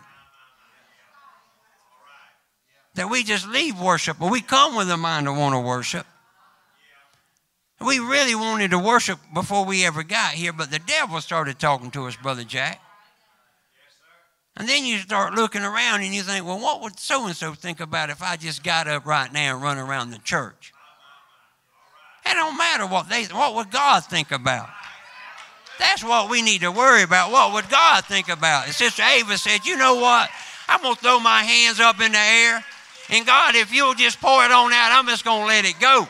That 2.99 3.09
we 3.09 3.23
just 3.23 3.47
leave 3.47 3.81
worship, 3.81 4.17
but 4.19 4.29
we 4.29 4.41
come 4.41 4.75
with 4.75 4.91
a 4.91 4.97
mind 4.97 5.27
to 5.27 5.33
want 5.33 5.55
to 5.55 5.61
worship. 5.61 6.05
We 7.81 8.01
really 8.01 8.35
wanted 8.35 8.73
to 8.73 8.79
worship 8.81 9.21
before 9.33 9.65
we 9.65 9.87
ever 9.87 10.03
got 10.03 10.33
here, 10.33 10.53
but 10.53 10.73
the 10.73 10.81
devil 10.81 11.21
started 11.21 11.61
talking 11.61 11.93
to 11.93 12.07
us, 12.07 12.17
Brother 12.17 12.43
Jack. 12.43 12.81
And 14.57 14.69
then 14.69 14.85
you 14.85 14.99
start 14.99 15.35
looking 15.35 15.63
around 15.63 16.03
and 16.03 16.13
you 16.13 16.25
think, 16.25 16.45
well, 16.45 16.59
what 16.59 16.83
would 16.83 16.99
so 16.99 17.29
and 17.29 17.37
so 17.37 17.55
think 17.55 17.79
about 17.79 18.11
if 18.11 18.21
I 18.21 18.35
just 18.35 18.65
got 18.65 18.89
up 18.89 19.07
right 19.07 19.33
now 19.33 19.55
and 19.55 19.63
run 19.63 19.79
around 19.79 20.11
the 20.11 20.19
church? 20.19 20.73
It 22.27 22.35
don't 22.35 22.59
matter 22.59 22.85
what 22.85 23.09
they 23.09 23.27
what 23.27 23.55
would 23.55 23.71
God 23.71 24.07
think 24.07 24.33
about. 24.33 24.71
That's 25.79 26.03
what 26.03 26.29
we 26.29 26.43
need 26.43 26.63
to 26.63 26.73
worry 26.73 27.05
about. 27.05 27.31
What 27.31 27.53
would 27.53 27.71
God 27.71 28.05
think 28.07 28.29
about? 28.29 28.67
And 28.67 28.75
Sister 28.75 29.05
Ava 29.05 29.39
said, 29.39 29.65
you 29.65 29.77
know 29.77 29.95
what? 29.95 30.29
I'm 30.69 30.83
gonna 30.83 30.97
throw 30.97 31.21
my 31.21 31.45
hands 31.45 31.79
up 31.79 32.01
in 32.01 32.11
the 32.11 32.19
air. 32.19 32.65
And 33.11 33.27
God, 33.27 33.55
if 33.55 33.73
you'll 33.73 33.95
just 33.95 34.21
pour 34.21 34.45
it 34.45 34.51
on 34.51 34.73
out, 34.73 34.93
I'm 34.93 35.07
just 35.07 35.25
gonna 35.25 35.47
let 35.47 35.65
it 35.65 35.79
go. 35.81 36.07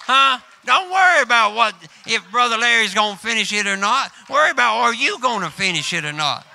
Huh? 0.00 0.38
Don't 0.64 0.90
worry 0.90 1.22
about 1.22 1.54
what 1.54 1.74
if 2.06 2.30
Brother 2.30 2.58
Larry's 2.58 2.94
going 2.94 3.16
to 3.16 3.20
finish 3.20 3.52
it 3.52 3.66
or 3.66 3.76
not. 3.76 4.12
Worry 4.28 4.50
about 4.50 4.76
are 4.80 4.94
you 4.94 5.18
going 5.20 5.40
to 5.40 5.50
finish 5.50 5.92
it 5.92 6.04
or 6.04 6.12
not? 6.12 6.46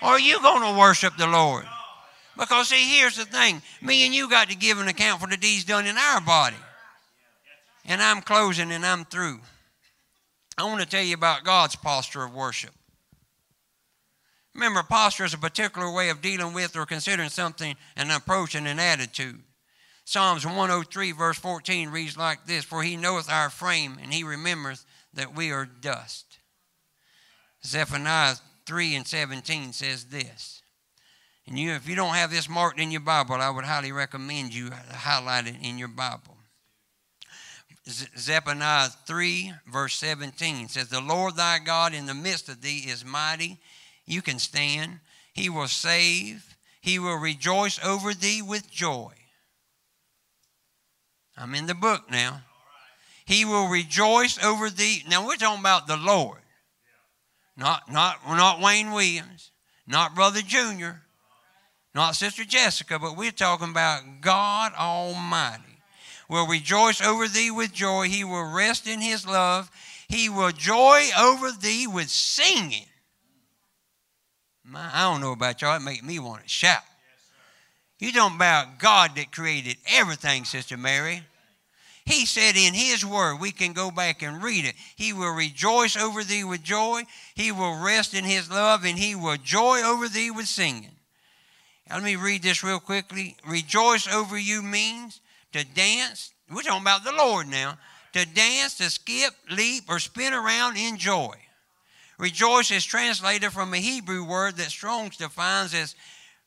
Are 0.00 0.20
you 0.20 0.40
going 0.40 0.72
to 0.72 0.78
worship 0.78 1.16
the 1.16 1.26
Lord? 1.26 1.64
Because 2.38 2.68
see, 2.68 2.96
here's 2.96 3.16
the 3.16 3.24
thing: 3.24 3.60
me 3.80 4.06
and 4.06 4.14
you 4.14 4.28
got 4.28 4.50
to 4.50 4.56
give 4.56 4.80
an 4.80 4.88
account 4.88 5.20
for 5.20 5.26
the 5.26 5.36
deeds 5.36 5.64
done 5.64 5.86
in 5.86 5.96
our 5.98 6.20
body. 6.20 6.56
And 7.84 8.00
I'm 8.00 8.22
closing 8.22 8.70
and 8.70 8.86
I'm 8.86 9.04
through. 9.04 9.40
I 10.56 10.64
want 10.64 10.80
to 10.80 10.86
tell 10.86 11.02
you 11.02 11.14
about 11.14 11.44
God's 11.44 11.74
posture 11.74 12.22
of 12.22 12.34
worship. 12.34 12.70
Remember, 14.54 14.82
posture 14.82 15.24
is 15.24 15.34
a 15.34 15.38
particular 15.38 15.90
way 15.90 16.10
of 16.10 16.20
dealing 16.20 16.52
with 16.52 16.76
or 16.76 16.84
considering 16.84 17.30
something, 17.30 17.74
an 17.96 18.10
approach, 18.10 18.54
and 18.54 18.68
an 18.68 18.78
attitude. 18.78 19.40
Psalms 20.04 20.44
103, 20.44 21.12
verse 21.12 21.38
14 21.38 21.88
reads 21.88 22.16
like 22.16 22.44
this 22.46 22.64
For 22.64 22.82
he 22.82 22.96
knoweth 22.96 23.30
our 23.30 23.48
frame, 23.48 23.98
and 24.02 24.12
he 24.12 24.24
remembereth 24.24 24.84
that 25.14 25.34
we 25.34 25.50
are 25.52 25.64
dust. 25.64 26.38
Zephaniah 27.64 28.34
3 28.66 28.94
and 28.96 29.06
17 29.06 29.72
says 29.72 30.06
this. 30.06 30.62
And 31.46 31.58
you, 31.58 31.72
if 31.72 31.88
you 31.88 31.96
don't 31.96 32.14
have 32.14 32.30
this 32.30 32.48
marked 32.48 32.78
in 32.78 32.90
your 32.90 33.00
Bible, 33.00 33.36
I 33.36 33.50
would 33.50 33.64
highly 33.64 33.92
recommend 33.92 34.54
you 34.54 34.70
highlight 34.90 35.46
it 35.46 35.56
in 35.62 35.78
your 35.78 35.88
Bible. 35.88 36.36
Zephaniah 37.88 38.90
3, 39.06 39.52
verse 39.66 39.94
17 39.94 40.68
says, 40.68 40.88
The 40.88 41.00
Lord 41.00 41.36
thy 41.36 41.58
God 41.58 41.94
in 41.94 42.06
the 42.06 42.14
midst 42.14 42.48
of 42.48 42.62
thee 42.62 42.84
is 42.86 43.04
mighty. 43.04 43.58
You 44.06 44.22
can 44.22 44.38
stand. 44.38 45.00
He 45.32 45.48
will 45.48 45.68
save. 45.68 46.56
He 46.80 46.98
will 46.98 47.16
rejoice 47.16 47.82
over 47.84 48.12
thee 48.12 48.42
with 48.42 48.70
joy. 48.70 49.12
I'm 51.36 51.54
in 51.54 51.66
the 51.66 51.74
book 51.74 52.10
now. 52.10 52.42
He 53.24 53.44
will 53.44 53.68
rejoice 53.68 54.42
over 54.42 54.68
thee. 54.68 55.04
Now 55.08 55.26
we're 55.26 55.36
talking 55.36 55.60
about 55.60 55.86
the 55.86 55.96
Lord. 55.96 56.38
Not, 57.56 57.90
not, 57.90 58.16
not 58.26 58.60
Wayne 58.60 58.92
Williams, 58.92 59.50
not 59.86 60.14
Brother 60.14 60.40
Junior, 60.40 61.02
not 61.94 62.16
Sister 62.16 62.44
Jessica, 62.44 62.98
but 62.98 63.16
we're 63.16 63.30
talking 63.30 63.70
about 63.70 64.20
God 64.20 64.72
Almighty. 64.74 65.62
Will 66.28 66.46
rejoice 66.46 67.02
over 67.02 67.28
thee 67.28 67.50
with 67.50 67.74
joy. 67.74 68.08
He 68.08 68.24
will 68.24 68.50
rest 68.52 68.86
in 68.86 69.00
his 69.00 69.26
love. 69.26 69.70
He 70.08 70.30
will 70.30 70.52
joy 70.52 71.08
over 71.18 71.50
thee 71.52 71.86
with 71.86 72.08
singing. 72.08 72.86
My, 74.72 74.88
I 74.90 75.02
don't 75.02 75.20
know 75.20 75.32
about 75.32 75.60
y'all. 75.60 75.76
It 75.76 75.82
make 75.82 76.02
me 76.02 76.18
want 76.18 76.44
to 76.44 76.48
shout. 76.48 76.80
You 77.98 78.10
talking 78.10 78.36
about 78.36 78.78
God 78.78 79.10
that 79.16 79.30
created 79.30 79.76
everything, 79.86 80.46
Sister 80.46 80.78
Mary. 80.78 81.22
He 82.06 82.24
said 82.24 82.56
in 82.56 82.72
His 82.72 83.04
Word, 83.04 83.36
we 83.38 83.52
can 83.52 83.74
go 83.74 83.90
back 83.90 84.22
and 84.22 84.42
read 84.42 84.64
it. 84.64 84.74
He 84.96 85.12
will 85.12 85.34
rejoice 85.34 85.94
over 85.94 86.24
thee 86.24 86.42
with 86.42 86.62
joy. 86.62 87.02
He 87.34 87.52
will 87.52 87.84
rest 87.84 88.14
in 88.14 88.24
His 88.24 88.50
love, 88.50 88.86
and 88.86 88.98
He 88.98 89.14
will 89.14 89.36
joy 89.36 89.82
over 89.84 90.08
thee 90.08 90.30
with 90.30 90.48
singing. 90.48 90.96
Now, 91.88 91.96
let 91.96 92.04
me 92.04 92.16
read 92.16 92.42
this 92.42 92.64
real 92.64 92.80
quickly. 92.80 93.36
Rejoice 93.46 94.08
over 94.08 94.38
you 94.38 94.62
means 94.62 95.20
to 95.52 95.66
dance. 95.66 96.32
We're 96.50 96.62
talking 96.62 96.80
about 96.80 97.04
the 97.04 97.12
Lord 97.12 97.46
now. 97.46 97.76
To 98.14 98.24
dance, 98.26 98.78
to 98.78 98.88
skip, 98.88 99.34
leap, 99.50 99.84
or 99.88 99.98
spin 99.98 100.32
around 100.32 100.78
in 100.78 100.96
joy. 100.96 101.34
Rejoice 102.22 102.70
is 102.70 102.84
translated 102.84 103.50
from 103.50 103.74
a 103.74 103.78
Hebrew 103.78 104.22
word 104.22 104.54
that 104.58 104.70
Strong's 104.70 105.16
defines 105.16 105.74
as 105.74 105.96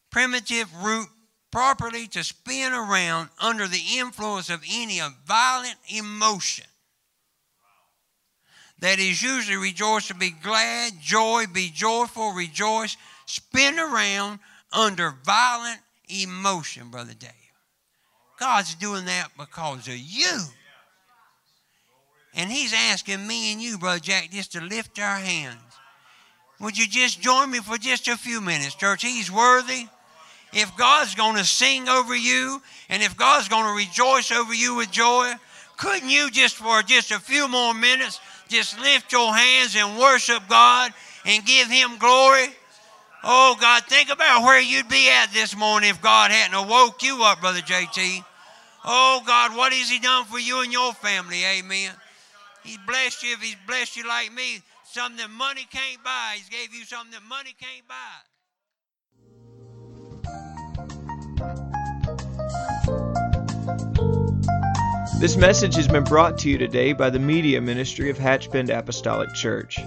primitive 0.10 0.74
root 0.82 1.10
properly 1.52 2.08
to 2.08 2.24
spin 2.24 2.72
around 2.72 3.28
under 3.42 3.68
the 3.68 3.84
influence 3.98 4.50
of 4.50 4.64
any 4.72 5.02
violent 5.28 5.76
emotion. 5.90 6.64
That 8.80 9.00
is 9.00 9.22
usually 9.22 9.58
rejoice 9.58 10.08
to 10.08 10.14
be 10.14 10.30
glad, 10.30 10.94
joy, 11.02 11.44
be 11.54 11.70
joyful, 11.70 12.32
rejoice, 12.32 12.96
spin 13.26 13.78
around 13.78 14.40
under 14.72 15.14
violent 15.26 15.82
emotion, 16.08 16.90
Brother 16.90 17.16
Dave. 17.20 17.32
God's 18.40 18.76
doing 18.76 19.04
that 19.06 19.28
because 19.38 19.90
of 19.90 19.98
you. 19.98 20.40
And 22.36 22.52
He's 22.52 22.74
asking 22.74 23.26
me 23.26 23.54
and 23.54 23.62
you, 23.62 23.78
Brother 23.78 24.00
Jack, 24.00 24.30
just 24.32 24.52
to 24.54 24.62
lift 24.62 25.00
our 25.00 25.18
hands. 25.18 25.58
Would 26.60 26.78
you 26.78 26.88
just 26.88 27.22
join 27.22 27.52
me 27.52 27.60
for 27.60 27.78
just 27.78 28.08
a 28.08 28.18
few 28.18 28.42
minutes, 28.42 28.76
church? 28.76 29.02
He's 29.02 29.32
worthy 29.32 29.88
if 30.54 30.76
God's 30.78 31.16
going 31.16 31.36
to 31.36 31.44
sing 31.44 31.90
over 31.90 32.16
you 32.16 32.62
and 32.90 33.04
if 33.04 33.18
God's 33.18 33.50
going 33.50 33.66
to 33.66 33.74
rejoice 33.74 34.32
over 34.32 34.54
you 34.54 34.76
with 34.76 34.90
joy, 34.90 35.34
couldn't 35.78 36.10
you 36.10 36.32
just 36.32 36.56
for 36.56 36.82
just 36.82 37.12
a 37.12 37.20
few 37.20 37.48
more 37.50 37.74
minutes 37.74 38.22
just 38.48 38.80
lift 38.80 39.12
your 39.12 39.36
hands 39.36 39.76
and 39.76 40.00
worship 40.00 40.44
God 40.48 40.94
and 41.26 41.46
give 41.46 41.68
Him 41.68 41.98
glory? 41.98 42.48
Oh, 43.24 43.58
God, 43.60 43.84
think 43.86 44.10
about 44.10 44.44
where 44.44 44.62
you'd 44.62 44.88
be 44.88 45.10
at 45.10 45.34
this 45.34 45.58
morning 45.58 45.90
if 45.90 46.02
God 46.02 46.32
hadn't 46.32 46.56
awoke 46.56 47.02
you 47.04 47.24
up, 47.24 47.42
Brother 47.42 47.60
JT. 47.60 48.24
Oh, 48.86 49.22
God, 49.26 49.58
what 49.58 49.74
has 49.74 49.90
He 49.90 50.00
done 50.00 50.26
for 50.26 50.40
you 50.40 50.62
and 50.62 50.72
your 50.72 50.94
family? 50.94 51.44
Amen. 51.44 51.92
He 52.66 52.78
blessed 52.88 53.22
you 53.22 53.34
if 53.34 53.42
He's 53.42 53.56
blessed 53.68 53.96
you 53.96 54.08
like 54.08 54.34
me. 54.34 54.60
Something 54.86 55.18
that 55.18 55.30
money 55.30 55.68
can't 55.70 56.04
buy. 56.04 56.38
He's 56.38 56.50
gave 56.50 56.74
you 56.74 56.84
something 56.84 57.12
that 57.12 57.22
money 57.30 57.54
can't 57.60 57.88
buy. 57.88 57.96
This 65.20 65.38
message 65.38 65.76
has 65.76 65.88
been 65.88 66.04
brought 66.04 66.40
to 66.40 66.50
you 66.50 66.58
today 66.58 66.94
by 66.94 67.12
the 67.12 67.20
Media 67.20 67.62
Ministry 67.62 68.10
of 68.10 68.18
Hatchbend 68.18 68.76
Apostolic 68.76 69.32
Church. 69.36 69.80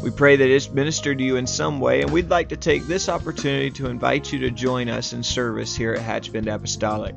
We 0.00 0.12
pray 0.12 0.36
that 0.36 0.48
it's 0.48 0.70
ministered 0.70 1.18
to 1.18 1.24
you 1.24 1.36
in 1.36 1.46
some 1.48 1.80
way, 1.80 2.02
and 2.02 2.12
we'd 2.12 2.30
like 2.30 2.48
to 2.50 2.56
take 2.56 2.86
this 2.86 3.08
opportunity 3.08 3.70
to 3.72 3.86
invite 3.86 4.32
you 4.32 4.38
to 4.40 4.50
join 4.50 4.88
us 4.88 5.12
in 5.12 5.24
service 5.24 5.74
here 5.74 5.92
at 5.94 6.00
Hatchbend 6.00 6.52
Apostolic. 6.52 7.16